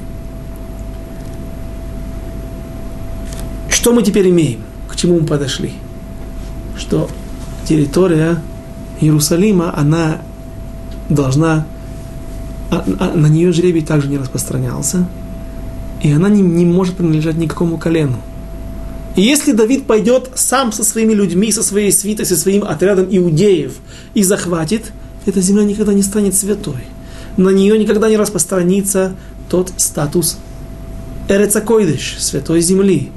Что 3.69 3.93
мы 3.93 4.03
теперь 4.03 4.31
имеем? 4.31 4.61
К 4.93 4.97
чему 4.97 5.21
мы 5.21 5.27
подошли? 5.27 5.73
Что 6.77 7.09
территория 7.67 8.43
Иерусалима, 9.01 9.77
она 9.77 10.21
должна, 11.09 11.67
а, 12.71 12.85
а, 13.01 13.17
на 13.17 13.27
нее 13.27 13.53
жребий 13.53 13.83
также 13.83 14.09
не 14.09 14.19
распространялся, 14.19 15.09
и 16.03 16.13
она 16.13 16.29
не, 16.29 16.43
не 16.43 16.67
может 16.67 16.97
принадлежать 16.97 17.37
никакому 17.37 17.79
колену. 17.79 18.19
И 19.17 19.23
если 19.23 19.53
Давид 19.53 19.87
пойдет 19.87 20.31
сам 20.35 20.73
со 20.73 20.85
своими 20.85 21.15
людьми, 21.15 21.51
со 21.53 21.63
своей 21.63 21.91
свитой, 21.91 22.27
со 22.27 22.37
своим 22.37 22.65
отрядом 22.65 23.07
иудеев 23.11 23.77
и 24.13 24.23
захватит, 24.23 24.93
эта 25.25 25.41
земля 25.41 25.65
никогда 25.65 25.95
не 25.95 26.03
станет 26.03 26.35
святой. 26.35 26.85
На 27.39 27.49
нее 27.49 27.79
никогда 27.79 28.11
не 28.11 28.19
распространится 28.19 29.15
тот 29.49 29.73
статус 29.79 30.39
Эрецакойдыш, 31.29 32.17
святой 32.19 32.61
земли. 32.61 33.11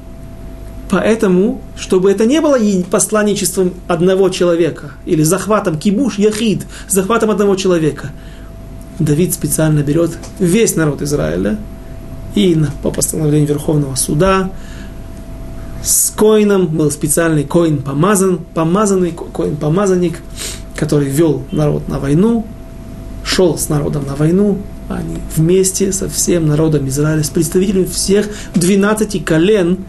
Поэтому, 0.95 1.61
чтобы 1.75 2.09
это 2.09 2.25
не 2.25 2.39
было 2.39 2.57
посланничеством 2.89 3.73
одного 3.89 4.29
человека, 4.29 4.91
или 5.05 5.23
захватом 5.23 5.77
кибуш, 5.77 6.17
яхид, 6.17 6.65
захватом 6.87 7.31
одного 7.31 7.57
человека, 7.57 8.11
Давид 8.97 9.33
специально 9.33 9.81
берет 9.81 10.11
весь 10.39 10.77
народ 10.77 11.01
Израиля 11.01 11.59
и 12.33 12.57
по 12.81 12.91
постановлению 12.91 13.49
Верховного 13.49 13.95
Суда 13.95 14.51
с 15.83 16.13
коином 16.15 16.67
был 16.67 16.89
специальный 16.91 17.43
коин 17.43 17.79
помазан, 17.79 18.39
помазанный 18.53 19.11
коин 19.11 19.57
помазанник, 19.57 20.21
который 20.77 21.09
вел 21.09 21.43
народ 21.51 21.89
на 21.89 21.99
войну, 21.99 22.45
шел 23.25 23.57
с 23.57 23.67
народом 23.67 24.05
на 24.05 24.15
войну, 24.15 24.59
они 24.87 25.17
вместе 25.35 25.91
со 25.91 26.07
всем 26.07 26.47
народом 26.47 26.87
Израиля, 26.87 27.21
с 27.21 27.29
представителями 27.29 27.83
всех 27.83 28.29
12 28.53 29.25
колен, 29.25 29.79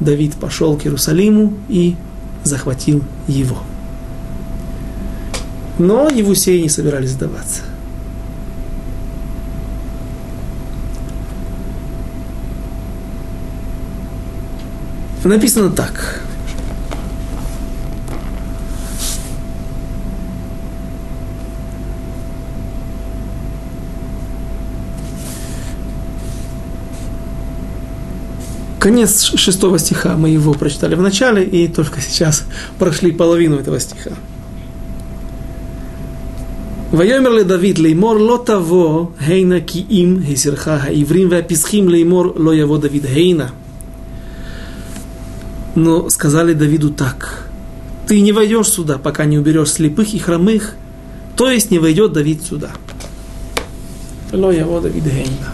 Давид 0.00 0.34
пошел 0.34 0.76
к 0.76 0.84
Иерусалиму 0.84 1.54
и 1.68 1.96
захватил 2.44 3.02
его. 3.26 3.58
Но 5.78 6.08
Евусеи 6.08 6.60
не 6.60 6.68
собирались 6.68 7.10
сдаваться. 7.10 7.62
Написано 15.24 15.70
так. 15.70 16.25
Конец 28.85 29.35
шестого 29.35 29.77
стиха 29.79 30.17
мы 30.17 30.29
его 30.29 30.53
прочитали 30.53 30.95
в 30.95 31.01
начале 31.01 31.43
и 31.43 31.67
только 31.67 32.01
сейчас 32.01 32.45
прошли 32.79 33.11
половину 33.11 33.57
этого 33.57 33.79
стиха. 33.79 34.11
ויאמר 36.93 37.29
לדוד 37.29 37.77
לאמור 37.77 38.15
לא 38.15 38.43
תבוא 38.45 39.05
הנה 39.19 39.55
כי 39.67 39.85
אם 39.89 40.17
הסרך 40.33 40.67
העברים 40.67 41.27
והפסחים 41.31 41.89
לאמור 41.89 42.33
לא 42.35 42.55
יבוא 42.55 42.77
דוד 42.77 43.05
הנה 43.05 43.49
но 45.75 46.09
сказали 46.09 46.53
Давиду 46.53 46.89
так. 46.91 47.47
Ты 48.07 48.19
не 48.19 48.33
войдешь 48.33 48.67
сюда, 48.67 48.97
пока 48.97 49.25
не 49.25 49.37
уберешь 49.37 49.71
слепых 49.71 50.13
и 50.13 50.19
хромых, 50.19 50.75
то 51.37 51.49
есть 51.49 51.71
не 51.71 51.79
войдет 51.79 52.11
Давид 52.11 52.43
сюда. 52.43 52.71
Ло 54.33 54.51
его 54.51 54.81
Давид 54.81 55.05
Гейна. 55.05 55.53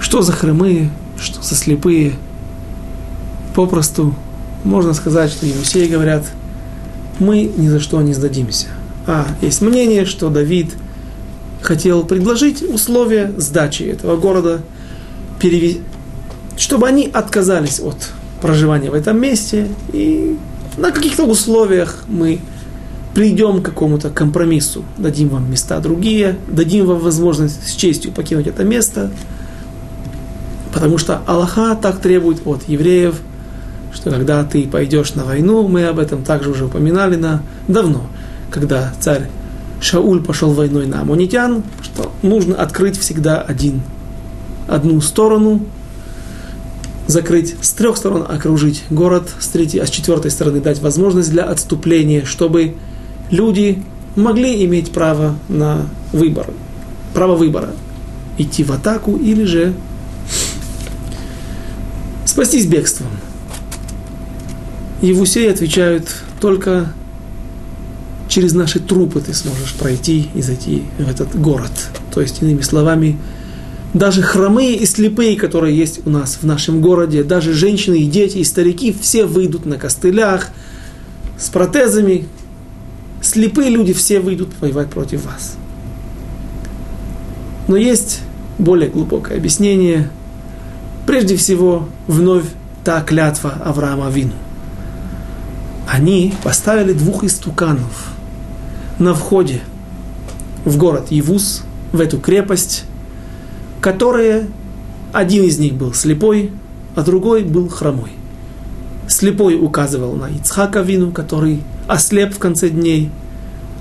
Что 0.00 0.22
за 0.22 0.32
хромые, 0.32 0.90
Что 1.23 1.41
за 1.41 1.55
слепые? 1.55 2.13
Попросту 3.55 4.13
можно 4.63 4.93
сказать, 4.93 5.31
что 5.31 5.45
Евсеи 5.45 5.87
говорят, 5.87 6.25
мы 7.19 7.51
ни 7.57 7.67
за 7.67 7.79
что 7.79 8.01
не 8.01 8.13
сдадимся. 8.13 8.67
А 9.07 9.27
есть 9.41 9.61
мнение, 9.61 10.05
что 10.05 10.29
Давид 10.29 10.73
хотел 11.61 12.03
предложить 12.03 12.61
условия 12.61 13.31
сдачи 13.37 13.83
этого 13.83 14.17
города, 14.17 14.61
перевести 15.39 15.81
чтобы 16.57 16.87
они 16.87 17.09
отказались 17.11 17.79
от 17.79 18.09
проживания 18.41 18.89
в 18.89 18.93
этом 18.93 19.19
месте, 19.19 19.67
и 19.91 20.37
на 20.77 20.91
каких-то 20.91 21.23
условиях 21.23 22.03
мы 22.07 22.39
придем 23.13 23.61
к 23.61 23.65
какому-то 23.65 24.09
компромиссу, 24.09 24.83
дадим 24.97 25.29
вам 25.29 25.49
места 25.49 25.79
другие, 25.79 26.37
дадим 26.47 26.87
вам 26.87 26.99
возможность 26.99 27.67
с 27.67 27.75
честью 27.75 28.11
покинуть 28.11 28.47
это 28.47 28.63
место, 28.63 29.11
потому 30.73 30.97
что 30.97 31.21
Аллаха 31.27 31.75
так 31.75 31.99
требует 31.99 32.41
от 32.45 32.67
евреев, 32.67 33.15
что 33.93 34.09
когда 34.09 34.43
ты 34.43 34.67
пойдешь 34.67 35.13
на 35.13 35.23
войну, 35.23 35.67
мы 35.67 35.85
об 35.85 35.99
этом 35.99 36.23
также 36.23 36.49
уже 36.49 36.65
упоминали 36.65 37.15
на 37.15 37.43
давно, 37.67 38.07
когда 38.49 38.91
царь 38.99 39.29
Шауль 39.79 40.23
пошел 40.23 40.51
войной 40.51 40.87
на 40.87 41.01
амунитян, 41.01 41.63
что 41.81 42.11
нужно 42.23 42.55
открыть 42.55 42.97
всегда 42.97 43.41
один, 43.41 43.81
одну 44.67 44.99
сторону, 44.99 45.61
закрыть 47.05 47.55
с 47.61 47.71
трех 47.71 47.97
сторон, 47.97 48.25
окружить 48.27 48.83
город 48.89 49.29
с 49.39 49.47
третьей, 49.49 49.79
а 49.79 49.85
с 49.85 49.89
четвертой 49.89 50.31
стороны 50.31 50.59
дать 50.59 50.81
возможность 50.81 51.29
для 51.29 51.43
отступления, 51.43 52.25
чтобы 52.25 52.75
люди 53.29 53.83
могли 54.15 54.65
иметь 54.65 54.91
право 54.91 55.35
на 55.49 55.81
выбор, 56.13 56.47
право 57.13 57.35
выбора, 57.35 57.71
идти 58.37 58.63
в 58.63 58.71
атаку 58.71 59.17
или 59.17 59.43
же 59.43 59.73
спастись 62.43 62.65
бегством. 62.65 63.07
Евусеи 65.01 65.49
отвечают, 65.49 66.13
только 66.41 66.91
через 68.27 68.53
наши 68.53 68.81
трупы 68.81 69.21
ты 69.21 69.33
сможешь 69.33 69.73
пройти 69.75 70.27
и 70.35 70.41
зайти 70.41 70.83
в 70.97 71.09
этот 71.09 71.39
город. 71.39 71.71
То 72.13 72.19
есть, 72.19 72.41
иными 72.41 72.59
словами, 72.59 73.17
даже 73.93 74.21
хромые 74.21 74.75
и 74.75 74.85
слепые, 74.85 75.37
которые 75.37 75.77
есть 75.77 76.05
у 76.05 76.09
нас 76.09 76.39
в 76.41 76.45
нашем 76.45 76.81
городе, 76.81 77.23
даже 77.23 77.53
женщины 77.53 77.99
и 77.99 78.07
дети 78.07 78.39
и 78.39 78.43
старики, 78.43 78.93
все 78.99 79.23
выйдут 79.23 79.65
на 79.65 79.77
костылях 79.77 80.49
с 81.39 81.47
протезами. 81.47 82.25
Слепые 83.21 83.69
люди 83.69 83.93
все 83.93 84.19
выйдут 84.19 84.49
воевать 84.59 84.89
против 84.89 85.25
вас. 85.25 85.55
Но 87.69 87.77
есть 87.77 88.19
более 88.57 88.89
глубокое 88.89 89.37
объяснение. 89.37 90.09
Прежде 91.05 91.35
всего, 91.35 91.89
вновь 92.07 92.45
та 92.83 93.01
клятва 93.01 93.51
Авраама 93.63 94.09
Вину. 94.09 94.33
Они 95.87 96.33
поставили 96.43 96.93
двух 96.93 97.23
истуканов 97.23 98.09
на 98.99 99.13
входе 99.13 99.61
в 100.65 100.77
город 100.77 101.07
Евус, 101.09 101.63
в 101.91 101.99
эту 101.99 102.19
крепость, 102.19 102.85
которые, 103.81 104.47
один 105.11 105.43
из 105.43 105.59
них 105.59 105.73
был 105.73 105.93
слепой, 105.93 106.51
а 106.95 107.01
другой 107.03 107.43
был 107.43 107.67
хромой. 107.67 108.11
Слепой 109.07 109.59
указывал 109.59 110.13
на 110.13 110.29
Ицхака 110.29 110.81
Вину, 110.81 111.11
который 111.11 111.61
ослеп 111.87 112.33
в 112.33 112.39
конце 112.39 112.69
дней, 112.69 113.11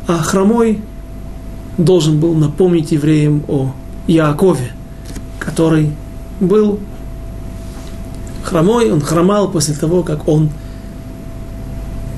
а 0.09 0.19
хромой 0.19 0.81
должен 1.79 2.19
был 2.19 2.35
напомнить 2.35 2.91
евреям 2.91 3.45
о 3.47 3.73
Яакове, 4.09 4.73
который 5.39 5.93
был 6.41 6.81
хромой, 8.43 8.91
он 8.91 9.01
хромал 9.01 9.51
после 9.51 9.75
того, 9.75 10.03
как 10.03 10.29
он 10.29 10.51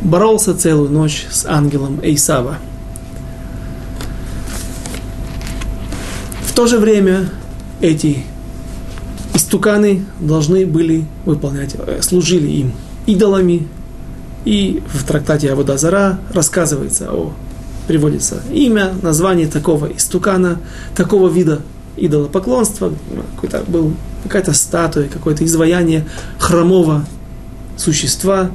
боролся 0.03 0.55
целую 0.55 0.91
ночь 0.91 1.27
с 1.31 1.47
ангелом 1.47 2.01
Эйсава. 2.03 2.59
В 6.47 6.53
то 6.55 6.67
же 6.67 6.79
время 6.79 7.31
эти 7.81 8.25
истуканы 9.35 10.05
должны 10.21 10.67
были 10.67 11.05
выполнять, 11.25 11.75
э, 11.77 12.01
служили 12.03 12.47
им 12.49 12.73
идолами. 13.07 13.69
И 14.45 14.83
в 14.87 15.05
трактате 15.05 15.51
Аводазара 15.51 16.19
рассказывается 16.33 17.11
о, 17.11 17.33
приводится 17.89 18.43
имя, 18.53 18.95
название 19.03 19.47
такого 19.47 19.87
истукана, 19.87 20.61
такого 20.95 21.29
вида 21.29 21.63
идолопоклонства, 21.97 22.93
какой-то 23.37 23.65
был 23.67 23.95
какая-то 24.25 24.53
статуя, 24.53 25.07
какое-то 25.09 25.45
изваяние 25.45 26.05
хромого 26.39 27.05
существа. 27.77 28.51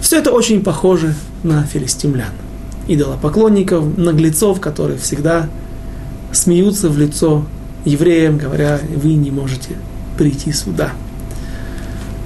Все 0.00 0.18
это 0.18 0.30
очень 0.32 0.62
похоже 0.62 1.14
на 1.42 1.64
филистимлян, 1.64 2.32
идолопоклонников, 2.86 3.96
наглецов, 3.96 4.60
которые 4.60 4.98
всегда 4.98 5.48
смеются 6.32 6.90
в 6.90 6.98
лицо 6.98 7.46
евреям, 7.84 8.36
говоря, 8.36 8.80
вы 8.94 9.14
не 9.14 9.30
можете 9.30 9.76
прийти 10.18 10.52
сюда. 10.52 10.92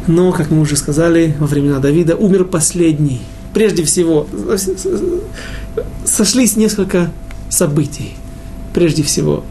Но, 0.07 0.33
как 0.33 0.51
мы 0.51 0.61
уже 0.61 0.77
сказали, 0.77 1.37
во 1.39 1.47
времена 1.47 1.79
Давида 1.79 2.17
умер 2.17 2.47
последний. 2.47 3.21
Прежде 3.53 3.85
всего, 3.85 4.27
сошлись 6.05 6.57
несколько 6.57 7.11
событий. 7.49 8.15
Прежде 8.73 9.03
всего, 9.03 9.45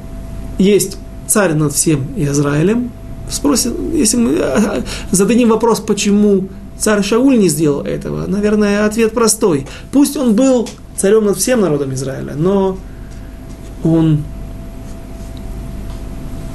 есть 0.58 0.98
царь 1.30 1.54
над 1.54 1.74
всем 1.74 2.08
Израилем. 2.18 2.92
Спросим, 3.30 3.96
если 3.96 4.18
мы 4.18 4.84
зададим 5.12 5.50
вопрос, 5.50 5.80
почему 5.80 6.48
царь 6.78 7.04
Шауль 7.04 7.38
не 7.38 7.48
сделал 7.48 7.82
этого, 7.82 8.26
наверное, 8.26 8.86
ответ 8.86 9.14
простой. 9.14 9.68
Пусть 9.92 10.18
он 10.18 10.34
был 10.34 10.68
царем 10.98 11.26
над 11.26 11.38
всем 11.38 11.62
народом 11.62 11.94
Израиля, 11.94 12.34
но 12.36 12.78
он 13.84 14.24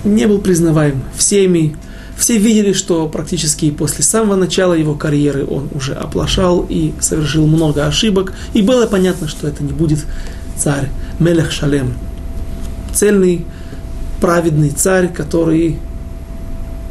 не 0.05 0.27
был 0.27 0.39
признаваем 0.41 1.03
всеми. 1.17 1.77
Все 2.17 2.39
видели, 2.39 2.73
что 2.73 3.09
практически 3.09 3.71
после 3.71 4.05
самого 4.05 4.37
начала 4.37 4.75
его 4.75 4.95
карьеры 4.95 5.47
он 5.47 5.69
уже 5.75 5.95
оплошал 5.95 6.65
и 6.69 6.93
совершил 7.01 7.47
много 7.47 7.87
ошибок. 7.87 8.35
И 8.53 8.63
было 8.63 8.87
понятно, 8.87 9.29
что 9.29 9.49
это 9.49 9.65
не 9.65 9.73
будет 9.73 10.05
царь 10.57 10.91
Мелех 11.19 11.51
Шалем. 11.51 11.95
Цельный, 12.93 13.45
праведный 14.25 14.71
царь, 14.71 15.13
который 15.13 15.77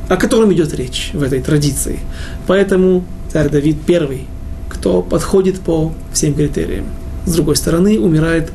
о 0.07 0.17
котором 0.17 0.53
идет 0.53 0.71
речь 0.75 1.09
в 1.13 1.23
этой 1.23 1.41
традиции. 1.41 1.99
Поэтому 2.45 3.03
царь 3.31 3.49
Давид 3.49 3.77
первый, 3.87 4.27
кто 4.69 5.01
подходит 5.01 5.59
по 5.59 5.93
всем 6.13 6.35
критериям. 6.35 6.85
С 7.25 7.33
другой 7.33 7.55
стороны, 7.55 7.99
умирает 7.99 8.51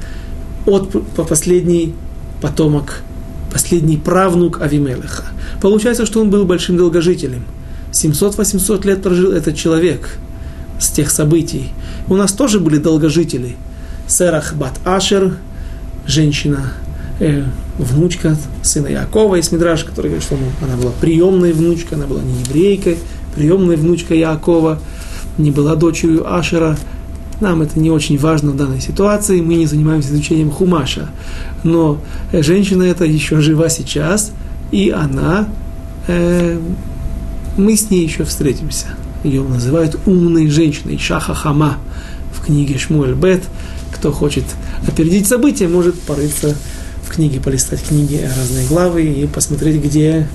от, 0.64 0.92
по 1.16 1.24
последний 1.24 1.92
потомок, 2.40 3.00
последний 3.52 3.96
правнук 3.96 4.60
Авимелеха. 4.60 5.24
Получается, 5.60 6.06
что 6.06 6.20
он 6.20 6.30
был 6.30 6.44
большим 6.44 6.76
долгожителем. 6.76 7.42
700-800 7.90 8.86
лет 8.86 9.02
прожил 9.02 9.32
этот 9.32 9.56
человек 9.56 10.18
с 10.78 10.88
тех 10.88 11.10
событий. 11.10 11.70
У 12.06 12.14
нас 12.14 12.32
тоже 12.32 12.60
были 12.60 12.78
долгожители. 12.78 13.56
Серах 14.06 14.54
Бат 14.54 14.78
Ашер, 14.84 15.36
женщина, 16.06 16.74
э, 17.20 17.44
внучка 17.78 18.36
сына 18.62 18.88
Якова 18.88 19.36
из 19.36 19.50
Мидраш, 19.52 19.84
который 19.84 20.06
говорит, 20.06 20.24
что 20.24 20.36
ну, 20.36 20.66
она 20.66 20.76
была 20.76 20.92
приемной 21.00 21.52
внучкой, 21.52 21.98
она 21.98 22.06
была 22.06 22.22
не 22.22 22.40
еврейкой, 22.40 22.98
приемной 23.34 23.76
внучкой 23.76 24.18
Якова, 24.18 24.78
не 25.36 25.50
была 25.50 25.74
дочерью 25.76 26.32
Ашера. 26.32 26.76
Нам 27.40 27.62
это 27.62 27.78
не 27.78 27.90
очень 27.90 28.18
важно 28.18 28.50
в 28.50 28.56
данной 28.56 28.80
ситуации, 28.80 29.40
мы 29.40 29.54
не 29.54 29.66
занимаемся 29.66 30.10
изучением 30.10 30.50
Хумаша. 30.50 31.08
Но 31.62 31.98
э, 32.32 32.42
женщина 32.42 32.82
эта 32.82 33.04
еще 33.04 33.40
жива 33.40 33.68
сейчас, 33.68 34.32
и 34.72 34.90
она, 34.90 35.48
э, 36.08 36.58
мы 37.56 37.76
с 37.76 37.90
ней 37.90 38.04
еще 38.04 38.24
встретимся. 38.24 38.86
Ее 39.22 39.42
называют 39.42 39.98
умной 40.06 40.48
женщиной, 40.48 40.98
Шаха 40.98 41.34
Хама 41.34 41.78
в 42.32 42.44
книге 42.44 42.78
Шмуэль 42.78 43.14
Бет. 43.14 43.44
Кто 43.94 44.12
хочет 44.12 44.44
опередить 44.86 45.26
события, 45.26 45.66
может 45.66 45.98
порыться 46.00 46.56
в 47.18 47.20
книге, 47.20 47.40
полистать 47.40 47.82
книги 47.82 48.24
разные 48.38 48.64
главы 48.68 49.02
и 49.02 49.26
посмотреть, 49.26 49.82
где, 49.82 50.28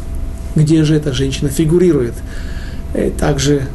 где 0.53 0.83
же 0.83 0.95
эта 0.95 1.13
женщина 1.13 1.47
фигурирует. 1.47 2.13
Э, 2.93 3.09
также 3.09 3.67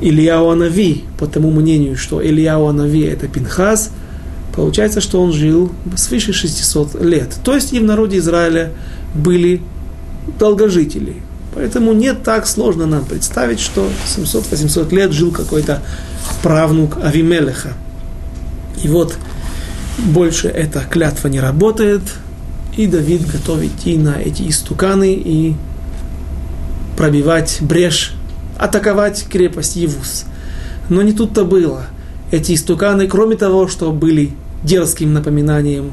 Ильяу 0.00 0.50
Анави, 0.50 1.04
по 1.20 1.28
тому 1.28 1.52
мнению, 1.52 1.96
что 1.96 2.20
Ильяу 2.20 2.66
Анави 2.66 3.02
это 3.02 3.28
Пинхас, 3.28 3.90
получается, 4.56 5.00
что 5.00 5.22
он 5.22 5.32
жил 5.32 5.70
свыше 5.96 6.32
600 6.32 7.00
лет. 7.00 7.28
То 7.44 7.54
есть 7.54 7.72
и 7.72 7.78
в 7.78 7.84
народе 7.84 8.18
Израиля 8.18 8.72
были 9.14 9.62
долгожители. 10.40 11.18
Поэтому 11.54 11.92
не 11.92 12.12
так 12.12 12.48
сложно 12.48 12.86
нам 12.86 13.04
представить, 13.04 13.60
что 13.60 13.88
700-800 14.16 14.92
лет 14.92 15.12
жил 15.12 15.30
какой-то 15.30 15.80
правнук 16.42 16.96
Авимелеха. 17.04 17.74
И 18.82 18.88
вот 18.88 19.16
больше 19.98 20.48
эта 20.48 20.80
клятва 20.80 21.28
не 21.28 21.38
работает, 21.38 22.02
и 22.76 22.86
Давид 22.86 23.30
готов 23.30 23.62
идти 23.62 23.96
на 23.98 24.20
эти 24.20 24.48
истуканы 24.48 25.12
и 25.12 25.54
пробивать 26.96 27.58
брешь, 27.60 28.14
атаковать 28.58 29.26
крепость 29.28 29.76
Евус. 29.76 30.24
Но 30.88 31.02
не 31.02 31.12
тут-то 31.12 31.44
было. 31.44 31.86
Эти 32.30 32.54
истуканы, 32.54 33.08
кроме 33.08 33.36
того, 33.36 33.68
что 33.68 33.92
были 33.92 34.32
дерзким 34.62 35.12
напоминанием, 35.12 35.90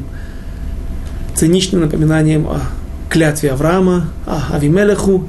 циничным 1.35 1.81
напоминанием 1.81 2.47
о 2.47 2.61
клятве 3.09 3.51
Авраама, 3.51 4.09
о 4.25 4.55
Авимелеху, 4.55 5.27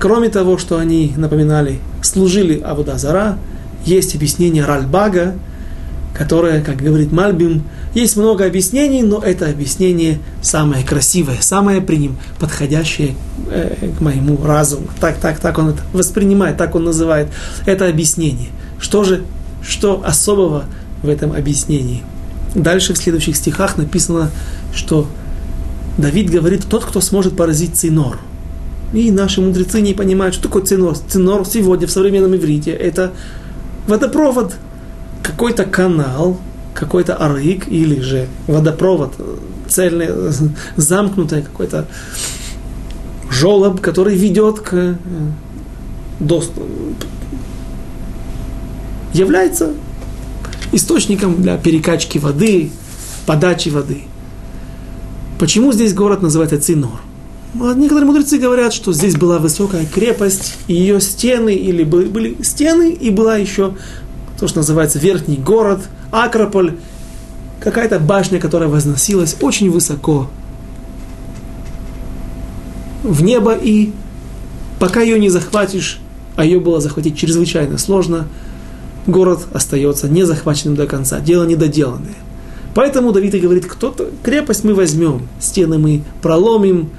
кроме 0.00 0.30
того, 0.30 0.58
что 0.58 0.78
они 0.78 1.12
напоминали, 1.16 1.78
служили 2.02 2.60
Авудазара, 2.60 3.38
есть 3.84 4.14
объяснение 4.14 4.64
Ральбага, 4.64 5.34
которое, 6.16 6.62
как 6.62 6.76
говорит 6.76 7.12
Мальбим, 7.12 7.62
есть 7.94 8.16
много 8.16 8.44
объяснений, 8.44 9.02
но 9.02 9.20
это 9.22 9.48
объяснение 9.48 10.18
самое 10.42 10.84
красивое, 10.84 11.38
самое 11.40 11.80
при 11.80 11.96
ним 11.96 12.16
подходящее 12.38 13.14
э, 13.50 13.90
к 13.96 14.00
моему 14.00 14.38
разуму. 14.42 14.88
Так, 15.00 15.18
так, 15.18 15.40
так 15.40 15.58
он 15.58 15.70
это 15.70 15.82
воспринимает, 15.92 16.56
так 16.56 16.74
он 16.74 16.84
называет 16.84 17.28
это 17.66 17.88
объяснение. 17.88 18.48
Что 18.78 19.04
же, 19.04 19.24
что 19.62 20.02
особого 20.04 20.64
в 21.02 21.08
этом 21.08 21.32
объяснении? 21.32 22.02
Дальше 22.54 22.94
в 22.94 22.98
следующих 22.98 23.36
стихах 23.36 23.76
написано, 23.76 24.30
что 24.74 25.06
Давид 25.96 26.30
говорит, 26.30 26.66
тот, 26.68 26.84
кто 26.84 27.00
сможет 27.00 27.36
поразить 27.36 27.76
цинор. 27.76 28.18
И 28.92 29.10
наши 29.10 29.40
мудрецы 29.40 29.80
не 29.80 29.92
понимают, 29.92 30.34
что 30.34 30.44
такое 30.44 30.62
цинор. 30.62 30.96
Цинор 30.96 31.44
сегодня 31.46 31.86
в 31.86 31.90
современном 31.90 32.34
иврите 32.34 32.70
это 32.70 33.12
водопровод, 33.86 34.54
какой-то 35.22 35.64
канал, 35.64 36.38
какой-то 36.74 37.14
арык 37.16 37.68
или 37.68 38.00
же 38.00 38.28
водопровод 38.46 39.14
цельный, 39.68 40.08
замкнутый 40.76 41.42
какой-то 41.42 41.86
жолоб, 43.30 43.80
который 43.80 44.16
ведет 44.16 44.60
к 44.60 44.74
э, 44.74 44.94
доступу, 46.18 46.62
является 49.12 49.72
источником 50.72 51.42
для 51.42 51.56
перекачки 51.56 52.18
воды, 52.18 52.70
подачи 53.26 53.68
воды. 53.68 54.02
Почему 55.38 55.72
здесь 55.72 55.94
город 55.94 56.22
называется 56.22 56.60
Цинор? 56.60 57.00
Ну, 57.54 57.74
некоторые 57.74 58.06
мудрецы 58.06 58.38
говорят, 58.38 58.74
что 58.74 58.92
здесь 58.92 59.16
была 59.16 59.38
высокая 59.38 59.86
крепость, 59.86 60.56
и 60.66 60.74
ее 60.74 61.00
стены, 61.00 61.54
или 61.54 61.82
были 61.82 62.36
стены, 62.42 62.92
и 62.92 63.10
была 63.10 63.36
еще 63.36 63.74
то, 64.38 64.46
что 64.46 64.58
называется 64.58 64.98
верхний 64.98 65.36
город, 65.36 65.80
Акрополь, 66.10 66.74
какая-то 67.60 67.98
башня, 67.98 68.40
которая 68.40 68.68
возносилась 68.68 69.36
очень 69.40 69.70
высоко 69.70 70.28
в 73.02 73.22
небо, 73.22 73.54
и 73.54 73.92
пока 74.78 75.00
ее 75.00 75.18
не 75.18 75.28
захватишь, 75.28 76.00
а 76.36 76.44
ее 76.44 76.60
было 76.60 76.80
захватить 76.80 77.16
чрезвычайно 77.16 77.78
сложно, 77.78 78.28
город 79.06 79.46
остается 79.52 80.08
не 80.08 80.24
захваченным 80.24 80.76
до 80.76 80.86
конца, 80.86 81.20
дело 81.20 81.44
недоделанное. 81.44 82.14
Поэтому 82.74 83.12
Давид 83.12 83.34
и 83.34 83.40
говорит, 83.40 83.66
кто-то, 83.66 84.08
крепость 84.22 84.62
мы 84.62 84.74
возьмем, 84.74 85.26
стены 85.40 85.78
мы 85.78 86.02
проломим, 86.22 86.90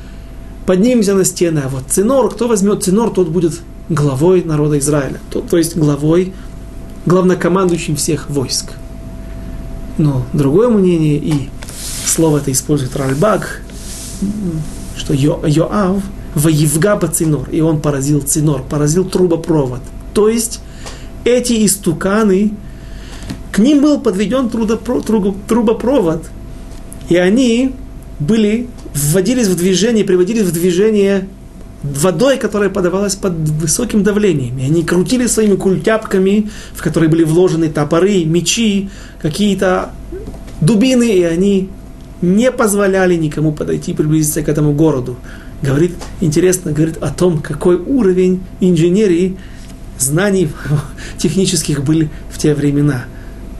поднимемся 0.66 1.14
на 1.14 1.24
стены, 1.24 1.60
а 1.66 1.70
вот 1.70 1.84
Цинор, 1.88 2.30
кто 2.30 2.48
возьмет 2.48 2.84
Цинор, 2.84 3.12
тот 3.12 3.30
будет 3.30 3.60
главой 3.88 4.44
народа 4.44 4.78
Израиля, 4.80 5.20
то, 5.30 5.42
то 5.42 5.58
есть 5.58 5.78
главой 5.78 6.34
главнокомандующим 7.10 7.96
всех 7.96 8.30
войск. 8.30 8.74
Но 9.98 10.26
другое 10.32 10.70
мнение, 10.70 11.18
и 11.18 11.50
слово 12.06 12.38
это 12.38 12.52
использует 12.52 12.96
Ральбак, 12.96 13.62
что 14.96 15.14
Йо, 15.14 15.42
Йоав 15.46 16.04
воевга 16.36 16.96
по 16.96 17.08
цинор, 17.08 17.50
и 17.50 17.62
он 17.62 17.82
поразил 17.82 18.22
цинор, 18.22 18.62
поразил 18.62 19.04
трубопровод. 19.06 19.82
То 20.14 20.30
есть 20.30 20.62
эти 21.26 21.66
истуканы, 21.66 22.54
к 23.52 23.58
ним 23.58 23.82
был 23.82 24.00
подведен 24.00 24.50
трубопровод, 24.50 26.24
и 27.10 27.18
они 27.18 27.74
были, 28.20 28.68
вводились 28.94 29.48
в 29.48 29.56
движение, 29.56 30.06
приводились 30.06 30.44
в 30.44 30.52
движение 30.52 31.28
водой, 31.84 32.38
которая 32.38 32.70
подавалась 32.70 33.16
под 33.16 33.34
высоким 33.34 34.04
давлением. 34.04 34.58
И 34.60 34.64
они 34.64 34.84
крутили 34.84 35.28
своими 35.28 35.56
культяпками, 35.56 36.50
в 36.74 36.82
которые 36.82 37.10
были 37.10 37.24
вложены 37.24 37.70
топоры, 37.70 38.26
мечи, 38.26 38.90
какие-то 39.22 39.92
дубины, 40.62 41.10
и 41.10 41.24
они 41.24 41.70
не 42.22 42.52
позволяли 42.52 43.16
никому 43.16 43.54
подойти, 43.54 43.94
приблизиться 43.94 44.42
к 44.42 44.50
этому 44.50 44.74
городу. 44.74 45.16
Говорит, 45.62 45.94
интересно, 46.22 46.72
говорит 46.72 46.98
о 46.98 47.10
том, 47.10 47.40
какой 47.40 47.78
уровень 47.78 48.44
инженерии, 48.60 49.38
знаний 49.98 50.50
технических 51.18 51.84
были 51.84 52.10
в 52.32 52.38
те 52.38 52.54
времена– 52.54 53.06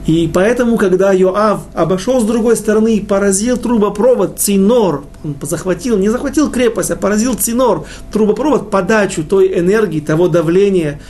и 0.06 0.30
поэтому, 0.32 0.76
когда 0.76 1.12
Йоав 1.12 1.62
обошел 1.74 2.20
с 2.20 2.24
другой 2.24 2.56
стороны 2.56 2.96
и 2.96 3.00
поразил 3.00 3.56
трубопровод 3.58 4.38
Цинор, 4.38 5.04
он 5.22 5.36
захватил, 5.42 5.98
не 5.98 6.08
захватил 6.08 6.50
крепость, 6.50 6.90
а 6.90 6.96
поразил 6.96 7.34
Цинор, 7.34 7.84
трубопровод, 8.10 8.70
подачу 8.70 9.24
той 9.24 9.58
энергии, 9.58 10.00
того 10.00 10.28
давления 10.28 11.00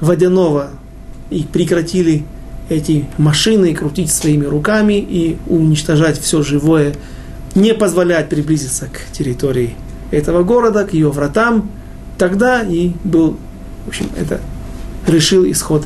водяного, 0.00 0.70
и 1.30 1.42
прекратили 1.42 2.24
эти 2.68 3.06
машины 3.18 3.74
крутить 3.74 4.12
своими 4.12 4.44
руками 4.44 4.94
и 4.94 5.38
уничтожать 5.46 6.20
все 6.20 6.42
живое, 6.42 6.94
не 7.54 7.72
позволять 7.72 8.28
приблизиться 8.28 8.86
к 8.86 9.10
территории 9.12 9.74
этого 10.10 10.42
города, 10.42 10.84
к 10.84 10.92
ее 10.92 11.10
вратам, 11.10 11.70
тогда 12.18 12.62
и 12.62 12.92
был, 13.04 13.36
в 13.86 13.88
общем, 13.88 14.10
это 14.18 14.40
решил 15.06 15.50
исход 15.50 15.84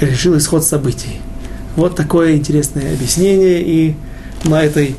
решил 0.00 0.36
исход 0.36 0.64
событий. 0.64 1.20
Вот 1.76 1.94
такое 1.94 2.36
интересное 2.36 2.94
объяснение, 2.94 3.62
и 3.62 3.94
на 4.44 4.62
этой 4.62 4.96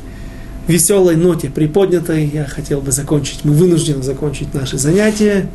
веселой 0.66 1.16
ноте, 1.16 1.50
приподнятой, 1.50 2.26
я 2.26 2.46
хотел 2.46 2.80
бы 2.80 2.92
закончить, 2.92 3.44
мы 3.44 3.52
вынуждены 3.52 4.02
закончить 4.02 4.54
наши 4.54 4.78
занятия. 4.78 5.48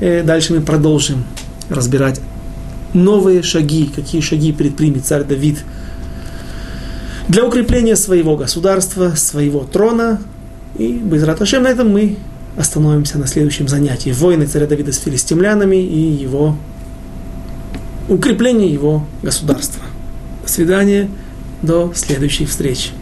И 0.00 0.04
э, 0.04 0.22
дальше 0.22 0.54
мы 0.54 0.60
продолжим 0.60 1.24
разбирать 1.68 2.20
новые 2.94 3.42
шаги, 3.42 3.90
какие 3.94 4.20
шаги 4.20 4.52
предпримет 4.52 5.04
царь 5.04 5.24
Давид 5.24 5.58
для 7.28 7.44
укрепления 7.44 7.96
своего 7.96 8.36
государства, 8.36 9.12
своего 9.16 9.64
трона. 9.64 10.20
И 10.76 10.92
без 10.92 11.22
раташем 11.22 11.64
на 11.64 11.68
этом 11.68 11.90
мы 11.90 12.16
остановимся 12.56 13.18
на 13.18 13.26
следующем 13.26 13.68
занятии. 13.68 14.10
Войны 14.10 14.46
царя 14.46 14.66
Давида 14.66 14.92
с 14.92 14.98
филистимлянами 14.98 15.76
и 15.76 15.98
его 15.98 16.56
укрепление 18.08 18.72
его 18.72 19.04
государства. 19.22 19.82
До 20.42 20.48
свидания, 20.48 21.08
до 21.62 21.92
следующих 21.94 22.48
встреч. 22.48 22.92